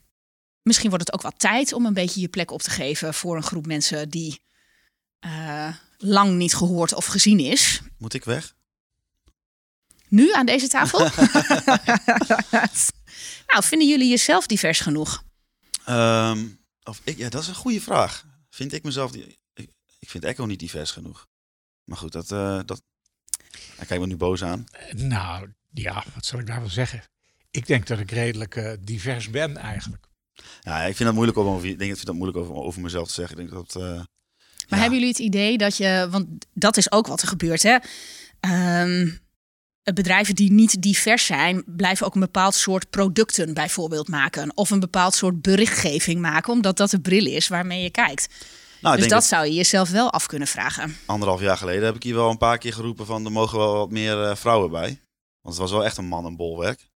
misschien 0.62 0.88
wordt 0.88 1.04
het 1.06 1.14
ook 1.14 1.22
wat 1.22 1.38
tijd 1.38 1.72
om 1.72 1.86
een 1.86 1.94
beetje 1.94 2.20
je 2.20 2.28
plek 2.28 2.50
op 2.50 2.62
te 2.62 2.70
geven 2.70 3.14
voor 3.14 3.36
een 3.36 3.42
groep 3.42 3.66
mensen 3.66 4.08
die 4.08 4.40
uh, 5.20 5.74
lang 5.98 6.36
niet 6.36 6.54
gehoord 6.54 6.94
of 6.94 7.06
gezien 7.06 7.40
is. 7.40 7.80
Moet 7.98 8.14
ik 8.14 8.24
weg? 8.24 8.54
Nu 10.08 10.32
aan 10.32 10.46
deze 10.46 10.68
tafel? 10.68 10.98
nou, 13.50 13.64
vinden 13.64 13.88
jullie 13.88 14.08
jezelf 14.08 14.46
divers 14.46 14.80
genoeg? 14.80 15.22
Um, 15.88 16.60
of 16.82 17.00
ik, 17.04 17.18
ja, 17.18 17.28
dat 17.28 17.42
is 17.42 17.48
een 17.48 17.54
goede 17.54 17.80
vraag. 17.80 18.26
Vind 18.50 18.72
ik 18.72 18.82
mezelf 18.82 19.10
die, 19.10 19.38
ik 19.98 20.10
vind 20.10 20.24
Echo 20.24 20.46
niet 20.46 20.58
divers 20.58 20.90
genoeg. 20.90 21.26
Maar 21.84 21.96
goed, 21.96 22.12
dat, 22.12 22.30
uh, 22.30 22.60
dat... 22.64 22.82
Hij 23.76 23.86
kijkt 23.86 24.02
me 24.02 24.06
nu 24.06 24.16
boos 24.16 24.44
aan. 24.44 24.66
Nou, 24.90 25.52
ja, 25.70 26.04
wat 26.14 26.26
zal 26.26 26.38
ik 26.38 26.46
daarvan 26.46 26.70
zeggen? 26.70 27.04
Ik 27.50 27.66
denk 27.66 27.86
dat 27.86 27.98
ik 27.98 28.10
redelijk 28.10 28.56
uh, 28.56 28.72
divers 28.80 29.30
ben 29.30 29.56
eigenlijk. 29.56 30.09
Ja, 30.60 30.80
ik 30.80 30.96
vind 30.96 31.04
dat 31.04 31.14
moeilijk 31.14 31.38
om 31.38 31.46
over, 31.46 31.68
ik 31.68 31.78
denk, 31.78 31.90
ik 31.90 31.96
vind 31.96 32.06
dat 32.06 32.16
moeilijk 32.16 32.38
over, 32.38 32.54
over 32.54 32.80
mezelf 32.80 33.08
te 33.08 33.14
zeggen. 33.14 33.38
Ik 33.38 33.48
denk 33.48 33.68
dat, 33.68 33.82
uh, 33.82 33.82
maar 33.84 34.04
ja. 34.68 34.76
hebben 34.76 34.98
jullie 34.98 35.08
het 35.08 35.18
idee 35.18 35.58
dat 35.58 35.76
je, 35.76 36.08
want 36.10 36.26
dat 36.52 36.76
is 36.76 36.92
ook 36.92 37.06
wat 37.06 37.22
er 37.22 37.28
gebeurt, 37.28 37.62
hè? 37.62 37.76
Um, 38.82 39.20
bedrijven 39.94 40.34
die 40.34 40.52
niet 40.52 40.82
divers 40.82 41.26
zijn, 41.26 41.62
blijven 41.66 42.06
ook 42.06 42.14
een 42.14 42.20
bepaald 42.20 42.54
soort 42.54 42.90
producten 42.90 43.54
bijvoorbeeld 43.54 44.08
maken. 44.08 44.56
Of 44.56 44.70
een 44.70 44.80
bepaald 44.80 45.14
soort 45.14 45.42
berichtgeving 45.42 46.20
maken, 46.20 46.52
omdat 46.52 46.76
dat 46.76 46.90
de 46.90 47.00
bril 47.00 47.26
is 47.26 47.48
waarmee 47.48 47.82
je 47.82 47.90
kijkt. 47.90 48.28
Nou, 48.80 48.96
dus 48.96 49.08
dat, 49.08 49.24
zou 49.24 49.46
je 49.46 49.52
jezelf 49.52 49.90
wel 49.90 50.10
af 50.10 50.26
kunnen 50.26 50.48
vragen. 50.48 50.96
Anderhalf 51.06 51.40
jaar 51.40 51.56
geleden 51.56 51.84
heb 51.84 51.94
ik 51.94 52.02
hier 52.02 52.14
wel 52.14 52.30
een 52.30 52.38
paar 52.38 52.58
keer 52.58 52.72
geroepen 52.72 53.06
van 53.06 53.24
er 53.24 53.32
mogen 53.32 53.58
wel 53.58 53.74
wat 53.74 53.90
meer 53.90 54.16
uh, 54.16 54.34
vrouwen 54.34 54.70
bij. 54.70 55.00
Want 55.40 55.54
het 55.54 55.56
was 55.56 55.70
wel 55.70 55.84
echt 55.84 55.96
een 55.96 56.04
man- 56.04 56.26
en 56.26 56.36
bolwerk. 56.36 56.89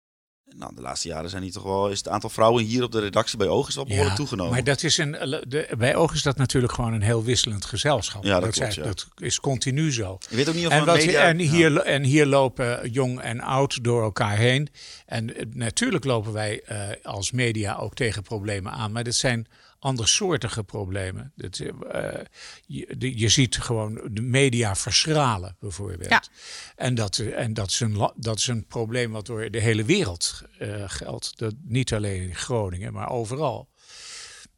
Nou, 0.56 0.76
de 0.76 0.82
laatste 0.82 1.08
jaren 1.08 1.30
zijn 1.30 1.44
hier 1.44 1.52
toch 1.52 1.64
wel, 1.64 1.90
is 1.90 1.98
het 1.98 2.08
aantal 2.08 2.30
vrouwen 2.30 2.64
hier 2.64 2.84
op 2.84 2.92
de 2.92 3.00
redactie 3.00 3.38
bij 3.38 3.48
Oog 3.48 3.68
is 3.68 3.76
wel 3.76 3.84
behoorlijk 3.84 4.12
ja, 4.12 4.18
toegenomen. 4.18 4.54
Maar 4.54 4.64
dat 4.64 4.84
is 4.84 4.98
een, 4.98 5.12
de, 5.48 5.70
bij 5.78 5.96
Oog 5.96 6.14
is 6.14 6.22
dat 6.22 6.38
natuurlijk 6.38 6.74
gewoon 6.74 6.94
een 6.94 7.02
heel 7.02 7.24
wisselend 7.24 7.66
gezelschap. 7.66 8.24
Ja, 8.24 8.40
dat, 8.40 8.44
dat, 8.44 8.54
klopt, 8.54 8.74
ja. 8.74 8.84
dat 8.84 9.08
is 9.18 9.40
continu 9.40 9.92
zo. 9.92 10.18
Je 10.30 10.36
weet 10.36 10.50
ook 10.50 10.56
niet 10.56 10.66
of 10.66 10.72
en, 10.72 10.86
wat 10.86 10.96
media... 10.96 11.24
en, 11.24 11.38
hier, 11.38 11.72
ja. 11.72 11.82
en 11.82 12.04
hier 12.04 12.26
lopen 12.26 12.90
jong 12.90 13.20
en 13.20 13.42
oud 13.42 13.84
door 13.84 14.04
elkaar 14.04 14.38
heen. 14.38 14.70
En 15.06 15.30
uh, 15.30 15.46
natuurlijk 15.54 16.04
lopen 16.04 16.34
wij 16.34 16.62
uh, 16.72 16.80
als 17.04 17.32
media 17.32 17.76
ook 17.76 17.94
tegen 17.94 18.24
problemen 18.24 18.72
aan. 18.72 18.92
Maar 18.92 19.04
dat 19.04 19.16
zijn 19.16 19.48
andersoortige 19.82 20.64
problemen. 20.64 21.32
Dat, 21.36 21.60
uh, 21.60 21.72
je, 22.66 22.96
de, 22.98 23.20
je, 23.20 23.30
ziet 23.30 23.58
gewoon 23.58 24.02
de 24.12 24.22
media 24.22 24.76
verschralen, 24.76 25.56
bijvoorbeeld. 25.60 26.10
Ja. 26.10 26.24
En, 26.76 26.96
dat, 26.96 27.18
en 27.18 27.54
dat, 27.54 27.70
is 27.70 27.80
een, 27.80 28.12
dat 28.16 28.38
is 28.38 28.48
een 28.48 28.66
probleem 28.66 29.12
wat 29.12 29.26
door 29.26 29.52
de 29.52 29.60
hele 29.60 29.84
wereld 29.84 30.44
uh, 30.60 30.84
geldt. 30.88 31.38
Dat, 31.38 31.54
niet 31.64 31.94
alleen 31.94 32.22
in 32.22 32.36
Groningen, 32.36 32.94
maar 32.94 33.10
overal. 33.10 33.70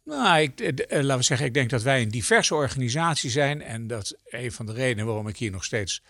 Nou, 0.04 0.40
ik, 0.40 0.60
uh, 0.62 0.74
laten 0.88 1.18
we 1.18 1.24
zeggen, 1.24 1.48
ik 1.48 1.54
denk 1.54 1.70
dat 1.70 1.84
wij 1.84 2.02
een 2.02 2.10
diverse 2.10 2.56
organisatie 2.56 3.30
zijn. 3.30 3.62
En 3.62 3.88
dat 3.88 4.18
een 4.24 4.52
van 4.52 4.66
de 4.66 4.74
redenen 4.74 5.06
waarom 5.06 5.28
ik 5.28 5.38
hier 5.38 5.52
nog 5.52 5.64
steeds 5.64 6.04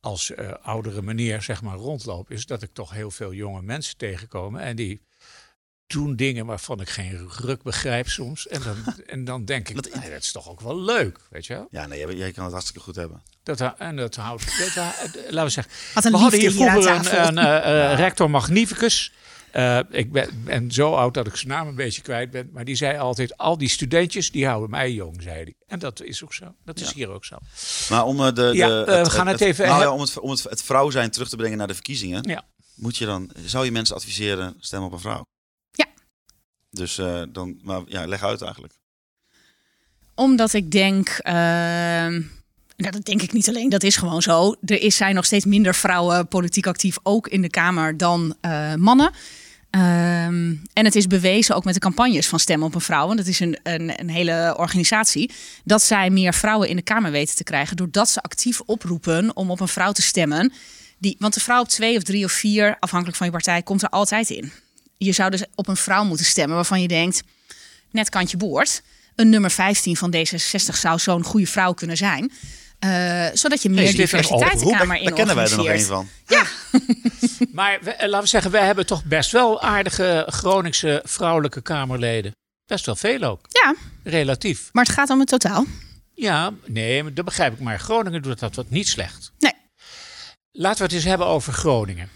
als 0.00 0.32
oudere 0.62 1.02
meneer 1.02 1.42
zeg 1.42 1.62
maar 1.62 1.76
rondloop, 1.76 2.30
is 2.30 2.46
dat 2.46 2.62
ik 2.62 2.72
toch 2.72 2.92
heel 2.92 3.10
veel 3.10 3.32
jonge 3.32 3.62
mensen 3.62 3.96
tegenkom. 3.96 4.56
En 4.56 4.76
die 4.76 5.02
doen 5.90 6.16
dingen 6.16 6.46
waarvan 6.46 6.80
ik 6.80 6.88
geen 6.88 7.28
ruk 7.38 7.62
begrijp 7.62 8.08
soms. 8.08 8.48
En 8.48 8.62
dan, 8.62 8.76
en 9.06 9.24
dan 9.24 9.44
denk 9.44 9.68
ik, 9.68 9.74
dat, 9.74 9.94
nee, 10.00 10.10
dat 10.10 10.22
is 10.22 10.32
toch 10.32 10.48
ook 10.48 10.60
wel 10.60 10.80
leuk, 10.80 11.18
weet 11.30 11.46
je 11.46 11.54
wel? 11.54 11.66
Ja, 11.70 11.86
nee, 11.86 11.98
jij, 11.98 12.14
jij 12.14 12.32
kan 12.32 12.44
het 12.44 12.52
hartstikke 12.52 12.82
goed 12.82 12.96
hebben. 12.96 13.22
Dat, 13.42 13.74
en 13.78 13.96
dat 13.96 14.16
houdt, 14.16 14.74
dat, 14.74 14.74
laten 15.28 15.44
we 15.44 15.48
zeggen. 15.48 15.72
we 16.10 16.16
hadden 16.16 16.40
hier 16.40 16.52
vroeger 16.52 16.88
een, 16.88 17.26
een 17.26 17.36
uh, 17.36 17.44
ja. 17.44 17.94
rector 17.94 18.30
magnificus. 18.30 19.12
Uh, 19.56 19.78
ik 19.90 20.12
ben, 20.12 20.42
ben, 20.44 20.70
zo 20.70 20.94
oud 20.94 21.14
dat 21.14 21.26
ik 21.26 21.36
zijn 21.36 21.48
naam 21.48 21.68
een 21.68 21.74
beetje 21.74 22.02
kwijt 22.02 22.30
ben. 22.30 22.50
Maar 22.52 22.64
die 22.64 22.74
zei 22.74 22.98
altijd, 22.98 23.36
al 23.36 23.58
die 23.58 23.68
studentjes, 23.68 24.30
die 24.30 24.46
houden 24.46 24.70
mij 24.70 24.92
jong, 24.92 25.22
zei 25.22 25.34
hij. 25.34 25.54
En 25.66 25.78
dat 25.78 26.02
is 26.02 26.24
ook 26.24 26.34
zo. 26.34 26.54
Dat 26.64 26.80
is 26.80 26.88
ja. 26.88 26.94
hier 26.94 27.08
ook 27.08 27.24
zo. 27.24 27.36
Maar 27.88 28.04
om, 28.04 28.16
de, 28.16 28.32
de, 28.32 28.50
ja, 28.54 28.70
het, 28.70 29.06
we 29.06 29.10
gaan 29.10 29.26
het, 29.26 29.40
het 29.40 29.48
even... 29.48 29.66
Nou 29.66 29.82
ja, 29.82 29.92
om, 29.92 30.00
het, 30.00 30.18
om 30.18 30.30
het, 30.30 30.42
het 30.42 30.62
vrouw 30.62 30.90
zijn 30.90 31.10
terug 31.10 31.28
te 31.28 31.36
brengen 31.36 31.58
naar 31.58 31.66
de 31.66 31.74
verkiezingen. 31.74 32.28
Ja. 32.28 32.44
Moet 32.74 32.96
je 32.96 33.06
dan, 33.06 33.30
zou 33.44 33.64
je 33.64 33.72
mensen 33.72 33.96
adviseren, 33.96 34.54
stem 34.58 34.82
op 34.82 34.92
een 34.92 35.00
vrouw? 35.00 35.24
Dus 36.70 36.98
uh, 36.98 37.22
dan, 37.28 37.60
maar 37.62 37.82
ja, 37.86 38.06
leg 38.06 38.22
uit 38.22 38.42
eigenlijk. 38.42 38.72
Omdat 40.14 40.52
ik 40.52 40.70
denk, 40.70 41.08
uh, 41.08 41.32
nou, 42.76 42.90
dat 42.90 43.04
denk 43.04 43.22
ik 43.22 43.32
niet 43.32 43.48
alleen, 43.48 43.68
dat 43.68 43.82
is 43.82 43.96
gewoon 43.96 44.22
zo. 44.22 44.54
Er 44.64 44.82
is, 44.82 44.96
zijn 44.96 45.14
nog 45.14 45.24
steeds 45.24 45.44
minder 45.44 45.74
vrouwen 45.74 46.28
politiek 46.28 46.66
actief, 46.66 46.98
ook 47.02 47.28
in 47.28 47.42
de 47.42 47.50
Kamer, 47.50 47.96
dan 47.96 48.36
uh, 48.42 48.74
mannen. 48.74 49.10
Um, 49.70 50.62
en 50.72 50.84
het 50.84 50.94
is 50.94 51.06
bewezen 51.06 51.54
ook 51.54 51.64
met 51.64 51.74
de 51.74 51.80
campagnes 51.80 52.28
van 52.28 52.40
Stem 52.40 52.62
op 52.62 52.74
een 52.74 52.80
Vrouw. 52.80 53.10
En 53.10 53.16
dat 53.16 53.26
is 53.26 53.40
een, 53.40 53.58
een, 53.62 54.00
een, 54.00 54.08
hele 54.08 54.54
organisatie. 54.58 55.30
Dat 55.64 55.82
zij 55.82 56.10
meer 56.10 56.34
vrouwen 56.34 56.68
in 56.68 56.76
de 56.76 56.82
Kamer 56.82 57.10
weten 57.10 57.36
te 57.36 57.44
krijgen. 57.44 57.76
Doordat 57.76 58.08
ze 58.08 58.22
actief 58.22 58.60
oproepen 58.60 59.36
om 59.36 59.50
op 59.50 59.60
een 59.60 59.68
vrouw 59.68 59.92
te 59.92 60.02
stemmen. 60.02 60.52
Die, 60.98 61.16
want 61.18 61.34
de 61.34 61.40
vrouw 61.40 61.60
op 61.60 61.68
twee 61.68 61.96
of 61.96 62.02
drie 62.02 62.24
of 62.24 62.32
vier, 62.32 62.76
afhankelijk 62.80 63.16
van 63.16 63.26
je 63.26 63.32
partij, 63.32 63.62
komt 63.62 63.82
er 63.82 63.88
altijd 63.88 64.30
in 64.30 64.52
je 65.04 65.12
zou 65.12 65.30
dus 65.30 65.44
op 65.54 65.68
een 65.68 65.76
vrouw 65.76 66.04
moeten 66.04 66.26
stemmen 66.26 66.56
waarvan 66.56 66.82
je 66.82 66.88
denkt, 66.88 67.22
net 67.90 68.08
kantje 68.08 68.36
boord. 68.36 68.82
Een 69.14 69.28
nummer 69.28 69.50
15 69.50 69.96
van 69.96 70.14
D66 70.16 70.78
zou 70.78 70.98
zo'n 70.98 71.24
goede 71.24 71.46
vrouw 71.46 71.72
kunnen 71.72 71.96
zijn. 71.96 72.32
Uh, 72.84 73.26
zodat 73.32 73.62
je 73.62 73.68
meer 73.68 73.84
hey, 73.84 73.92
diversiteit 73.92 74.58
de 74.58 74.70
Kamer 74.70 74.96
in 74.96 75.04
Daar 75.04 75.12
kennen 75.12 75.34
wij 75.34 75.44
er 75.44 75.56
nog 75.56 75.66
een 75.66 75.80
van. 75.80 76.08
Ja. 76.26 76.44
maar 77.52 77.78
we, 77.82 77.94
laten 77.98 78.20
we 78.20 78.26
zeggen, 78.26 78.50
we 78.50 78.58
hebben 78.58 78.86
toch 78.86 79.04
best 79.04 79.30
wel 79.30 79.62
aardige 79.62 80.26
Groningse 80.26 81.02
vrouwelijke 81.04 81.60
Kamerleden. 81.60 82.32
Best 82.66 82.86
wel 82.86 82.96
veel 82.96 83.22
ook. 83.22 83.46
Ja. 83.48 83.74
Relatief. 84.04 84.68
Maar 84.72 84.84
het 84.84 84.92
gaat 84.92 85.10
om 85.10 85.18
het 85.18 85.28
totaal. 85.28 85.64
Ja, 86.14 86.52
nee, 86.66 87.12
dat 87.12 87.24
begrijp 87.24 87.52
ik. 87.52 87.60
Maar 87.60 87.78
Groningen 87.78 88.22
doet 88.22 88.38
dat 88.38 88.54
wat 88.54 88.70
niet 88.70 88.88
slecht. 88.88 89.32
Nee. 89.38 89.54
Laten 90.52 90.78
we 90.78 90.84
het 90.84 90.92
eens 90.92 91.04
hebben 91.04 91.26
over 91.26 91.52
Groningen. 91.52 92.08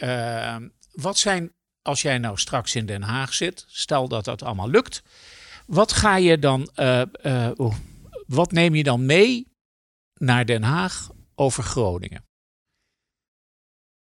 Uh, 0.00 0.56
wat 0.92 1.18
zijn 1.18 1.52
als 1.82 2.02
jij 2.02 2.18
nou 2.18 2.38
straks 2.38 2.74
in 2.74 2.86
Den 2.86 3.02
Haag 3.02 3.34
zit, 3.34 3.64
stel 3.68 4.08
dat 4.08 4.24
dat 4.24 4.42
allemaal 4.42 4.70
lukt, 4.70 5.02
wat 5.66 5.92
ga 5.92 6.16
je 6.16 6.38
dan, 6.38 6.70
uh, 6.76 7.02
uh, 7.22 7.50
wat 8.26 8.52
neem 8.52 8.74
je 8.74 8.82
dan 8.82 9.06
mee 9.06 9.46
naar 10.14 10.46
Den 10.46 10.62
Haag 10.62 11.10
over 11.34 11.62
Groningen? 11.62 12.24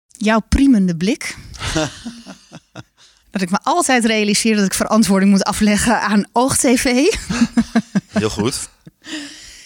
Jouw 0.07 0.39
priemende 0.39 0.97
blik. 0.97 1.38
dat 3.32 3.41
ik 3.41 3.49
me 3.49 3.59
altijd 3.63 4.05
realiseer 4.05 4.55
dat 4.55 4.66
ik 4.66 4.74
verantwoording 4.74 5.32
moet 5.32 5.43
afleggen 5.43 6.01
aan 6.01 6.26
OogTV. 6.32 6.84
Heel 8.20 8.30
goed. 8.30 8.70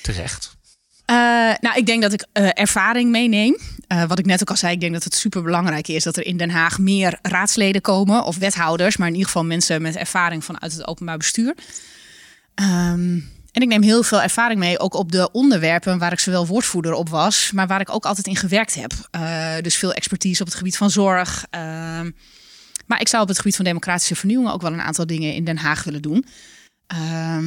Terecht. 0.01 0.57
Uh, 1.05 1.15
nou, 1.59 1.75
ik 1.75 1.85
denk 1.85 2.01
dat 2.01 2.13
ik 2.13 2.27
uh, 2.33 2.49
ervaring 2.53 3.11
meeneem. 3.11 3.57
Uh, 3.93 4.03
wat 4.03 4.19
ik 4.19 4.25
net 4.25 4.41
ook 4.41 4.49
al 4.49 4.57
zei, 4.57 4.73
ik 4.73 4.79
denk 4.79 4.93
dat 4.93 5.03
het 5.03 5.15
super 5.15 5.41
belangrijk 5.41 5.87
is 5.87 6.03
dat 6.03 6.17
er 6.17 6.25
in 6.25 6.37
Den 6.37 6.49
Haag 6.49 6.79
meer 6.79 7.19
raadsleden 7.21 7.81
komen, 7.81 8.23
of 8.23 8.37
wethouders, 8.37 8.97
maar 8.97 9.07
in 9.07 9.13
ieder 9.13 9.27
geval 9.27 9.45
mensen 9.45 9.81
met 9.81 9.95
ervaring 9.95 10.43
vanuit 10.43 10.73
het 10.73 10.87
openbaar 10.87 11.17
bestuur. 11.17 11.55
Um, 12.55 13.29
En 13.51 13.61
ik 13.61 13.67
neem 13.67 13.81
heel 13.81 14.03
veel 14.03 14.21
ervaring 14.21 14.59
mee, 14.59 14.79
ook 14.79 14.93
op 14.93 15.11
de 15.11 15.31
onderwerpen 15.31 15.97
waar 15.97 16.11
ik 16.11 16.19
zowel 16.19 16.47
woordvoerder 16.47 16.93
op 16.93 17.09
was, 17.09 17.51
maar 17.51 17.67
waar 17.67 17.81
ik 17.81 17.93
ook 17.93 18.05
altijd 18.05 18.27
in 18.27 18.35
gewerkt 18.35 18.75
heb. 18.75 18.93
Uh, 19.15 19.53
dus 19.61 19.75
veel 19.75 19.93
expertise 19.93 20.41
op 20.41 20.47
het 20.47 20.57
gebied 20.57 20.77
van 20.77 20.91
zorg. 20.91 21.45
Uh, 21.55 21.61
maar 22.85 23.01
ik 23.01 23.07
zou 23.07 23.21
op 23.21 23.27
het 23.27 23.37
gebied 23.37 23.55
van 23.55 23.65
democratische 23.65 24.15
vernieuwing 24.15 24.51
ook 24.51 24.61
wel 24.61 24.73
een 24.73 24.81
aantal 24.81 25.07
dingen 25.07 25.33
in 25.33 25.43
Den 25.43 25.57
Haag 25.57 25.83
willen 25.83 26.01
doen. 26.01 26.25
Uh, 26.93 27.37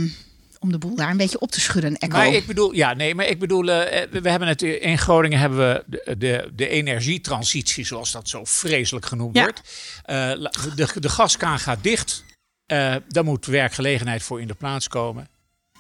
om 0.63 0.73
de 0.73 0.79
boel 0.79 0.97
daar 0.97 1.11
een 1.11 1.17
beetje 1.17 1.39
op 1.41 1.51
te 1.51 1.61
schudden. 1.61 1.97
Echo. 1.97 2.17
Maar 2.17 2.29
ik 2.35 2.47
bedoel, 2.47 2.73
ja, 2.73 2.95
nee, 2.95 3.15
maar 3.15 3.27
ik 3.27 3.39
bedoel, 3.39 3.69
uh, 3.69 3.79
we 4.11 4.31
hebben 4.31 4.49
het 4.49 4.63
in 4.63 4.99
Groningen 4.99 5.39
hebben 5.39 5.59
we 5.59 5.85
de, 5.87 6.17
de, 6.19 6.51
de 6.55 6.69
energietransitie, 6.69 7.85
zoals 7.87 8.13
dat 8.13 8.29
zo 8.29 8.45
vreselijk 8.45 9.07
genoemd 9.07 9.37
Ja. 9.37 9.43
wordt. 9.43 9.61
Uh, 10.07 10.49
de, 10.75 11.01
de 11.01 11.09
gaskraan 11.09 11.59
gaat 11.59 11.83
dicht. 11.83 12.25
Uh, 12.73 12.97
daar 13.09 13.25
moet 13.25 13.47
werkgelegenheid 13.47 14.23
voor 14.23 14.41
in 14.41 14.47
de 14.47 14.55
plaats 14.55 14.89
komen. 14.89 15.29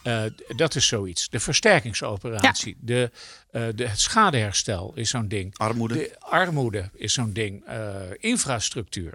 Uh, 0.04 0.22
dat 0.56 0.74
is 0.74 0.86
zoiets. 0.86 1.28
De 1.28 1.40
versterkingsoperatie, 1.40 2.76
ja. 2.80 2.86
de, 2.86 3.10
uh, 3.52 3.66
de, 3.74 3.88
het 3.88 4.00
schadeherstel 4.00 4.92
is 4.94 5.10
zo'n 5.10 5.28
ding. 5.28 5.58
Armoede. 5.58 5.94
De 5.94 6.16
armoede 6.18 6.90
is 6.94 7.12
zo'n 7.12 7.32
ding. 7.32 7.68
Uh, 7.68 7.96
infrastructuur. 8.18 9.14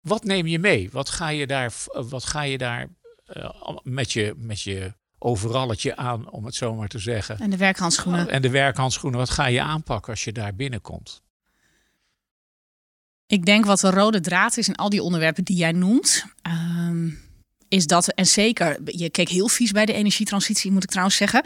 Wat 0.00 0.24
neem 0.24 0.46
je 0.46 0.58
mee? 0.58 0.88
Wat 0.92 1.08
ga 1.10 1.28
je 1.28 1.46
daar, 1.46 1.72
wat 1.92 2.24
ga 2.24 2.42
je 2.42 2.58
daar 2.58 2.88
met, 3.82 4.12
je, 4.12 4.34
met 4.36 4.60
je 4.60 4.94
overalletje 5.18 5.96
aan, 5.96 6.30
om 6.30 6.44
het 6.44 6.54
zo 6.54 6.74
maar 6.74 6.88
te 6.88 6.98
zeggen? 6.98 7.38
En 7.38 7.50
de 7.50 7.56
werkhandschoenen. 7.56 8.28
En 8.28 8.42
de 8.42 8.50
werkhandschoenen. 8.50 9.18
Wat 9.18 9.30
ga 9.30 9.46
je 9.46 9.60
aanpakken 9.60 10.10
als 10.10 10.24
je 10.24 10.32
daar 10.32 10.54
binnenkomt? 10.54 11.22
Ik 13.26 13.44
denk 13.44 13.64
wat 13.64 13.80
de 13.80 13.90
rode 13.90 14.20
draad 14.20 14.56
is 14.56 14.68
in 14.68 14.76
al 14.76 14.88
die 14.88 15.02
onderwerpen 15.02 15.44
die 15.44 15.56
jij 15.56 15.72
noemt. 15.72 16.24
Um, 16.46 17.22
is 17.68 17.86
dat, 17.86 18.08
en 18.08 18.26
zeker, 18.26 18.78
je 18.84 19.10
keek 19.10 19.28
heel 19.28 19.48
vies 19.48 19.70
bij 19.70 19.86
de 19.86 19.92
energietransitie, 19.92 20.72
moet 20.72 20.82
ik 20.82 20.88
trouwens 20.88 21.16
zeggen. 21.16 21.44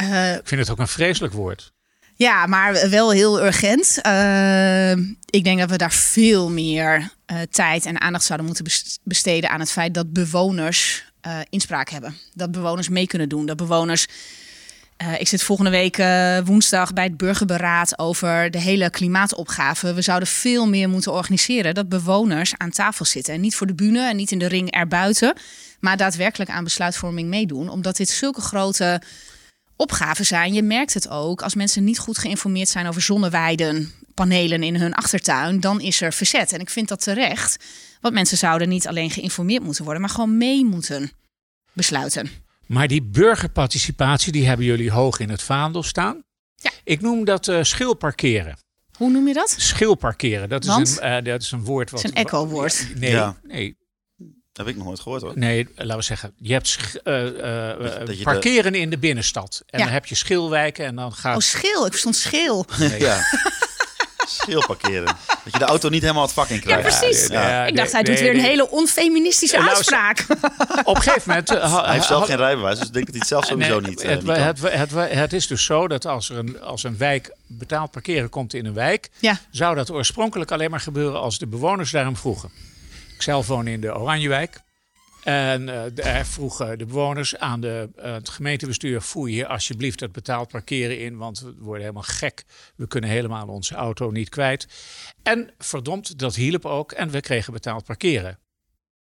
uh, 0.00 0.34
ik 0.40 0.48
vind 0.48 0.60
het 0.60 0.70
ook 0.70 0.78
een 0.78 0.88
vreselijk 0.88 1.32
woord. 1.32 1.72
Ja, 2.16 2.46
maar 2.46 2.90
wel 2.90 3.10
heel 3.10 3.44
urgent. 3.44 3.98
Uh, 4.06 4.90
ik 5.30 5.44
denk 5.44 5.58
dat 5.58 5.70
we 5.70 5.76
daar 5.76 5.92
veel 5.92 6.50
meer 6.50 7.12
uh, 7.32 7.38
tijd 7.50 7.86
en 7.86 8.00
aandacht 8.00 8.24
zouden 8.24 8.46
moeten 8.46 8.64
besteden 9.02 9.50
aan 9.50 9.60
het 9.60 9.72
feit 9.72 9.94
dat 9.94 10.12
bewoners 10.12 11.04
uh, 11.26 11.38
inspraak 11.50 11.90
hebben. 11.90 12.16
Dat 12.34 12.50
bewoners 12.50 12.88
mee 12.88 13.06
kunnen 13.06 13.28
doen. 13.28 13.46
Dat 13.46 13.56
bewoners. 13.56 14.06
Uh, 15.02 15.20
ik 15.20 15.28
zit 15.28 15.42
volgende 15.42 15.70
week 15.70 15.96
woensdag 16.46 16.92
bij 16.92 17.04
het 17.04 17.16
burgerberaad 17.16 17.98
over 17.98 18.50
de 18.50 18.60
hele 18.60 18.90
klimaatopgave. 18.90 19.94
We 19.94 20.02
zouden 20.02 20.28
veel 20.28 20.68
meer 20.68 20.88
moeten 20.88 21.12
organiseren 21.12 21.74
dat 21.74 21.88
bewoners 21.88 22.54
aan 22.56 22.70
tafel 22.70 23.04
zitten. 23.04 23.34
En 23.34 23.40
niet 23.40 23.56
voor 23.56 23.66
de 23.66 23.74
bühne 23.74 24.08
en 24.08 24.16
niet 24.16 24.30
in 24.30 24.38
de 24.38 24.48
ring 24.48 24.70
erbuiten. 24.70 25.34
Maar 25.80 25.96
daadwerkelijk 25.96 26.50
aan 26.50 26.64
besluitvorming 26.64 27.28
meedoen. 27.28 27.68
Omdat 27.68 27.96
dit 27.96 28.08
zulke 28.08 28.40
grote 28.40 29.02
opgaven 29.76 30.26
zijn. 30.26 30.52
Je 30.52 30.62
merkt 30.62 30.94
het 30.94 31.08
ook 31.08 31.42
als 31.42 31.54
mensen 31.54 31.84
niet 31.84 31.98
goed 31.98 32.18
geïnformeerd 32.18 32.68
zijn 32.68 32.86
over 32.86 33.02
zonneweiden, 33.02 33.92
panelen 34.14 34.62
in 34.62 34.76
hun 34.76 34.94
achtertuin. 34.94 35.60
Dan 35.60 35.80
is 35.80 36.00
er 36.00 36.12
verzet. 36.12 36.52
En 36.52 36.60
ik 36.60 36.70
vind 36.70 36.88
dat 36.88 37.02
terecht. 37.02 37.64
Want 38.00 38.14
mensen 38.14 38.36
zouden 38.38 38.68
niet 38.68 38.88
alleen 38.88 39.10
geïnformeerd 39.10 39.62
moeten 39.62 39.84
worden, 39.84 40.02
maar 40.02 40.10
gewoon 40.10 40.36
mee 40.36 40.64
moeten 40.64 41.12
besluiten. 41.72 42.30
Maar 42.66 42.88
die 42.88 43.02
burgerparticipatie, 43.02 44.32
die 44.32 44.46
hebben 44.46 44.66
jullie 44.66 44.90
hoog 44.90 45.18
in 45.18 45.30
het 45.30 45.42
vaandel 45.42 45.82
staan. 45.82 46.22
Ja. 46.54 46.70
Ik 46.84 47.00
noem 47.00 47.24
dat 47.24 47.46
uh, 47.48 47.62
schilparkeren. 47.62 48.58
Hoe 48.96 49.10
noem 49.10 49.28
je 49.28 49.34
dat? 49.34 49.54
Schilparkeren. 49.58 50.48
Dat 50.48 50.64
is, 50.64 50.98
een, 51.00 51.16
uh, 51.18 51.24
dat 51.32 51.42
is 51.42 51.50
een 51.50 51.64
woord 51.64 51.90
wat. 51.90 52.02
Het 52.02 52.12
is 52.12 52.18
een 52.20 52.24
echo-woord. 52.26 52.86
Nee, 52.94 53.10
Ja. 53.10 53.36
nee, 53.42 53.76
Dat 54.52 54.66
heb 54.66 54.68
ik 54.68 54.76
nog 54.76 54.86
nooit 54.86 55.00
gehoord 55.00 55.22
hoor. 55.22 55.32
nee, 55.38 55.68
laten 55.76 55.96
we 55.96 56.02
zeggen. 56.02 56.32
Je 56.36 56.52
hebt 56.52 57.00
uh, 57.04 57.22
uh, 57.24 57.28
dat 57.98 58.06
de- 58.06 58.20
parkeren 58.22 58.74
in 58.74 58.90
de 58.90 58.98
binnenstad. 58.98 59.62
En 59.66 59.78
Ja. 59.78 59.84
dan 59.84 59.94
heb 59.94 60.06
je 60.06 60.14
schilwijken 60.14 60.84
en 60.86 60.96
dan 60.96 61.12
gaat. 61.12 61.34
Oh, 61.36 61.40
schil. 61.42 61.84
Ik 61.84 61.90
verstond 61.90 62.16
schil. 62.16 62.66
nee. 62.78 63.00
Ja. 63.00 63.20
Schil 64.26 64.64
parkeren. 64.66 65.04
Dat 65.44 65.52
je 65.52 65.58
de 65.58 65.64
auto 65.64 65.88
niet 65.88 66.02
helemaal 66.02 66.22
het 66.22 66.32
vak 66.32 66.48
in 66.48 66.54
Ja, 66.54 66.60
krijgt. 66.60 66.98
precies. 66.98 67.26
Ja, 67.26 67.66
ik 67.66 67.76
dacht, 67.76 67.92
hij 67.92 68.02
nee, 68.02 68.12
doet 68.12 68.20
weer 68.22 68.34
een 68.34 68.40
hele 68.40 68.70
onfeministische 68.70 69.56
Nou, 69.56 69.68
uitspraak. 69.68 70.26
Op 70.84 70.96
een 70.96 71.02
gegeven 71.02 71.22
moment. 71.26 71.52
uh, 71.52 71.72
ha- 71.72 71.84
Hij 71.84 71.92
heeft 71.94 72.06
zelf 72.06 72.26
geen 72.26 72.36
rijbewijs, 72.36 72.78
dus 72.78 72.86
ik 72.88 72.92
denk 72.94 73.04
dat 73.06 73.14
hij 73.14 73.18
het 73.24 73.28
zelf 73.28 73.44
sowieso 73.44 73.80
Nee, 73.80 73.90
niet, 73.90 74.00
eh, 74.00 74.10
het, 74.10 74.22
niet 74.22 74.32
kan. 74.32 74.42
het, 74.42 74.60
het, 74.62 74.90
het, 74.90 75.12
het 75.12 75.32
is 75.32 75.46
dus 75.46 75.64
zo 75.64 75.88
dat 75.88 76.06
als, 76.06 76.30
er 76.30 76.38
een, 76.38 76.60
als 76.60 76.82
een 76.84 76.96
wijk 76.98 77.34
betaald 77.46 77.90
parkeren 77.90 78.28
komt 78.28 78.54
in 78.54 78.66
een 78.66 78.74
wijk, 78.74 79.08
Ja. 79.18 79.38
zou 79.50 79.74
dat 79.74 79.90
oorspronkelijk 79.90 80.50
alleen 80.52 80.70
maar 80.70 80.80
gebeuren 80.80 81.20
als 81.20 81.38
de 81.38 81.46
bewoners 81.46 81.90
daarom 81.90 82.16
vroegen. 82.16 82.50
Ik 83.14 83.22
zelf 83.22 83.46
woon 83.46 83.66
in 83.66 83.80
de 83.80 83.94
Oranjewijk. 83.98 84.60
En 85.24 85.66
daar 85.94 86.26
vroegen 86.26 86.78
de 86.78 86.86
bewoners 86.86 87.36
aan 87.36 87.60
de, 87.60 87.88
eh, 87.96 88.12
het 88.12 88.28
gemeentebestuur: 88.28 89.00
voer 89.02 89.30
je 89.30 89.46
alsjeblieft 89.46 90.00
het 90.00 90.12
betaald 90.12 90.48
parkeren 90.48 90.98
in, 91.00 91.16
want 91.16 91.40
we 91.40 91.54
worden 91.58 91.80
helemaal 91.82 92.02
gek. 92.02 92.44
We 92.76 92.86
kunnen 92.86 93.10
helemaal 93.10 93.46
onze 93.48 93.74
auto 93.74 94.10
niet 94.10 94.28
kwijt. 94.28 94.66
En 95.22 95.50
verdomd, 95.58 96.18
dat 96.18 96.34
hielp 96.34 96.64
ook 96.64 96.92
en 96.92 97.10
we 97.10 97.20
kregen 97.20 97.52
betaald 97.52 97.84
parkeren. 97.84 98.38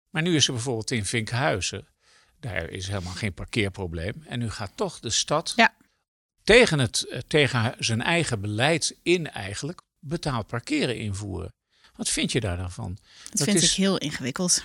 Maar 0.09 0.21
nu 0.21 0.35
is 0.35 0.47
er 0.47 0.53
bijvoorbeeld 0.53 0.91
in 0.91 1.05
Vinkhuizen, 1.05 1.87
daar 2.39 2.69
is 2.69 2.87
helemaal 2.87 3.13
geen 3.13 3.33
parkeerprobleem. 3.33 4.23
En 4.27 4.39
nu 4.39 4.49
gaat 4.49 4.71
toch 4.75 4.99
de 4.99 5.09
stad 5.09 5.53
Ja. 5.55 5.73
tegen, 6.43 6.79
het, 6.79 7.23
tegen 7.27 7.75
zijn 7.79 8.01
eigen 8.01 8.41
beleid 8.41 8.97
in 9.03 9.31
eigenlijk 9.31 9.81
betaald 9.99 10.47
parkeren 10.47 10.97
invoeren. 10.97 11.53
Wat 11.95 12.09
vind 12.09 12.31
je 12.31 12.39
daar 12.39 12.57
dan 12.57 12.71
van? 12.71 12.97
Dat 13.29 13.43
vind 13.43 13.57
is- 13.57 13.69
ik 13.71 13.77
heel 13.77 13.97
ingewikkeld. 13.97 14.63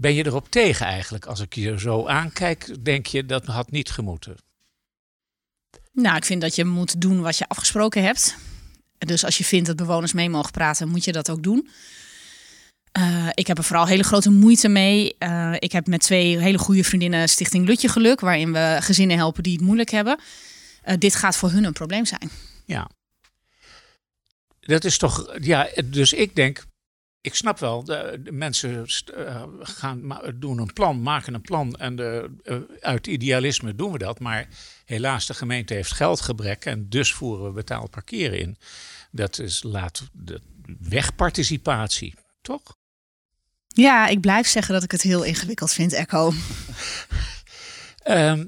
Ben 0.00 0.14
je 0.14 0.26
erop 0.26 0.50
tegen 0.50 0.86
eigenlijk? 0.86 1.26
Als 1.26 1.40
ik 1.40 1.54
je 1.54 1.78
zo 1.78 2.06
aankijk, 2.06 2.84
denk 2.84 3.06
je 3.06 3.26
dat 3.26 3.44
had 3.44 3.70
niet 3.70 3.90
gemoeten. 3.90 4.36
Nou, 5.92 6.16
ik 6.16 6.24
vind 6.24 6.40
dat 6.40 6.54
je 6.54 6.64
moet 6.64 7.00
doen 7.00 7.20
wat 7.20 7.38
je 7.38 7.48
afgesproken 7.48 8.02
hebt. 8.02 8.36
Dus 8.98 9.24
als 9.24 9.38
je 9.38 9.44
vindt 9.44 9.66
dat 9.66 9.76
bewoners 9.76 10.12
mee 10.12 10.30
mogen 10.30 10.50
praten, 10.50 10.88
moet 10.88 11.04
je 11.04 11.12
dat 11.12 11.30
ook 11.30 11.42
doen. 11.42 11.68
Eh, 12.92 13.28
ik 13.34 13.46
heb 13.46 13.58
er 13.58 13.64
vooral 13.64 13.86
hele 13.86 14.02
grote 14.02 14.30
moeite 14.30 14.68
mee. 14.68 15.14
Eh, 15.18 15.54
ik 15.58 15.72
heb 15.72 15.86
met 15.86 16.00
twee 16.00 16.38
hele 16.38 16.58
goede 16.58 16.84
vriendinnen 16.84 17.28
Stichting 17.28 17.66
Lutje 17.66 17.88
Geluk, 17.88 18.20
waarin 18.20 18.52
we 18.52 18.76
gezinnen 18.80 19.16
helpen 19.16 19.42
die 19.42 19.52
het 19.52 19.62
moeilijk 19.62 19.90
hebben. 19.90 20.18
Eh, 20.82 20.98
dit 20.98 21.14
gaat 21.14 21.36
voor 21.36 21.50
hun 21.50 21.64
een 21.64 21.72
probleem 21.72 22.04
zijn. 22.04 22.30
Ja. 22.64 22.90
Dat 24.60 24.84
is 24.84 24.98
toch, 24.98 25.36
ja, 25.40 25.68
dus 25.84 26.12
ik 26.12 26.34
denk, 26.36 26.64
ik 27.20 27.34
snap 27.34 27.58
wel, 27.58 27.84
de, 27.84 28.20
de 28.22 28.32
mensen 28.32 28.86
eh, 29.16 29.42
gaan, 29.60 30.20
doen 30.34 30.58
een 30.58 30.72
plan, 30.72 31.02
maken 31.02 31.34
een 31.34 31.40
plan 31.40 31.74
en 31.74 31.96
de, 31.96 32.30
eh, 32.42 32.56
uit 32.80 33.06
idealisme 33.06 33.74
doen 33.74 33.92
we 33.92 33.98
dat. 33.98 34.20
Maar 34.20 34.48
helaas, 34.84 35.26
de 35.26 35.34
gemeente 35.34 35.74
heeft 35.74 35.92
geldgebrek 35.92 36.64
en 36.64 36.88
dus 36.88 37.12
voeren 37.12 37.46
we 37.46 37.52
betaald 37.52 37.90
parkeren 37.90 38.38
in. 38.38 38.56
Dat 39.10 39.38
is, 39.38 39.62
laat 39.62 40.08
de 40.12 40.40
wegparticipatie, 40.80 42.14
toch? 42.42 42.78
Ja, 43.66 44.06
ik 44.06 44.20
blijf 44.20 44.46
zeggen 44.46 44.74
dat 44.74 44.82
ik 44.82 44.90
het 44.90 45.02
heel 45.02 45.22
ingewikkeld 45.22 45.72
vind, 45.72 45.92
Echo. 45.92 46.32
Ehm 48.00 48.44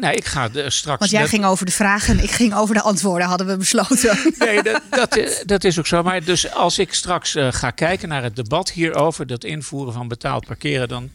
nou, 0.00 0.14
ik 0.14 0.24
ga 0.24 0.48
de, 0.48 0.70
straks... 0.70 0.98
Want 0.98 1.10
jij 1.10 1.20
dat- 1.20 1.28
ging 1.28 1.44
over 1.44 1.66
de 1.66 1.72
vragen 1.72 2.18
en 2.18 2.22
ik 2.24 2.30
ging 2.30 2.54
over 2.54 2.74
de 2.74 2.82
antwoorden, 2.82 3.28
hadden 3.28 3.46
we 3.46 3.56
besloten. 3.56 4.18
Nee, 4.38 4.62
dat, 4.62 4.82
dat, 4.90 5.16
eh, 5.16 5.30
dat 5.46 5.64
is 5.64 5.78
ook 5.78 5.86
zo. 5.86 6.02
Maar 6.02 6.24
dus 6.24 6.52
als 6.52 6.78
ik 6.78 6.94
straks 6.94 7.34
eh, 7.34 7.48
ga 7.52 7.70
kijken 7.70 8.08
naar 8.08 8.22
het 8.22 8.36
debat 8.36 8.70
hierover, 8.70 9.26
dat 9.26 9.44
invoeren 9.44 9.92
van 9.92 10.08
betaald 10.08 10.46
parkeren 10.46 10.88
dan 10.88 11.10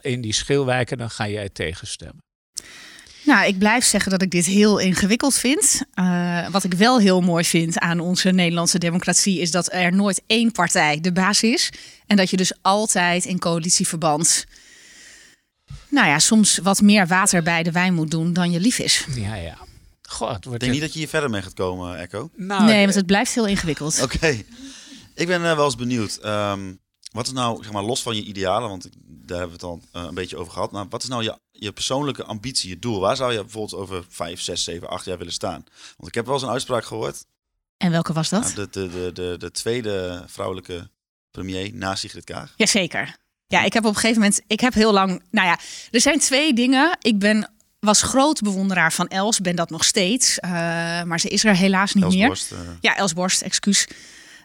in 0.00 0.20
die 0.20 0.32
schilwijken, 0.32 0.98
dan 0.98 1.10
ga 1.10 1.28
jij 1.28 1.48
tegenstemmen. 1.48 2.24
Nou, 3.24 3.46
ik 3.46 3.58
blijf 3.58 3.84
zeggen 3.84 4.10
dat 4.10 4.22
ik 4.22 4.30
dit 4.30 4.46
heel 4.46 4.78
ingewikkeld 4.78 5.34
vind. 5.34 5.82
Eh, 5.94 6.48
wat 6.48 6.64
ik 6.64 6.74
wel 6.74 6.98
heel 6.98 7.20
mooi 7.20 7.44
vind 7.44 7.78
aan 7.78 8.00
onze 8.00 8.30
Nederlandse 8.30 8.78
democratie 8.78 9.40
is 9.40 9.50
dat 9.50 9.72
er 9.72 9.92
nooit 9.92 10.22
één 10.26 10.52
partij 10.52 11.00
de 11.00 11.12
baas 11.12 11.42
is. 11.42 11.70
En 12.06 12.16
dat 12.16 12.30
je 12.30 12.36
dus 12.36 12.52
altijd 12.62 13.24
in 13.24 13.38
coalitieverband, 13.38 14.46
nou 15.88 16.06
ja, 16.08 16.18
soms 16.18 16.58
wat 16.58 16.80
meer 16.80 17.06
water 17.06 17.42
bij 17.42 17.62
de 17.62 17.72
wijn 17.72 17.94
moet 17.94 18.10
doen 18.10 18.32
dan 18.32 18.50
je 18.50 18.60
lief 18.60 18.78
is. 18.78 19.06
Ja, 19.14 19.34
ja. 19.34 19.58
Goh, 20.08 20.28
het 20.28 20.36
Ik 20.38 20.44
wordt 20.44 20.60
denk 20.60 20.72
niet 20.72 20.80
dat 20.82 20.92
je 20.92 20.98
hier 20.98 21.08
verder 21.08 21.30
mee 21.30 21.42
gaat 21.42 21.54
komen, 21.54 21.98
Echo. 21.98 22.30
nou, 22.34 22.64
nee, 22.64 22.74
eh, 22.78 22.82
want 22.82 22.94
het 22.94 23.06
blijft 23.06 23.34
heel 23.34 23.46
ingewikkeld. 23.46 24.02
Oké. 24.02 24.42
Ik 25.14 25.26
ben 25.26 25.44
eh, 25.44 25.56
wel 25.56 25.64
eens 25.64 25.76
benieuwd. 25.76 26.16
ehm, 26.16 26.74
wat 27.12 27.26
is 27.26 27.32
nou, 27.32 27.62
zeg 27.62 27.72
maar, 27.72 27.82
los 27.82 28.02
van 28.02 28.16
je 28.16 28.22
idealen, 28.22 28.68
want 28.68 28.84
ik- 28.86 28.92
daar 29.06 29.38
hebben 29.38 29.58
we 29.60 29.66
het 29.66 29.72
al 29.92 30.02
eh, 30.02 30.08
een 30.08 30.14
beetje 30.14 30.36
over 30.36 30.52
gehad. 30.52 30.70
Maar 30.72 30.88
wat 30.88 31.02
is 31.02 31.08
nou 31.08 31.22
je, 31.22 31.38
je 31.52 31.72
persoonlijke 31.72 32.24
ambitie, 32.24 32.68
je 32.68 32.78
doel? 32.78 33.00
Waar 33.00 33.16
zou 33.16 33.32
je 33.32 33.40
bijvoorbeeld 33.40 33.80
over 33.80 34.04
5, 34.08 34.40
6, 34.40 34.64
7, 34.64 34.88
8 34.88 35.04
jaar 35.04 35.18
willen 35.18 35.32
staan? 35.32 35.64
Want 35.96 36.08
ik 36.08 36.14
heb 36.14 36.24
wel 36.24 36.34
eens 36.34 36.42
een 36.42 36.48
uitspraak 36.50 36.84
gehoord. 36.84 37.24
En 37.76 37.90
welke 37.90 38.12
was 38.12 38.28
dat? 38.28 38.42
Nou, 38.42 38.54
de, 38.54 38.68
de, 38.70 38.88
de, 38.90 39.10
de, 39.12 39.34
de 39.38 39.50
tweede 39.50 40.22
vrouwelijke 40.26 40.90
premier 41.30 41.74
na 41.74 41.94
Sigrid 41.94 42.24
Kaag. 42.24 42.52
Jazeker. 42.56 43.16
Ja, 43.48 43.62
ik 43.62 43.72
heb 43.72 43.84
op 43.84 43.94
een 43.94 44.00
gegeven 44.00 44.20
moment, 44.22 44.40
ik 44.46 44.60
heb 44.60 44.74
heel 44.74 44.92
lang, 44.92 45.22
nou 45.30 45.46
ja, 45.46 45.58
er 45.90 46.00
zijn 46.00 46.18
twee 46.18 46.52
dingen. 46.54 46.96
Ik 47.00 47.18
ben, 47.18 47.50
was 47.80 48.02
groot 48.02 48.40
bewonderaar 48.40 48.92
van 48.92 49.08
Els, 49.08 49.40
ben 49.40 49.56
dat 49.56 49.70
nog 49.70 49.84
steeds. 49.84 50.38
eh, 50.38 50.50
maar 51.02 51.20
ze 51.20 51.28
is 51.28 51.44
er 51.44 51.56
helaas 51.56 51.94
niet 51.94 52.04
Els 52.04 52.14
meer. 52.14 52.26
Borst, 52.26 52.52
eh, 52.52 52.58
Ja, 52.80 52.96
Els 52.96 53.12
Borst, 53.12 53.42
excuus. 53.42 53.88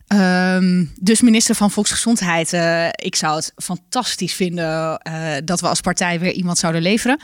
Ehm, 0.08 0.86
dus 1.00 1.22
minister 1.22 1.56
van 1.56 1.72
Volksgezondheid. 1.72 2.54
eh, 2.54 2.88
ik 2.92 3.16
zou 3.16 3.36
het 3.36 3.52
fantastisch 3.56 4.34
vinden 4.34 5.02
dat 5.46 5.62
we 5.62 5.68
als 5.68 5.82
partij 5.82 6.20
weer 6.20 6.32
iemand 6.32 6.58
zouden 6.58 6.82
leveren. 6.82 7.20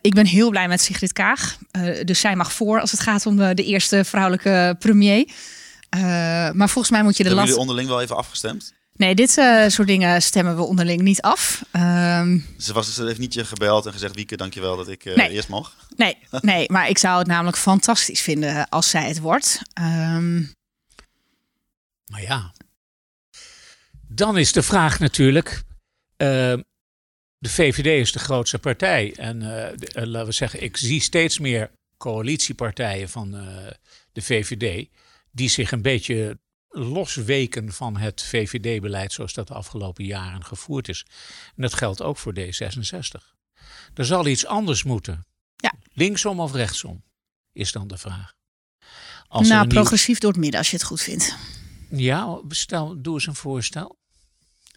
Ik 0.00 0.14
ben 0.14 0.26
heel 0.26 0.50
blij 0.50 0.68
met 0.68 0.80
Sigrid 0.80 1.12
Kaag. 1.12 1.58
Dus 2.04 2.20
zij 2.20 2.36
mag 2.36 2.52
voor 2.52 2.80
als 2.80 2.90
het 2.90 3.00
gaat 3.00 3.26
om 3.26 3.36
de, 3.36 3.54
de 3.54 3.64
eerste 3.64 4.04
vrouwelijke 4.04 4.76
premier. 4.78 5.28
Maar 6.52 6.68
volgens 6.68 6.90
mij 6.90 7.02
moet 7.02 7.16
je 7.16 7.22
de 7.22 7.28
Hebben 7.28 7.44
jullie 7.46 7.60
onderling 7.60 7.88
wel 7.88 8.00
even 8.00 8.16
afgestemd? 8.16 8.72
Nee, 8.96 9.14
dit 9.14 9.38
eh, 9.38 9.68
soort 9.68 9.88
dingen 9.88 10.22
stemmen 10.22 10.56
we 10.56 10.62
onderling 10.62 11.02
niet 11.02 11.20
af. 11.20 11.64
Ehm, 11.70 12.38
Ze, 12.58 12.72
was, 12.72 12.94
ze 12.94 13.04
heeft 13.04 13.18
niet 13.18 13.34
je 13.34 13.44
gebeld 13.44 13.86
en 13.86 13.92
gezegd, 13.92 14.14
Wieke, 14.14 14.36
dankjewel 14.36 14.76
dat 14.76 14.88
ik 14.88 15.04
eh, 15.04 15.16
Nee. 15.16 15.30
eerst 15.30 15.48
mag. 15.48 15.76
nee, 15.96 16.16
nee, 16.40 16.70
maar 16.72 16.88
ik 16.88 16.98
zou 16.98 17.18
het 17.18 17.26
namelijk 17.26 17.56
fantastisch 17.56 18.20
vinden 18.20 18.68
als 18.68 18.90
zij 18.90 19.08
het 19.08 19.18
wordt. 19.18 19.60
Ehm, 19.72 20.38
Maar 22.06 22.22
ja, 22.22 22.52
dan 24.08 24.38
is 24.38 24.52
de 24.52 24.62
vraag 24.62 24.98
natuurlijk. 24.98 25.62
eh, 26.16 26.54
de 27.38 27.50
VVD 27.50 27.86
is 27.86 28.12
de 28.12 28.18
grootste 28.18 28.58
partij. 28.58 29.14
En 29.16 29.42
eh, 29.42 29.76
de- 29.76 29.86
eh, 29.92 30.04
laten 30.06 30.26
we 30.28 30.32
zeggen, 30.34 30.62
ik 30.62 30.76
zie 30.76 31.00
steeds 31.00 31.38
meer 31.38 31.70
coalitiepartijen 31.96 33.08
van 33.08 33.34
eh, 33.36 33.66
de 34.12 34.22
VVD. 34.22 34.88
die 35.30 35.48
zich 35.48 35.72
een 35.72 35.82
beetje 35.82 36.38
losweken 36.74 37.72
van 37.72 37.96
het 37.96 38.22
VVD-beleid 38.22 39.12
zoals 39.12 39.32
dat 39.32 39.48
de 39.48 39.54
afgelopen 39.54 40.04
jaren 40.04 40.44
gevoerd 40.44 40.88
is. 40.88 41.06
En 41.56 41.62
dat 41.62 41.74
geldt 41.74 42.02
ook 42.02 42.18
voor 42.18 42.34
D66. 42.38 43.32
Er 43.94 44.04
zal 44.04 44.26
iets 44.26 44.46
anders 44.46 44.82
moeten. 44.82 45.26
Ja. 45.56 45.72
Linksom 45.92 46.40
of 46.40 46.52
rechtsom, 46.52 47.04
is 47.52 47.72
dan 47.72 47.88
de 47.88 47.98
vraag. 47.98 48.32
Als 49.28 49.48
nou, 49.48 49.60
nieuw- 49.60 49.74
progressief 49.74 50.18
door 50.18 50.30
het 50.30 50.40
midden 50.40 50.58
als 50.58 50.70
je 50.70 50.76
het 50.76 50.84
goed 50.84 51.00
vindt. 51.00 51.36
Ja, 51.90 52.40
stel, 52.48 53.02
doe 53.02 53.14
eens 53.14 53.26
een 53.26 53.34
voorstel. 53.34 53.98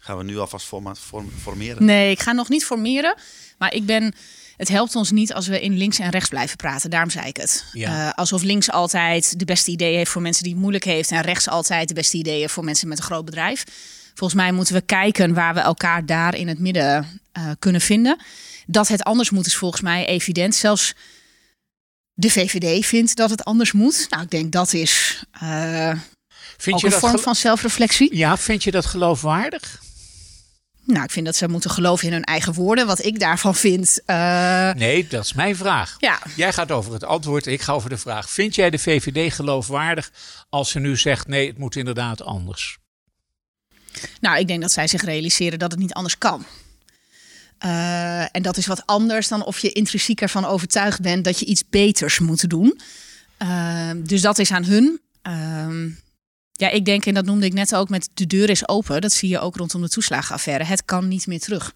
Gaan 0.00 0.16
we 0.16 0.24
nu 0.24 0.38
alvast 0.38 0.66
forma- 0.66 0.94
form- 0.94 1.32
formeren? 1.40 1.84
Nee, 1.84 2.10
ik 2.10 2.20
ga 2.20 2.32
nog 2.32 2.48
niet 2.48 2.64
formeren. 2.64 3.14
Maar 3.58 3.74
ik 3.74 3.86
ben. 3.86 4.14
Het 4.56 4.68
helpt 4.68 4.94
ons 4.96 5.10
niet 5.10 5.32
als 5.32 5.46
we 5.46 5.60
in 5.60 5.76
links 5.76 5.98
en 5.98 6.10
rechts 6.10 6.28
blijven 6.28 6.56
praten. 6.56 6.90
Daarom 6.90 7.10
zei 7.10 7.26
ik 7.26 7.36
het. 7.36 7.64
Ja. 7.72 8.08
Eh, 8.08 8.12
alsof 8.14 8.42
links 8.42 8.70
altijd 8.70 9.38
de 9.38 9.44
beste 9.44 9.70
ideeën 9.70 9.96
heeft 9.96 10.10
voor 10.10 10.22
mensen 10.22 10.42
die 10.42 10.52
het 10.52 10.60
moeilijk 10.60 10.84
heeft. 10.84 11.10
En 11.10 11.20
rechts 11.20 11.48
altijd 11.48 11.88
de 11.88 11.94
beste 11.94 12.16
ideeën 12.16 12.48
voor 12.48 12.64
mensen 12.64 12.88
met 12.88 12.98
een 12.98 13.04
groot 13.04 13.24
bedrijf. 13.24 13.64
Volgens 14.14 14.40
mij 14.40 14.52
moeten 14.52 14.74
we 14.74 14.80
kijken 14.80 15.34
waar 15.34 15.54
we 15.54 15.60
elkaar 15.60 16.06
daar 16.06 16.34
in 16.34 16.48
het 16.48 16.58
midden 16.58 17.20
eh, 17.32 17.50
kunnen 17.58 17.80
vinden. 17.80 18.16
Dat 18.66 18.88
het 18.88 19.02
anders 19.02 19.30
moet 19.30 19.46
is 19.46 19.56
volgens 19.56 19.80
mij 19.80 20.06
evident. 20.06 20.54
Zelfs 20.54 20.94
de 22.12 22.30
VVD 22.30 22.86
vindt 22.86 23.16
dat 23.16 23.30
het 23.30 23.44
anders 23.44 23.72
moet. 23.72 24.06
Nou, 24.10 24.22
ik 24.22 24.30
denk 24.30 24.52
dat 24.52 24.72
is 24.72 25.22
eh, 25.32 25.92
Vind 26.56 26.74
ook 26.76 26.80
je 26.80 26.86
een 26.86 26.92
dat 26.92 27.00
vorm 27.00 27.18
van 27.18 27.34
zelfreflectie. 27.34 28.16
Ja, 28.16 28.36
vind 28.36 28.62
je 28.64 28.70
dat 28.70 28.86
geloofwaardig? 28.86 29.80
Nou, 30.88 31.04
ik 31.04 31.10
vind 31.10 31.26
dat 31.26 31.36
ze 31.36 31.48
moeten 31.48 31.70
geloven 31.70 32.06
in 32.06 32.12
hun 32.12 32.24
eigen 32.24 32.52
woorden. 32.52 32.86
Wat 32.86 33.04
ik 33.04 33.18
daarvan 33.20 33.54
vind. 33.54 34.00
eh, 34.06 34.72
Nee, 34.72 35.06
dat 35.06 35.24
is 35.24 35.32
mijn 35.32 35.56
vraag. 35.56 35.96
ja, 35.98 36.18
Jij 36.36 36.52
gaat 36.52 36.70
over 36.70 36.92
het 36.92 37.04
antwoord, 37.04 37.46
ik 37.46 37.60
ga 37.60 37.72
over 37.72 37.90
de 37.90 37.96
vraag. 37.96 38.30
Vind 38.30 38.54
jij 38.54 38.70
de 38.70 38.78
VVD 38.78 39.34
geloofwaardig 39.34 40.10
als 40.48 40.70
ze 40.70 40.78
nu 40.78 40.96
zegt 40.96 41.26
nee, 41.26 41.46
het 41.46 41.58
moet 41.58 41.76
inderdaad 41.76 42.22
anders? 42.22 42.78
Nou, 44.20 44.38
ik 44.38 44.46
denk 44.46 44.60
dat 44.60 44.72
zij 44.72 44.86
zich 44.86 45.02
realiseren 45.04 45.58
dat 45.58 45.70
het 45.70 45.80
niet 45.80 45.92
anders 45.92 46.18
kan. 46.18 46.44
Eh, 47.58 48.20
en 48.36 48.42
dat 48.42 48.56
is 48.56 48.66
wat 48.66 48.86
anders 48.86 49.28
dan 49.28 49.44
of 49.44 49.58
je 49.58 49.72
intrinsiek 49.72 50.20
ervan 50.20 50.44
overtuigd 50.44 51.00
bent 51.00 51.24
dat 51.24 51.38
je 51.38 51.46
iets 51.46 51.62
beters 51.70 52.18
moet 52.18 52.48
doen. 52.50 52.80
Eh, 53.36 53.90
dus 53.96 54.20
dat 54.20 54.38
is 54.38 54.50
aan 54.52 54.64
hun. 54.64 55.00
Ja, 56.58 56.70
ik 56.70 56.84
denk, 56.84 57.06
en 57.06 57.14
dat 57.14 57.24
noemde 57.24 57.46
ik 57.46 57.52
net 57.52 57.74
ook 57.74 57.88
met 57.88 58.08
de 58.14 58.26
deur 58.26 58.50
is 58.50 58.68
open. 58.68 59.00
Dat 59.00 59.12
zie 59.12 59.28
je 59.28 59.38
ook 59.38 59.56
rondom 59.56 59.82
de 59.82 59.88
toeslagenaffaire. 59.88 60.64
Het 60.64 60.84
kan 60.84 61.08
niet 61.08 61.26
meer 61.26 61.40
terug. 61.40 61.72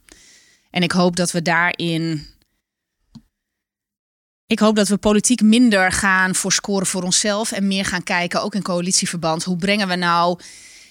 En 0.71 0.83
ik 0.83 0.93
hoop 0.93 1.17
dat 1.17 1.31
we 1.31 1.43
daarin. 1.43 2.27
Ik 4.47 4.59
hoop 4.59 4.77
dat 4.77 4.89
we 4.89 4.97
politiek 4.97 5.43
minder 5.43 5.93
gaan 5.93 6.35
voor 6.35 6.53
scoren 6.53 6.87
voor 6.87 7.03
onszelf. 7.03 7.53
En 7.53 7.67
meer 7.67 7.85
gaan 7.85 8.03
kijken, 8.03 8.43
ook 8.43 8.55
in 8.55 8.63
coalitieverband. 8.63 9.45
Hoe 9.45 9.57
brengen 9.57 9.89
we 9.89 9.97
nou 9.97 10.39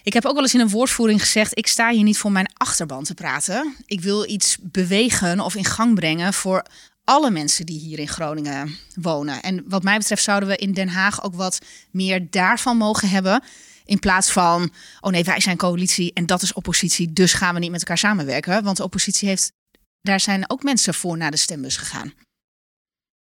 ik 0.03 0.13
heb 0.13 0.25
ook 0.25 0.33
wel 0.33 0.43
eens 0.43 0.53
in 0.53 0.59
een 0.59 0.69
woordvoering 0.69 1.21
gezegd: 1.21 1.57
ik 1.57 1.67
sta 1.67 1.91
hier 1.91 2.03
niet 2.03 2.17
voor 2.17 2.31
mijn 2.31 2.51
achterban 2.53 3.03
te 3.03 3.13
praten. 3.13 3.75
Ik 3.85 4.01
wil 4.01 4.29
iets 4.29 4.57
bewegen 4.61 5.39
of 5.39 5.55
in 5.55 5.65
gang 5.65 5.95
brengen 5.95 6.33
voor 6.33 6.65
alle 7.03 7.31
mensen 7.31 7.65
die 7.65 7.79
hier 7.79 7.99
in 7.99 8.07
Groningen 8.07 8.77
wonen. 8.95 9.41
En 9.41 9.63
wat 9.67 9.83
mij 9.83 9.97
betreft 9.97 10.23
zouden 10.23 10.49
we 10.49 10.55
in 10.55 10.73
Den 10.73 10.89
Haag 10.89 11.23
ook 11.23 11.35
wat 11.35 11.59
meer 11.91 12.27
daarvan 12.29 12.77
mogen 12.77 13.09
hebben. 13.09 13.43
In 13.91 13.99
plaats 13.99 14.31
van, 14.31 14.73
oh 14.99 15.11
nee, 15.11 15.23
wij 15.23 15.39
zijn 15.39 15.57
coalitie 15.57 16.13
en 16.13 16.25
dat 16.25 16.41
is 16.41 16.53
oppositie, 16.53 17.13
dus 17.13 17.33
gaan 17.33 17.53
we 17.53 17.59
niet 17.59 17.71
met 17.71 17.79
elkaar 17.79 17.97
samenwerken. 17.97 18.63
Want 18.63 18.77
de 18.77 18.83
oppositie 18.83 19.27
heeft, 19.27 19.53
daar 20.01 20.19
zijn 20.19 20.49
ook 20.49 20.63
mensen 20.63 20.93
voor 20.93 21.17
naar 21.17 21.31
de 21.31 21.37
stembus 21.37 21.77
gegaan. 21.77 22.13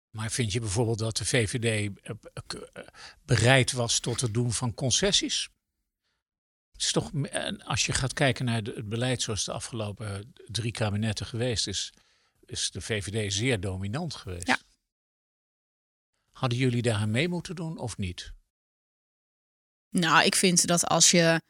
Maar 0.10 0.32
vind 0.32 0.52
je 0.52 0.60
bijvoorbeeld 0.60 0.98
dat 0.98 1.18
de 1.18 1.26
VVD 1.26 1.64
eh, 1.64 2.16
eh, 2.34 2.84
bereid 3.26 3.72
was 3.72 4.00
tot 4.00 4.22
het 4.22 4.34
doen 4.34 4.54
van 4.54 4.74
concessies? 4.74 5.50
Het 6.72 6.82
is 6.82 6.92
toch, 6.92 7.12
als 7.58 7.86
je 7.86 7.94
gaat 7.94 8.14
kijken 8.14 8.46
naar 8.46 8.62
het 8.62 8.90
beleid 8.90 9.22
zoals 9.22 9.46
de 9.46 9.52
afgelopen 9.52 10.34
drie 10.46 10.72
kabinetten 10.72 11.26
geweest 11.26 11.68
is, 11.68 11.94
is 12.46 12.72
de 12.72 12.82
VVD 12.82 13.34
zeer 13.34 13.60
dominant 13.60 14.16
geweest. 14.16 14.48
Ja. 14.48 14.60
Hadden 16.32 16.58
jullie 16.58 16.82
daar 16.82 16.96
aan 16.96 17.12
mee 17.12 17.30
moeten 17.30 17.56
doen 17.56 17.78
of 17.78 17.98
niet? 17.98 18.34
Nou, 20.00 20.26
ik 20.26 20.36
vind 20.36 20.68
dat 20.68 20.88
als 20.88 21.12
je 21.12 21.42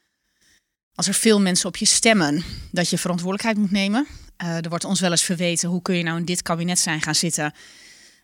als 0.95 1.07
er 1.07 1.13
veel 1.13 1.41
mensen 1.41 1.67
op 1.67 1.77
je 1.77 1.85
stemmen, 1.85 2.43
dat 2.71 2.89
je 2.89 2.97
verantwoordelijkheid 2.97 3.57
moet 3.57 3.71
nemen. 3.71 4.07
Eh, 4.37 4.55
er 4.55 4.69
wordt 4.69 4.83
ons 4.83 4.99
wel 4.99 5.11
eens 5.11 5.23
verweten, 5.23 5.69
hoe 5.69 5.81
kun 5.81 5.95
je 5.95 6.03
nou 6.03 6.17
in 6.17 6.25
dit 6.25 6.41
kabinet 6.41 6.79
zijn 6.79 7.01
gaan 7.01 7.15
zitten? 7.15 7.53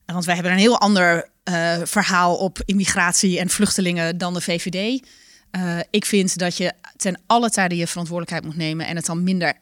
Want 0.05 0.25
wij 0.25 0.33
hebben 0.33 0.53
een 0.53 0.57
heel 0.57 0.79
ander 0.79 1.29
eh, 1.43 1.81
verhaal 1.83 2.35
op 2.35 2.61
immigratie 2.65 3.39
en 3.39 3.49
vluchtelingen 3.49 4.17
dan 4.17 4.33
de 4.33 4.41
VVD. 4.41 5.07
Eh, 5.51 5.79
ik 5.89 6.05
vind 6.05 6.37
dat 6.37 6.57
je 6.57 6.73
ten 6.95 7.21
alle 7.25 7.49
tijde 7.49 7.75
je 7.75 7.87
verantwoordelijkheid 7.87 8.45
moet 8.45 8.63
nemen 8.63 8.85
en 8.85 8.95
het 8.95 9.05
dan 9.05 9.23
minder 9.23 9.53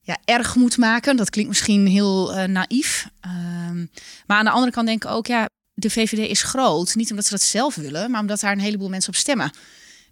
ja, 0.00 0.18
erg 0.24 0.54
moet 0.54 0.76
maken. 0.76 1.16
Dat 1.16 1.30
klinkt 1.30 1.50
misschien 1.50 1.86
heel 1.86 2.46
naïef. 2.46 3.08
Ehm, 3.20 3.86
maar 4.26 4.38
aan 4.38 4.44
de 4.44 4.50
andere 4.50 4.72
kant 4.72 4.86
denk 4.86 5.04
ik 5.04 5.10
ook, 5.10 5.26
ja, 5.26 5.48
de 5.74 5.90
VVD 5.90 6.30
is 6.30 6.42
groot. 6.42 6.94
Niet 6.94 7.10
omdat 7.10 7.24
ze 7.24 7.30
dat 7.30 7.42
zelf 7.42 7.74
willen, 7.74 8.10
maar 8.10 8.20
omdat 8.20 8.40
daar 8.40 8.52
een 8.52 8.60
heleboel 8.60 8.88
mensen 8.88 9.12
op 9.12 9.18
stemmen. 9.18 9.50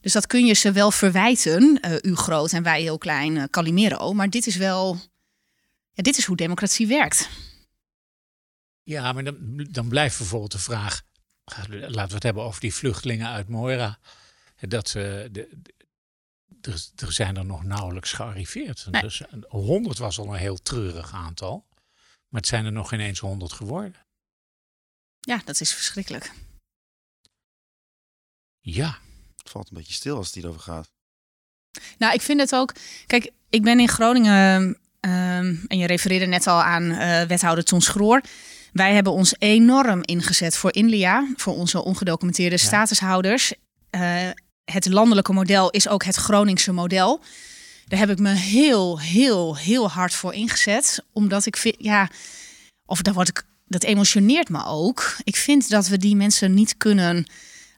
Dus 0.02 0.12
dat 0.12 0.26
kun 0.26 0.46
je 0.46 0.54
ze 0.54 0.72
wel 0.72 0.90
verwijten, 0.90 1.80
eh, 1.80 2.10
u 2.10 2.14
groot 2.16 2.52
en 2.52 2.62
wij 2.62 2.82
heel 2.82 2.98
klein, 2.98 3.36
eh, 3.36 3.44
Calimero. 3.44 4.12
Maar 4.12 4.30
dit 4.30 4.46
is 4.46 4.56
wel, 4.56 4.94
ja, 5.92 6.02
dit 6.02 6.18
is 6.18 6.24
hoe 6.24 6.36
democratie 6.36 6.86
werkt. 6.86 7.28
Ja, 8.82 9.12
maar 9.12 9.24
dan, 9.24 9.36
dan 9.70 9.88
blijft 9.88 10.18
bijvoorbeeld 10.18 10.52
de 10.52 10.58
vraag. 10.58 11.02
Laten 11.68 12.08
we 12.08 12.14
het 12.14 12.22
hebben 12.22 12.42
over 12.42 12.60
die 12.60 12.74
vluchtelingen 12.74 13.28
uit 13.28 13.48
Moira. 13.48 13.98
Dat 14.60 14.86
de, 14.86 15.28
de- 15.32 15.60
er, 16.60 16.88
er 16.96 17.12
zijn 17.12 17.36
er 17.36 17.44
nog 17.44 17.64
nauwelijks 17.64 18.12
gearriveerd. 18.12 18.86
Nee. 18.90 19.02
Dus 19.02 19.22
100 19.48 19.98
was 19.98 20.18
al 20.18 20.26
een 20.32 20.38
heel 20.38 20.56
treurig 20.62 21.12
aantal. 21.12 21.66
Maar 22.28 22.40
het 22.40 22.46
zijn 22.46 22.64
er 22.64 22.72
nog 22.72 22.92
ineens 22.92 23.18
100 23.18 23.52
geworden. 23.52 24.06
Ja, 25.20 25.42
dat 25.44 25.60
is 25.60 25.74
verschrikkelijk. 25.74 26.32
Ja, 28.60 28.98
Het 29.42 29.50
valt 29.50 29.68
een 29.70 29.76
beetje 29.76 29.92
stil 29.92 30.16
als 30.16 30.26
het 30.26 30.34
hierover 30.34 30.60
gaat. 30.60 30.90
Nou, 31.98 32.14
ik 32.14 32.20
vind 32.22 32.40
het 32.40 32.54
ook. 32.54 32.72
Kijk, 33.06 33.30
ik 33.50 33.62
ben 33.62 33.80
in 33.80 33.88
Groningen. 33.88 34.76
ehm, 35.00 35.54
en 35.66 35.78
je 35.78 35.86
refereerde 35.86 36.26
net 36.26 36.46
al 36.46 36.62
aan 36.62 36.90
eh, 36.90 37.22
wethouder 37.22 37.64
Ton 37.64 37.80
Schroor. 37.80 38.20
Wij 38.72 38.94
hebben 38.94 39.12
ons 39.12 39.34
enorm 39.38 40.00
ingezet 40.02 40.56
voor 40.56 40.74
Inlia, 40.74 41.26
voor 41.36 41.54
onze 41.56 41.82
ongedocumenteerde 41.84 42.56
Ja. 42.56 42.62
statushouders. 42.62 43.52
Eh, 43.90 44.28
het 44.64 44.86
landelijke 44.86 45.32
model 45.32 45.70
is 45.70 45.88
ook 45.88 46.04
het 46.04 46.16
Groningse 46.16 46.72
model. 46.72 47.20
Daar 47.86 47.98
heb 47.98 48.10
ik 48.10 48.18
me 48.18 48.30
heel, 48.30 49.00
heel, 49.00 49.56
heel 49.56 49.90
hard 49.90 50.14
voor 50.14 50.34
ingezet. 50.34 51.04
Omdat 51.12 51.46
ik 51.46 51.56
vind, 51.56 51.74
ja, 51.78 52.10
of 52.86 53.02
daar 53.02 53.14
word 53.14 53.28
ik, 53.28 53.42
dat 53.66 53.82
emotioneert 53.84 54.48
me 54.48 54.64
ook. 54.64 55.16
Ik 55.24 55.36
vind 55.36 55.68
dat 55.68 55.86
we 55.88 55.96
die 55.98 56.16
mensen 56.16 56.54
niet 56.54 56.76
kunnen 56.76 57.26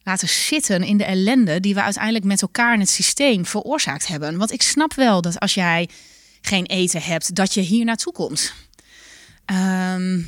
laten 0.04 0.28
zitten 0.28 0.82
in 0.82 0.96
de 0.96 1.04
ellende 1.04 1.60
die 1.60 1.74
we 1.74 1.82
uiteindelijk 1.82 2.24
met 2.24 2.42
elkaar 2.42 2.74
in 2.74 2.80
het 2.80 2.90
systeem 2.90 3.46
veroorzaakt 3.46 4.06
hebben. 4.06 4.36
Want 4.36 4.52
ik 4.52 4.62
snap 4.62 4.94
wel 4.94 5.20
dat 5.20 5.40
als 5.40 5.54
jij 5.54 5.88
geen 6.40 6.66
eten 6.66 7.02
hebt, 7.02 7.34
dat 7.34 7.54
je 7.54 7.60
hier 7.60 7.84
naartoe 7.84 8.12
komt. 8.12 8.52
Ehm, 9.44 10.20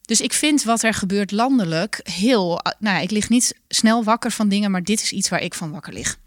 dus 0.00 0.20
ik 0.20 0.32
vind 0.32 0.62
wat 0.62 0.82
er 0.82 0.94
gebeurt 0.94 1.30
landelijk 1.30 2.00
heel. 2.02 2.60
Nou, 2.78 2.96
ja, 2.96 2.98
ik 2.98 3.10
lig 3.10 3.28
niet 3.28 3.54
snel 3.68 4.04
wakker 4.04 4.30
van 4.30 4.48
dingen, 4.48 4.70
maar 4.70 4.82
dit 4.82 5.02
is 5.02 5.12
iets 5.12 5.28
waar 5.28 5.42
ik 5.42 5.54
van 5.54 5.70
wakker 5.70 5.92
lig. 5.92 6.18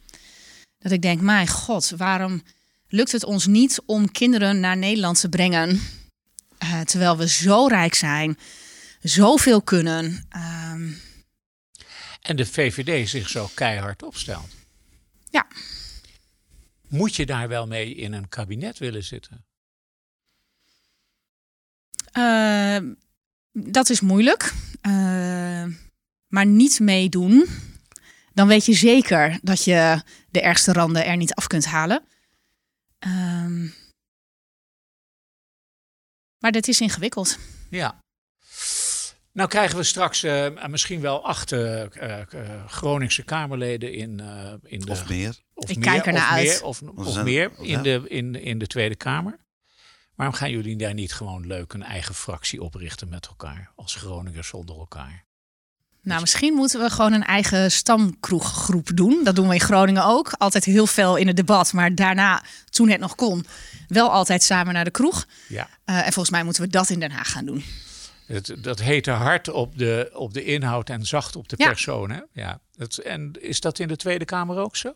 Dat 0.80 0.92
ik 0.92 1.02
denk, 1.02 1.22
mijn 1.22 1.48
god, 1.48 1.94
waarom 1.98 2.44
lukt 2.88 3.12
het 3.12 3.24
ons 3.24 3.48
niet 3.48 3.82
om 3.86 4.12
kinderen 4.12 4.60
naar 4.60 4.78
Nederland 4.78 5.20
te 5.20 5.30
brengen, 5.30 5.82
eh, 6.58 6.80
terwijl 6.80 7.18
we 7.18 7.28
zo 7.28 7.66
rijk 7.68 7.94
zijn, 7.94 8.38
zoveel 9.02 9.62
kunnen. 9.62 10.26
Ehm, 10.30 10.90
en 12.28 12.36
de 12.36 12.46
VVD 12.46 13.10
zich 13.10 13.30
zo 13.30 13.50
keihard 13.54 14.04
opstelt. 14.04 14.56
Ja. 15.30 15.48
Moet 16.88 17.16
je 17.16 17.26
daar 17.26 17.48
wel 17.48 17.68
mee 17.68 17.96
in 17.96 18.14
een 18.14 18.30
kabinet 18.30 18.78
willen 18.78 19.04
zitten? 19.04 19.46
Uh, 22.14 22.78
dat 23.52 23.90
is 23.90 24.02
moeilijk. 24.02 24.54
Uh, 24.82 25.66
maar 26.28 26.46
niet 26.46 26.80
meedoen, 26.80 27.48
dan 28.34 28.48
weet 28.48 28.66
je 28.66 28.74
zeker 28.74 29.40
dat 29.42 29.64
je 29.64 30.02
de 30.30 30.42
ergste 30.42 30.74
randen 30.74 31.06
er 31.06 31.18
niet 31.18 31.34
af 31.34 31.48
kunt 31.48 31.66
halen. 31.66 32.04
Uh, 33.08 33.72
maar 36.40 36.52
dit 36.52 36.68
is 36.68 36.82
ingewikkeld. 36.82 37.40
Ja. 37.70 38.06
Nou 39.38 39.50
krijgen 39.50 39.78
we 39.78 39.84
straks 39.84 40.24
uh, 40.24 40.48
misschien 40.68 41.02
wel 41.02 41.26
acht 41.26 41.52
uh, 41.52 41.84
Groningse 42.68 43.24
Kamerleden 43.24 43.94
in, 43.94 44.22
in 44.64 44.80
de... 44.80 44.92
Of 44.92 45.10
meer. 45.10 45.36
Of 45.54 45.70
Ik 45.70 45.78
meer, 45.78 45.86
kijk 45.86 46.06
ernaar 46.06 46.30
uit. 46.30 46.48
Meer, 46.48 46.64
of, 46.64 46.82
of 46.96 47.24
meer 47.24 47.52
in, 47.60 47.82
de, 47.82 48.04
in, 48.08 48.36
in 48.36 48.58
de 48.58 48.68
Tweede 48.68 48.96
Kamer. 48.96 49.40
Waarom 50.16 50.36
gaan 50.36 50.52
jullie 50.52 50.76
daar 50.76 50.94
niet 50.94 51.14
gewoon 51.14 51.48
leuk 51.48 51.74
een 51.74 51.84
eigen 51.84 52.16
fractie 52.16 52.62
oprichten 52.62 53.10
met 53.10 53.28
elkaar? 53.28 53.72
Als 53.76 53.96
Groningers 53.96 54.48
zonder 54.48 54.78
elkaar. 54.78 55.26
Nou, 56.02 56.22
misschien 56.22 56.54
moeten 56.54 56.80
we 56.80 56.90
gewoon 56.90 57.14
een 57.14 57.26
eigen 57.26 57.72
stamkroeggroep 57.72 58.90
doen. 58.94 59.24
Dat 59.24 59.36
doen 59.36 59.48
we 59.48 59.54
in 59.54 59.60
Groningen 59.60 60.06
ook. 60.06 60.32
Altijd 60.32 60.66
heel 60.66 60.88
veel 60.88 61.16
in 61.16 61.28
het 61.28 61.36
debat, 61.36 61.74
maar 61.74 61.96
daarna, 61.96 62.44
toen 62.70 62.90
het 62.90 63.00
nog 63.00 63.16
kon, 63.16 63.46
wel 63.88 64.12
altijd 64.12 64.44
samen 64.44 64.74
naar 64.74 64.86
de 64.86 64.92
kroeg. 64.92 65.26
Ja. 65.48 65.70
en 65.86 66.04
volgens 66.04 66.30
mij 66.30 66.44
moeten 66.44 66.64
we 66.64 66.70
dat 66.70 66.90
in 66.90 67.00
Den 67.00 67.12
Haag 67.12 67.32
gaan 67.32 67.46
doen. 67.46 67.64
Het, 68.28 68.64
dat 68.64 68.80
heette 68.80 69.12
hard 69.12 69.48
op 69.50 69.78
de, 69.78 70.10
op 70.14 70.34
de 70.34 70.44
inhoud 70.44 70.90
en 70.90 71.06
zacht 71.06 71.36
op 71.36 71.50
de 71.50 71.56
Ja. 71.60 71.68
persoon. 71.68 72.10
Hè? 72.12 72.22
Ja. 72.32 72.62
Dat, 72.72 72.98
en 72.98 73.34
is 73.42 73.60
dat 73.60 73.80
in 73.80 73.88
de 73.88 73.96
Tweede 73.96 74.26
Kamer 74.26 74.58
ook 74.58 74.76
zo? 74.76 74.96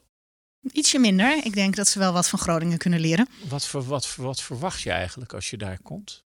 Ietsje 0.72 1.00
minder. 1.00 1.46
Ik 1.46 1.54
denk 1.54 1.76
dat 1.76 1.88
ze 1.88 2.00
wel 2.00 2.14
wat 2.14 2.30
van 2.30 2.40
Groningen 2.40 2.78
kunnen 2.78 3.00
leren. 3.00 3.28
Wat, 3.50 3.66
ver, 3.66 3.82
wat, 3.84 4.16
wat 4.16 4.42
verwacht 4.42 4.82
je 4.82 4.92
eigenlijk 4.92 5.34
als 5.34 5.50
je 5.50 5.58
daar 5.58 5.80
komt? 5.82 6.24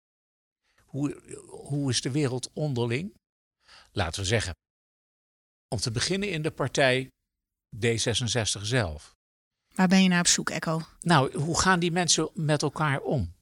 Hoe, 0.84 1.20
hoe 1.48 1.90
is 1.90 2.00
de 2.00 2.10
wereld 2.10 2.50
onderling? 2.52 3.14
Laten 3.92 4.20
we 4.20 4.26
zeggen, 4.26 4.54
om 5.68 5.78
te 5.78 5.90
beginnen 5.90 6.30
in 6.30 6.42
de 6.42 6.50
partij 6.50 7.08
D66 7.76 8.60
zelf. 8.62 9.14
Waar 9.74 9.88
ben 9.88 10.02
je 10.02 10.08
naar 10.08 10.20
op 10.20 10.26
zoek, 10.26 10.50
Echo? 10.50 10.82
Nou, 11.00 11.38
hoe 11.38 11.60
gaan 11.60 11.80
die 11.80 11.92
mensen 11.92 12.30
met 12.34 12.62
elkaar 12.62 13.00
om? 13.00 13.34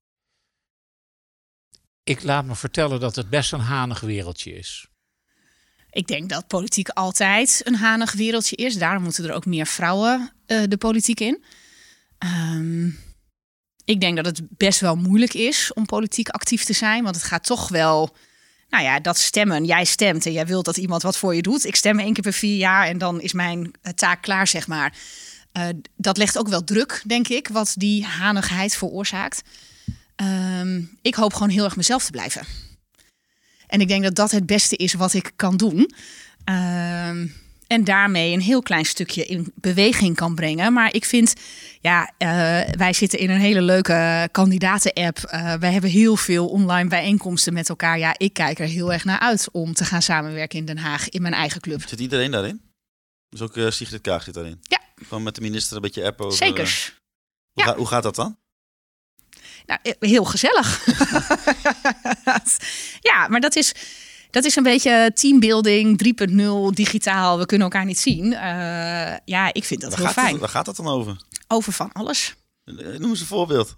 Ik 2.04 2.22
laat 2.22 2.44
me 2.44 2.54
vertellen 2.54 3.00
dat 3.00 3.16
het 3.16 3.30
best 3.30 3.52
een 3.52 3.60
hanig 3.60 4.00
wereldje 4.00 4.52
is. 4.52 4.88
Ik 5.90 6.06
denk 6.06 6.28
dat 6.28 6.46
politiek 6.46 6.88
altijd 6.88 7.60
een 7.64 7.74
hanig 7.74 8.12
wereldje 8.12 8.56
is. 8.56 8.78
Daarom 8.78 9.02
moeten 9.02 9.24
er 9.24 9.34
ook 9.34 9.46
meer 9.46 9.66
vrouwen 9.66 10.32
uh, 10.46 10.62
de 10.68 10.76
politiek 10.76 11.20
in. 11.20 11.44
Um, 12.18 12.98
ik 13.84 14.00
denk 14.00 14.16
dat 14.16 14.26
het 14.26 14.40
best 14.50 14.80
wel 14.80 14.96
moeilijk 14.96 15.34
is 15.34 15.72
om 15.72 15.86
politiek 15.86 16.28
actief 16.28 16.64
te 16.64 16.72
zijn. 16.72 17.02
Want 17.02 17.14
het 17.14 17.24
gaat 17.24 17.44
toch 17.44 17.68
wel. 17.68 18.16
Nou 18.68 18.84
ja, 18.84 19.00
dat 19.00 19.18
stemmen. 19.18 19.64
Jij 19.64 19.84
stemt 19.84 20.26
en 20.26 20.32
jij 20.32 20.46
wilt 20.46 20.64
dat 20.64 20.76
iemand 20.76 21.02
wat 21.02 21.16
voor 21.16 21.34
je 21.34 21.42
doet. 21.42 21.64
Ik 21.64 21.76
stem 21.76 21.98
één 21.98 22.12
keer 22.12 22.22
per 22.22 22.32
vier 22.32 22.56
jaar 22.56 22.86
en 22.86 22.98
dan 22.98 23.20
is 23.20 23.32
mijn 23.32 23.58
uh, 23.58 23.92
taak 23.92 24.22
klaar, 24.22 24.46
zeg 24.46 24.66
maar. 24.66 24.94
Uh, 25.52 25.64
dat 25.96 26.16
legt 26.16 26.38
ook 26.38 26.48
wel 26.48 26.64
druk, 26.64 27.02
denk 27.06 27.28
ik, 27.28 27.48
wat 27.48 27.74
die 27.76 28.04
hanigheid 28.04 28.76
veroorzaakt. 28.76 29.42
Um, 30.22 30.98
ik 31.02 31.14
hoop 31.14 31.32
gewoon 31.32 31.48
heel 31.48 31.64
erg 31.64 31.76
mezelf 31.76 32.04
te 32.04 32.10
blijven. 32.10 32.46
En 33.66 33.80
ik 33.80 33.88
denk 33.88 34.02
dat 34.02 34.14
dat 34.14 34.30
het 34.30 34.46
beste 34.46 34.76
is 34.76 34.94
wat 34.94 35.14
ik 35.14 35.32
kan 35.36 35.56
doen. 35.56 35.78
Um, 36.44 37.34
en 37.66 37.84
daarmee 37.84 38.32
een 38.32 38.40
heel 38.40 38.62
klein 38.62 38.84
stukje 38.84 39.26
in 39.26 39.52
beweging 39.54 40.16
kan 40.16 40.34
brengen. 40.34 40.72
Maar 40.72 40.94
ik 40.94 41.04
vind, 41.04 41.34
ja, 41.80 42.12
uh, 42.18 42.28
wij 42.76 42.92
zitten 42.92 43.18
in 43.18 43.30
een 43.30 43.40
hele 43.40 43.62
leuke 43.62 44.28
kandidaten-app. 44.32 45.18
Uh, 45.18 45.54
wij 45.54 45.72
hebben 45.72 45.90
heel 45.90 46.16
veel 46.16 46.48
online 46.48 46.88
bijeenkomsten 46.88 47.52
met 47.52 47.68
elkaar. 47.68 47.98
Ja, 47.98 48.14
ik 48.16 48.32
kijk 48.32 48.58
er 48.58 48.66
heel 48.66 48.92
erg 48.92 49.04
naar 49.04 49.18
uit 49.18 49.50
om 49.50 49.74
te 49.74 49.84
gaan 49.84 50.02
samenwerken 50.02 50.58
in 50.58 50.64
Den 50.64 50.78
Haag 50.78 51.08
in 51.08 51.22
mijn 51.22 51.34
eigen 51.34 51.60
club. 51.60 51.88
Zit 51.88 52.00
iedereen 52.00 52.30
daarin? 52.30 52.60
Dus 53.28 53.40
ook 53.40 53.56
uh, 53.56 53.70
Sigrid 53.70 54.00
Kaag 54.00 54.22
zit 54.22 54.34
daarin? 54.34 54.58
Ja. 54.62 54.80
Gewoon 55.06 55.22
met 55.22 55.34
de 55.34 55.40
minister 55.40 55.76
een 55.76 55.82
beetje 55.82 56.04
appen 56.04 56.26
over... 56.26 56.38
Zeker. 56.38 56.92
Hoe, 57.52 57.64
ja. 57.64 57.70
ga, 57.70 57.76
hoe 57.76 57.86
gaat 57.86 58.02
dat 58.02 58.14
dan? 58.14 58.38
Nou, 59.66 59.80
heel 59.98 60.24
gezellig. 60.24 60.86
ja, 63.10 63.28
maar 63.28 63.40
dat 63.40 63.56
is, 63.56 63.74
dat 64.30 64.44
is 64.44 64.56
een 64.56 64.62
beetje 64.62 65.10
teambuilding 65.14 66.12
3.0 66.30 66.74
digitaal. 66.74 67.38
We 67.38 67.46
kunnen 67.46 67.66
elkaar 67.70 67.84
niet 67.84 67.98
zien. 67.98 68.24
Uh, 68.24 69.16
ja, 69.24 69.52
ik 69.52 69.64
vind 69.64 69.80
dat 69.80 69.90
waar 69.90 69.98
heel 69.98 70.06
gaat 70.06 70.14
fijn. 70.14 70.30
Het, 70.30 70.40
waar 70.40 70.48
gaat 70.48 70.66
het 70.66 70.76
dan 70.76 70.88
over? 70.88 71.16
Over 71.48 71.72
van 71.72 71.92
alles. 71.92 72.34
Noem 72.64 73.10
eens 73.10 73.20
een 73.20 73.26
voorbeeld. 73.26 73.76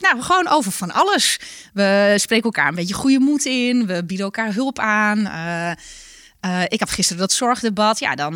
Nou, 0.00 0.22
gewoon 0.22 0.48
over 0.48 0.72
van 0.72 0.92
alles. 0.92 1.40
We 1.72 2.14
spreken 2.16 2.44
elkaar 2.44 2.68
een 2.68 2.74
beetje 2.74 2.94
goede 2.94 3.18
moed 3.18 3.44
in. 3.44 3.86
We 3.86 4.04
bieden 4.04 4.26
elkaar 4.26 4.54
hulp 4.54 4.78
aan. 4.78 5.18
Uh, 5.18 5.70
uh, 6.50 6.62
ik 6.68 6.78
heb 6.78 6.88
gisteren 6.88 7.20
dat 7.20 7.32
zorgdebat. 7.32 7.98
Ja, 7.98 8.14
dan 8.14 8.32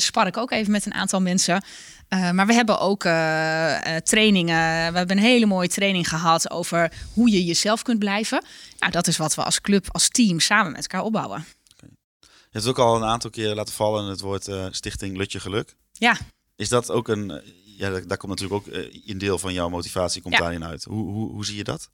spar 0.00 0.26
ik 0.26 0.36
ook 0.36 0.50
even 0.50 0.72
met 0.72 0.86
een 0.86 0.94
aantal 0.94 1.20
mensen. 1.20 1.64
Uh, 2.12 2.30
maar 2.30 2.46
we 2.46 2.54
hebben 2.54 2.78
ook 2.78 3.04
uh, 3.04 3.12
uh, 3.12 3.96
trainingen. 3.96 4.92
We 4.92 4.98
hebben 4.98 5.16
een 5.16 5.22
hele 5.22 5.46
mooie 5.46 5.68
training 5.68 6.08
gehad 6.08 6.50
over 6.50 6.92
hoe 7.12 7.30
je 7.30 7.44
jezelf 7.44 7.82
kunt 7.82 7.98
blijven. 7.98 8.44
Nou, 8.78 8.92
dat 8.92 9.06
is 9.06 9.16
wat 9.16 9.34
we 9.34 9.44
als 9.44 9.60
club, 9.60 9.88
als 9.90 10.08
team 10.08 10.40
samen 10.40 10.72
met 10.72 10.80
elkaar 10.80 11.02
opbouwen. 11.02 11.44
Okay. 11.76 11.90
Je 12.20 12.26
hebt 12.50 12.66
ook 12.66 12.78
al 12.78 12.96
een 12.96 13.04
aantal 13.04 13.30
keer 13.30 13.54
laten 13.54 13.74
vallen 13.74 14.04
het 14.04 14.20
woord 14.20 14.48
Stichting 14.70 15.16
Lutje 15.16 15.40
Geluk. 15.40 15.76
Ja. 15.92 16.16
Is 16.56 16.68
dat 16.68 16.90
ook 16.90 17.08
een. 17.08 17.42
Ja, 17.76 17.90
daar 17.90 18.16
komt 18.16 18.40
natuurlijk 18.40 18.66
ook 18.66 18.74
een 19.06 19.18
deel 19.18 19.38
van 19.38 19.52
jouw 19.52 19.68
motivatie 19.68 20.22
komt 20.22 20.34
ja. 20.34 20.40
daarin 20.40 20.64
uit. 20.64 20.84
Hoe, 20.84 21.10
hoe, 21.10 21.30
hoe 21.30 21.44
zie 21.44 21.56
je 21.56 21.64
dat? 21.64 21.90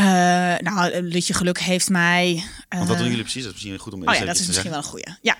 Uh, 0.00 0.04
nou, 0.58 1.02
Lutje 1.02 1.34
Geluk 1.34 1.58
heeft 1.58 1.90
mij. 1.90 2.34
Uh, 2.34 2.42
Want 2.68 2.88
wat 2.88 2.98
doen 2.98 3.06
jullie 3.08 3.22
precies? 3.22 3.42
Dat 3.42 3.54
is 3.54 3.56
misschien 3.56 3.78
goed 3.78 3.92
om 3.92 4.08
Oh 4.08 4.14
ja, 4.14 4.24
dat 4.24 4.38
is 4.38 4.46
misschien 4.46 4.70
wel 4.70 4.78
een 4.78 4.84
goeie. 4.84 5.16
Ja, 5.20 5.36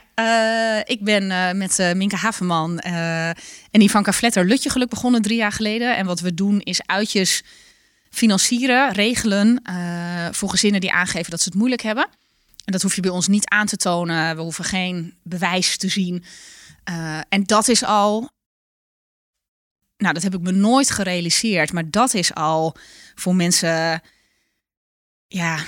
uh, 0.79 0.83
ik 0.85 1.05
ben 1.05 1.57
met 1.59 1.93
Minke 1.95 2.17
Haverman 2.17 2.79
en 2.79 3.81
Ivanka 3.81 4.13
Vletter 4.13 4.45
Lutje 4.45 4.71
Geluk 4.71 4.89
begonnen 4.89 5.23
drie 5.23 5.37
jaar 5.37 5.53
geleden. 5.53 5.97
En 5.97 6.07
wat 6.07 6.21
we 6.21 6.35
doen 6.35 6.61
is 6.61 6.87
uitjes 6.87 7.43
financieren, 8.11 8.93
regelen 8.93 9.63
voor 10.31 10.51
gezinnen 10.51 10.81
die 10.81 10.93
aangeven 10.93 11.31
dat 11.31 11.41
ze 11.41 11.49
het 11.49 11.59
moeilijk 11.59 11.83
hebben. 11.83 12.09
En 12.65 12.73
dat 12.73 12.83
hoef 12.83 12.95
je 12.95 13.01
bij 13.01 13.11
ons 13.11 13.29
niet 13.29 13.49
aan 13.49 13.67
te 13.67 13.77
tonen. 13.77 14.37
We 14.37 14.43
hoeven 14.43 14.65
geen 14.65 15.15
bewijs 15.23 15.77
te 15.77 15.89
zien. 15.89 16.25
en 17.29 17.45
dat 17.45 17.69
is 17.69 17.85
al. 17.85 18.31
Nou, 19.97 20.15
dat 20.15 20.23
heb 20.23 20.35
ik 20.35 20.41
me 20.41 20.53
nooit 20.53 20.91
gerealiseerd. 20.91 21.73
Maar 21.73 21.91
dat 21.91 22.15
is 22.15 22.35
al 22.35 22.77
voor 23.15 23.35
mensen 23.35 24.03
ja, 25.37 25.65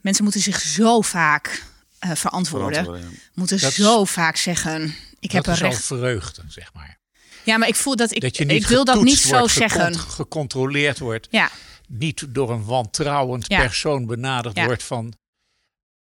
mensen 0.00 0.22
moeten 0.24 0.42
zich 0.42 0.60
zo 0.60 1.00
vaak 1.00 1.62
uh, 2.04 2.14
verantwoorden. 2.14 2.68
Verantwoorden, 2.68 3.10
ja. 3.10 3.16
Moeten 3.34 3.60
Dat 3.60 3.72
zo 3.72 4.04
vaak 4.04 4.36
zeggen. 4.36 4.94
Ik 5.20 5.32
heb 5.32 5.44
dat 5.44 5.60
een 5.60 5.66
is 5.66 5.72
recht. 5.76 5.90
al 5.90 5.96
vreugde, 5.96 6.42
zeg 6.48 6.72
maar. 6.74 6.98
Ja, 7.44 7.56
maar 7.56 7.68
ik 7.68 7.74
voel 7.74 7.96
dat 7.96 8.14
ik. 8.14 8.20
Dat 8.20 8.36
je 8.36 8.44
niet 8.44 8.62
ik 8.62 8.68
wil 8.68 8.84
dat 8.84 8.96
getoetst 8.96 9.14
niet 9.24 9.32
zo 9.32 9.38
wordt, 9.38 9.52
zeggen. 9.54 9.80
gecont- 9.80 9.96
gecontroleerd 10.10 10.98
wordt. 10.98 11.26
Ja, 11.30 11.50
Niet 11.88 12.24
door 12.28 12.50
een 12.50 12.64
wantrouwend 12.64 13.44
Ja. 13.48 13.60
persoon 13.60 14.06
benaderd 14.06 14.56
Ja. 14.56 14.64
wordt 14.64 14.82
van... 14.82 15.12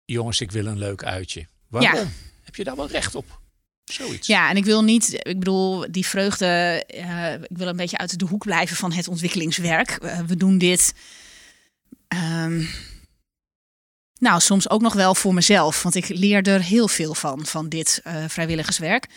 Jongens, 0.05 0.41
ik 0.41 0.51
wil 0.51 0.65
een 0.65 0.77
leuk 0.77 1.03
uitje. 1.03 1.47
Waarom? 1.67 1.95
Ja. 1.95 2.07
Heb 2.43 2.55
je 2.55 2.63
daar 2.63 2.75
wel 2.75 2.87
recht 2.87 3.15
op? 3.15 3.39
Zoiets. 3.85 4.27
ja, 4.27 4.49
en 4.49 4.55
ik 4.57 4.65
wil 4.65 4.83
niet. 4.83 5.13
Ik 5.13 5.39
bedoel, 5.39 5.91
die 5.91 6.05
vreugde. 6.05 6.45
eh, 6.87 7.33
ik 7.33 7.57
wil 7.57 7.67
een 7.67 7.75
beetje 7.75 7.97
uit 7.97 8.19
de 8.19 8.25
hoek 8.25 8.43
blijven 8.43 8.75
van 8.75 8.91
het 8.93 9.07
ontwikkelingswerk. 9.07 9.89
Eh, 9.89 10.19
we 10.19 10.35
doen 10.37 10.57
dit. 10.57 10.93
ehm, 12.07 12.63
nou, 14.19 14.39
soms 14.39 14.69
ook 14.69 14.81
nog 14.81 14.93
wel 14.93 15.15
voor 15.15 15.33
mezelf. 15.33 15.83
Want 15.83 15.95
ik 15.95 16.07
leer 16.07 16.47
er 16.47 16.61
heel 16.61 16.87
veel 16.87 17.13
van, 17.13 17.45
van 17.45 17.69
dit 17.69 18.01
eh, 18.03 18.13
vrijwilligerswerk. 18.27 19.07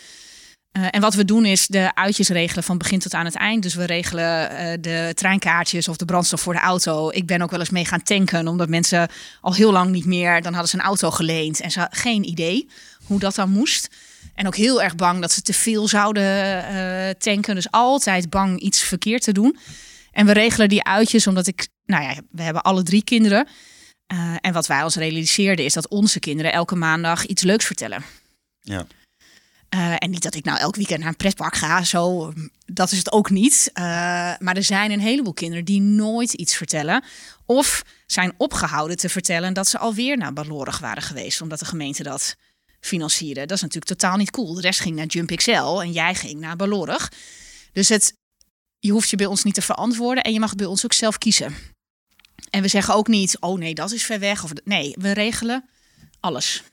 Eh, 0.71 0.87
en 0.91 1.01
wat 1.01 1.13
we 1.13 1.25
doen 1.25 1.45
is 1.45 1.67
de 1.67 1.95
uitjes 1.95 2.29
regelen 2.29 2.63
van 2.63 2.77
begin 2.77 2.99
tot 2.99 3.13
aan 3.13 3.25
het 3.25 3.35
eind. 3.35 3.63
Dus 3.63 3.75
we 3.75 3.85
regelen 3.85 4.49
eh, 4.49 4.77
de 4.81 5.11
treinkaartjes 5.13 5.87
of 5.87 5.97
de 5.97 6.05
brandstof 6.05 6.41
voor 6.41 6.53
de 6.53 6.59
auto. 6.59 7.09
Ik 7.09 7.25
ben 7.25 7.41
ook 7.41 7.51
wel 7.51 7.59
eens 7.59 7.69
mee 7.69 7.85
gaan 7.85 8.03
tanken, 8.03 8.47
omdat 8.47 8.69
mensen 8.69 9.09
al 9.41 9.53
heel 9.53 9.71
lang 9.71 9.91
niet 9.91 10.05
meer... 10.05 10.41
dan 10.41 10.53
hadden 10.53 10.69
ze 10.69 10.77
een 10.77 10.83
auto 10.83 11.11
geleend 11.11 11.59
en 11.59 11.71
ze 11.71 11.79
hadden 11.79 11.99
geen 11.99 12.29
idee 12.29 12.69
hoe 13.03 13.19
dat 13.19 13.35
dan 13.35 13.49
moest. 13.49 13.89
En 14.35 14.47
ook 14.47 14.55
heel 14.55 14.81
erg 14.81 14.95
bang 14.95 15.21
dat 15.21 15.31
ze 15.31 15.41
te 15.41 15.53
veel 15.53 15.87
zouden 15.87 17.17
tanken. 17.17 17.55
Dus 17.55 17.71
altijd 17.71 18.29
bang 18.29 18.59
iets 18.59 18.79
verkeerd 18.83 19.23
te 19.23 19.31
doen. 19.31 19.57
En 20.11 20.25
we 20.25 20.31
regelen 20.31 20.69
die 20.69 20.83
uitjes 20.83 21.27
omdat 21.27 21.47
ik... 21.47 21.67
Nou 21.85 22.03
ja, 22.03 22.15
we 22.31 22.41
hebben 22.41 22.61
alle 22.63 22.83
drie 22.83 23.03
kinderen. 23.03 23.47
Uh, 24.13 24.35
en 24.41 24.53
wat 24.53 24.67
wij 24.67 24.83
ons 24.83 24.95
realiseerden 24.95 25.65
is 25.65 25.73
dat 25.73 25.87
onze 25.87 26.19
kinderen 26.19 26.53
elke 26.53 26.75
maandag 26.75 27.25
iets 27.25 27.41
leuks 27.41 27.65
vertellen. 27.65 28.03
Ja. 28.61 28.85
Uh, 29.75 29.95
en 29.97 30.09
niet 30.09 30.23
dat 30.23 30.35
ik 30.35 30.43
nou 30.43 30.59
elk 30.59 30.75
weekend 30.75 30.99
naar 30.99 31.07
een 31.07 31.15
pretpark 31.15 31.55
ga, 31.55 31.83
zo, 31.83 32.33
dat 32.65 32.91
is 32.91 32.97
het 32.97 33.11
ook 33.11 33.29
niet. 33.29 33.69
Uh, 33.73 33.83
maar 34.39 34.55
er 34.55 34.63
zijn 34.63 34.91
een 34.91 34.99
heleboel 34.99 35.33
kinderen 35.33 35.65
die 35.65 35.81
nooit 35.81 36.33
iets 36.33 36.55
vertellen. 36.55 37.03
Of 37.45 37.83
zijn 38.05 38.33
opgehouden 38.37 38.97
te 38.97 39.09
vertellen 39.09 39.53
dat 39.53 39.67
ze 39.67 39.77
alweer 39.77 40.17
naar 40.17 40.33
Balorig 40.33 40.79
waren 40.79 41.03
geweest, 41.03 41.41
omdat 41.41 41.59
de 41.59 41.65
gemeente 41.65 42.03
dat 42.03 42.35
financieren. 42.79 43.47
Dat 43.47 43.57
is 43.57 43.63
natuurlijk 43.63 43.91
totaal 43.91 44.17
niet 44.17 44.31
cool. 44.31 44.53
De 44.53 44.61
rest 44.61 44.79
ging 44.79 44.95
naar 44.95 45.05
Jump 45.05 45.35
XL 45.35 45.81
en 45.81 45.91
jij 45.91 46.15
ging 46.15 46.39
naar 46.39 46.55
Balorg. 46.55 47.11
Dus 47.73 47.89
het, 47.89 48.13
je 48.79 48.91
hoeft 48.91 49.09
je 49.09 49.15
bij 49.15 49.25
ons 49.25 49.43
niet 49.43 49.53
te 49.53 49.61
verantwoorden 49.61 50.23
en 50.23 50.33
je 50.33 50.39
mag 50.39 50.55
bij 50.55 50.65
ons 50.65 50.85
ook 50.85 50.93
zelf 50.93 51.17
kiezen. 51.17 51.55
En 52.51 52.61
we 52.61 52.67
zeggen 52.67 52.93
ook 52.93 53.07
niet, 53.07 53.37
oh 53.39 53.57
nee, 53.57 53.73
dat 53.73 53.91
is 53.91 54.03
ver 54.03 54.19
weg. 54.19 54.43
Of, 54.43 54.51
nee, 54.63 54.95
we 54.99 55.11
regelen 55.11 55.69
alles. 56.19 56.63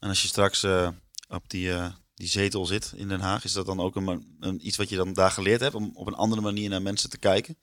En 0.00 0.08
als 0.08 0.22
je 0.22 0.28
straks 0.28 0.64
uh, 0.64 0.88
op 1.28 1.42
die, 1.46 1.68
uh, 1.68 1.86
die 2.14 2.28
zetel 2.28 2.66
zit 2.66 2.92
in 2.96 3.08
Den 3.08 3.20
Haag, 3.20 3.44
is 3.44 3.52
dat 3.52 3.66
dan 3.66 3.80
ook 3.80 3.96
een, 3.96 4.36
een, 4.40 4.66
iets 4.66 4.76
wat 4.76 4.88
je 4.88 4.96
dan 4.96 5.12
daar 5.12 5.30
geleerd 5.30 5.60
hebt 5.60 5.74
om 5.74 5.90
op 5.94 6.06
een 6.06 6.14
andere 6.14 6.40
manier 6.40 6.68
naar 6.68 6.82
mensen 6.82 7.10
te 7.10 7.18
kijken? 7.18 7.56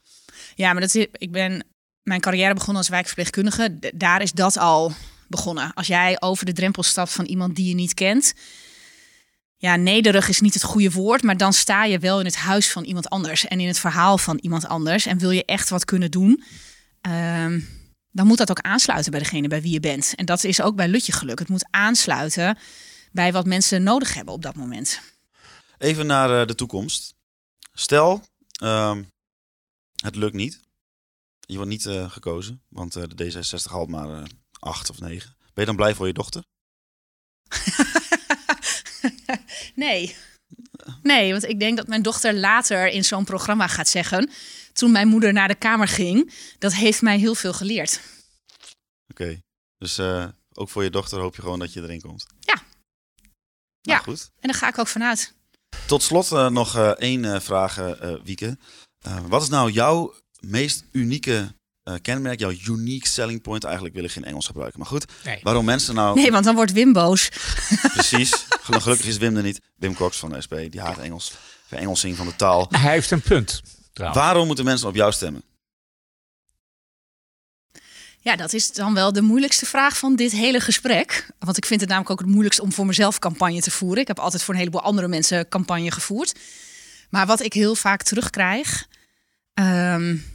Ja, 0.55 0.71
maar 0.71 0.81
dat 0.81 0.95
is, 0.95 1.07
ik 1.11 1.31
ben 1.31 1.65
mijn 2.01 2.21
carrière 2.21 2.53
begonnen 2.53 2.77
als 2.77 2.89
wijkverpleegkundige. 2.89 3.79
Daar 3.95 4.21
is 4.21 4.31
dat 4.31 4.57
al 4.57 4.91
begonnen. 5.27 5.73
Als 5.73 5.87
jij 5.87 6.21
over 6.21 6.45
de 6.45 6.53
drempel 6.53 6.83
stapt 6.83 7.11
van 7.11 7.25
iemand 7.25 7.55
die 7.55 7.67
je 7.67 7.75
niet 7.75 7.93
kent. 7.93 8.33
Ja, 9.57 9.75
nederig 9.75 10.29
is 10.29 10.41
niet 10.41 10.53
het 10.53 10.63
goede 10.63 10.91
woord, 10.91 11.23
maar 11.23 11.37
dan 11.37 11.53
sta 11.53 11.85
je 11.85 11.99
wel 11.99 12.19
in 12.19 12.25
het 12.25 12.35
huis 12.35 12.71
van 12.71 12.83
iemand 12.83 13.09
anders 13.09 13.47
en 13.47 13.59
in 13.59 13.67
het 13.67 13.79
verhaal 13.79 14.17
van 14.17 14.37
iemand 14.41 14.67
anders. 14.67 15.05
En 15.05 15.17
wil 15.17 15.31
je 15.31 15.45
echt 15.45 15.69
wat 15.69 15.85
kunnen 15.85 16.11
doen, 16.11 16.43
um, 17.07 17.67
dan 18.11 18.27
moet 18.27 18.37
dat 18.37 18.49
ook 18.49 18.61
aansluiten 18.61 19.11
bij 19.11 19.19
degene 19.19 19.47
bij 19.47 19.61
wie 19.61 19.71
je 19.71 19.79
bent. 19.79 20.13
En 20.15 20.25
dat 20.25 20.43
is 20.43 20.61
ook 20.61 20.75
bij 20.75 20.87
Lutje 20.87 21.11
geluk. 21.11 21.39
Het 21.39 21.49
moet 21.49 21.67
aansluiten 21.69 22.57
bij 23.11 23.31
wat 23.31 23.45
mensen 23.45 23.83
nodig 23.83 24.13
hebben 24.13 24.33
op 24.33 24.41
dat 24.41 24.55
moment. 24.55 25.01
Even 25.77 26.05
naar 26.05 26.41
uh, 26.41 26.47
de 26.47 26.55
toekomst. 26.55 27.15
Stel, 27.73 28.23
um, 28.63 29.11
het 29.95 30.15
lukt 30.15 30.33
niet. 30.33 30.59
Je 31.39 31.55
wordt 31.55 31.69
niet 31.69 31.85
uh, 31.85 32.11
gekozen, 32.11 32.61
want 32.67 32.95
uh, 32.95 33.03
de 33.07 33.33
D66 33.33 33.71
haalt 33.71 33.89
maar 33.89 34.27
acht 34.59 34.89
of 34.89 34.99
negen. 34.99 35.35
Ben 35.37 35.47
je 35.53 35.65
dan 35.65 35.75
blij 35.75 35.95
voor 35.95 36.07
je 36.07 36.13
dochter? 36.13 36.43
nee. 39.75 40.15
Nee, 41.01 41.31
want 41.31 41.43
ik 41.43 41.59
denk 41.59 41.77
dat 41.77 41.87
mijn 41.87 42.01
dochter 42.01 42.33
later 42.33 42.87
in 42.87 43.03
zo'n 43.05 43.25
programma 43.25 43.67
gaat 43.67 43.87
zeggen. 43.87 44.29
Toen 44.73 44.91
mijn 44.91 45.07
moeder 45.07 45.33
naar 45.33 45.47
de 45.47 45.55
kamer 45.55 45.87
ging, 45.87 46.33
dat 46.59 46.73
heeft 46.73 47.01
mij 47.01 47.17
heel 47.17 47.35
veel 47.35 47.53
geleerd. 47.53 48.01
Oké, 49.11 49.39
dus 49.77 49.99
uh, 49.99 50.27
ook 50.53 50.69
voor 50.69 50.83
je 50.83 50.89
dochter 50.89 51.19
hoop 51.19 51.35
je 51.35 51.41
gewoon 51.41 51.59
dat 51.59 51.73
je 51.73 51.81
erin 51.81 52.01
komt. 52.01 52.25
Ja. 52.39 52.53
Nou, 52.53 52.61
ja, 53.81 53.97
goed. 53.97 54.29
En 54.39 54.49
daar 54.49 54.59
ga 54.59 54.67
ik 54.67 54.77
ook 54.77 54.87
vanuit. 54.87 55.33
Tot 55.87 56.03
slot 56.03 56.31
uh, 56.31 56.49
nog 56.49 56.75
uh, 56.75 56.89
één 56.89 57.41
vraag, 57.41 57.75
Wieke. 58.23 58.57
wat 59.27 59.41
is 59.41 59.49
nou 59.49 59.71
jouw 59.71 60.13
meest 60.39 60.85
unieke 60.91 61.55
uh, 61.85 61.95
kenmerk, 62.01 62.39
jouw 62.39 62.53
unique 62.67 63.07
selling 63.07 63.41
point. 63.41 63.63
Eigenlijk 63.63 63.95
wil 63.95 64.03
ik 64.03 64.11
geen 64.11 64.23
Engels 64.23 64.45
gebruiken. 64.45 64.79
Maar 64.79 64.87
goed, 64.87 65.05
nee. 65.23 65.39
waarom 65.43 65.65
mensen 65.65 65.95
nou... 65.95 66.19
Nee, 66.19 66.31
want 66.31 66.45
dan 66.45 66.55
wordt 66.55 66.71
Wim 66.71 66.93
boos. 66.93 67.29
Precies. 67.93 68.45
Gelukkig 68.61 69.05
is 69.05 69.17
Wim 69.17 69.37
er 69.37 69.43
niet. 69.43 69.61
Wim 69.75 69.95
Cox 69.95 70.17
van 70.17 70.29
de 70.29 70.41
SP, 70.45 70.53
die 70.69 70.81
haat 70.81 70.97
Engels. 70.97 71.33
Verengelsing 71.67 72.15
van 72.15 72.25
de 72.25 72.35
taal. 72.35 72.67
Hij 72.69 72.91
heeft 72.91 73.11
een 73.11 73.21
punt. 73.21 73.61
Trouwens. 73.93 74.21
Waarom 74.21 74.47
moeten 74.47 74.65
mensen 74.65 74.87
op 74.87 74.95
jou 74.95 75.11
stemmen? 75.11 75.43
Ja, 78.19 78.35
dat 78.35 78.53
is 78.53 78.71
dan 78.71 78.93
wel 78.93 79.13
de 79.13 79.21
moeilijkste 79.21 79.65
vraag 79.65 79.97
van 79.97 80.15
dit 80.15 80.31
hele 80.31 80.59
gesprek. 80.59 81.29
Want 81.39 81.57
ik 81.57 81.65
vind 81.65 81.79
het 81.79 81.89
namelijk 81.89 82.11
ook 82.11 82.19
het 82.19 82.29
moeilijkst 82.29 82.59
om 82.59 82.71
voor 82.71 82.85
mezelf 82.85 83.19
campagne 83.19 83.61
te 83.61 83.71
voeren. 83.71 84.01
Ik 84.01 84.07
heb 84.07 84.19
altijd 84.19 84.43
voor 84.43 84.53
een 84.53 84.59
heleboel 84.59 84.81
andere 84.81 85.07
mensen 85.07 85.47
campagne 85.47 85.91
gevoerd. 85.91 86.39
Maar 87.09 87.25
wat 87.25 87.41
ik 87.41 87.53
heel 87.53 87.75
vaak 87.75 88.03
terugkrijg... 88.03 88.87
Um, 89.53 90.34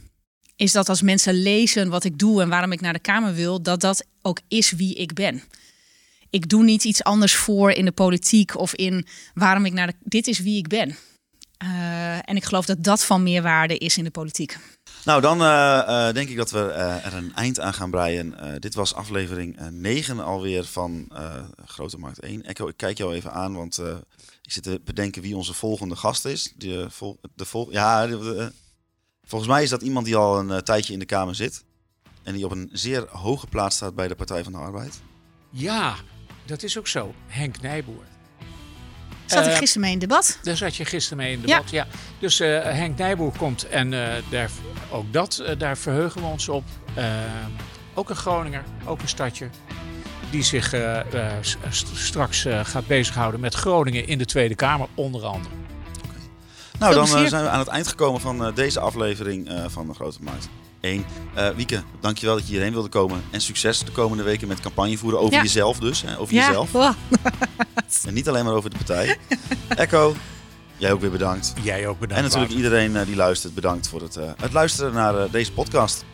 is 0.61 0.71
dat 0.71 0.89
als 0.89 1.01
mensen 1.01 1.33
lezen 1.33 1.89
wat 1.89 2.03
ik 2.03 2.19
doe 2.19 2.41
en 2.41 2.49
waarom 2.49 2.71
ik 2.71 2.81
naar 2.81 2.93
de 2.93 2.99
Kamer 2.99 3.33
wil, 3.33 3.61
dat 3.61 3.81
dat 3.81 4.05
ook 4.21 4.39
is 4.47 4.71
wie 4.71 4.95
ik 4.95 5.13
ben. 5.13 5.43
Ik 6.29 6.49
doe 6.49 6.63
niet 6.63 6.83
iets 6.83 7.03
anders 7.03 7.35
voor 7.35 7.71
in 7.71 7.85
de 7.85 7.91
politiek 7.91 8.57
of 8.57 8.73
in 8.75 9.05
waarom 9.33 9.65
ik 9.65 9.73
naar 9.73 9.87
de. 9.87 9.93
Dit 9.99 10.27
is 10.27 10.39
wie 10.39 10.57
ik 10.57 10.67
ben. 10.67 10.95
Uh, 11.63 12.29
en 12.29 12.35
ik 12.35 12.43
geloof 12.43 12.65
dat 12.65 12.83
dat 12.83 13.03
van 13.03 13.23
meerwaarde 13.23 13.77
is 13.77 13.97
in 13.97 14.03
de 14.03 14.11
politiek. 14.11 14.57
Nou, 15.05 15.21
dan 15.21 15.41
uh, 15.41 15.47
uh, 15.87 16.13
denk 16.13 16.29
ik 16.29 16.37
dat 16.37 16.51
we 16.51 16.59
er 17.03 17.13
een 17.13 17.35
eind 17.35 17.59
aan 17.59 17.73
gaan 17.73 17.91
breien. 17.91 18.59
dit 18.59 18.75
was 18.75 18.93
aflevering 18.93 19.69
9 19.69 20.19
alweer 20.19 20.63
van 20.63 21.11
Grote 21.65 21.97
Markt 21.97 22.19
1. 22.19 22.43
Echo, 22.43 22.67
ik 22.67 22.77
kijk 22.77 22.97
jou 22.97 23.13
even 23.13 23.31
aan, 23.31 23.55
want 23.55 23.77
ik 24.41 24.51
zit 24.51 24.63
te 24.63 24.81
bedenken 24.85 25.21
wie 25.21 25.35
onze 25.35 25.53
volgende 25.53 25.95
gast 25.95 26.25
is. 26.25 26.53
De, 26.55 26.85
vol, 26.89 27.19
de 27.35 27.45
vol, 27.45 27.71
ja, 27.71 28.07
de, 28.07 28.51
Volgens 29.31 29.51
mij 29.51 29.63
is 29.63 29.69
dat 29.69 29.81
iemand 29.81 30.05
die 30.05 30.15
al 30.15 30.39
een 30.39 30.49
uh, 30.49 30.57
tijdje 30.57 30.93
in 30.93 30.99
de 30.99 31.05
Kamer 31.05 31.35
zit. 31.35 31.63
En 32.23 32.33
die 32.33 32.45
op 32.45 32.51
een 32.51 32.69
zeer 32.71 33.05
hoge 33.09 33.47
plaats 33.47 33.75
staat 33.75 33.95
bij 33.95 34.07
de 34.07 34.15
Partij 34.15 34.43
van 34.43 34.51
de 34.51 34.57
Arbeid. 34.57 35.01
Ja, 35.49 35.95
dat 36.45 36.63
is 36.63 36.77
ook 36.77 36.87
zo. 36.87 37.13
Henk 37.27 37.61
Nijboer. 37.61 38.03
Zat 39.25 39.45
ik 39.45 39.53
gisteren 39.53 39.81
mee 39.81 39.91
in 39.91 39.99
debat? 39.99 40.39
Daar 40.43 40.57
zat 40.57 40.75
je 40.75 40.85
gisteren 40.85 41.17
mee 41.17 41.33
in 41.33 41.41
debat, 41.41 41.69
ja. 41.69 41.85
ja. 41.85 41.97
Dus 42.19 42.41
uh, 42.41 42.61
Henk 42.63 42.97
Nijboer 42.97 43.37
komt 43.37 43.67
en 43.67 43.91
uh, 43.91 44.07
daar, 44.29 44.49
ook 44.91 45.13
dat, 45.13 45.43
daar 45.57 45.77
verheugen 45.77 46.21
we 46.21 46.27
ons 46.27 46.49
op. 46.49 46.63
ook 47.93 48.09
een 48.09 48.15
Groninger, 48.15 48.63
ook 48.85 49.01
een 49.01 49.07
stadje. 49.07 49.49
Die 50.31 50.43
zich 50.43 50.73
straks 51.93 52.45
gaat 52.63 52.87
bezighouden 52.87 53.39
met 53.39 53.53
Groningen 53.53 54.07
in 54.07 54.17
de 54.17 54.25
Tweede 54.25 54.55
Kamer, 54.55 54.87
onder 54.95 55.25
andere. 55.25 55.60
Nou, 56.81 56.93
dan 56.93 57.21
uh, 57.21 57.29
zijn 57.29 57.43
we 57.43 57.49
aan 57.49 57.59
het 57.59 57.67
eind 57.67 57.87
gekomen 57.87 58.21
van 58.21 58.47
uh, 58.47 58.55
deze 58.55 58.79
aflevering 58.79 59.51
uh, 59.51 59.63
van 59.67 59.87
de 59.87 59.93
Grote 59.93 60.17
Markt 60.21 60.49
1. 60.79 61.05
Wieke, 61.55 61.83
dankjewel 61.99 62.35
dat 62.35 62.47
je 62.47 62.51
hierheen 62.53 62.73
wilde 62.73 62.89
komen. 62.89 63.23
En 63.31 63.41
succes 63.41 63.79
de 63.79 63.91
komende 63.91 64.23
weken 64.23 64.47
met 64.47 64.59
campagne 64.59 64.97
voeren 64.97 65.19
over 65.19 65.33
ja. 65.33 65.41
jezelf 65.41 65.79
dus. 65.79 66.01
Hè, 66.01 66.19
over 66.19 66.33
ja. 66.33 66.47
jezelf. 66.47 66.71
en 68.07 68.13
niet 68.13 68.29
alleen 68.29 68.45
maar 68.45 68.53
over 68.53 68.69
de 68.69 68.75
partij. 68.75 69.17
Echo, 69.67 70.15
jij 70.77 70.91
ook 70.91 71.01
weer 71.01 71.11
bedankt. 71.11 71.53
Jij 71.61 71.87
ook 71.87 71.99
bedankt. 71.99 72.23
En 72.23 72.23
natuurlijk 72.23 72.51
Wouter. 72.51 72.81
iedereen 72.81 73.05
die 73.05 73.15
luistert, 73.15 73.53
bedankt 73.53 73.87
voor 73.87 74.01
het, 74.01 74.17
het 74.41 74.53
luisteren 74.53 74.93
naar 74.93 75.31
deze 75.31 75.51
podcast. 75.51 76.05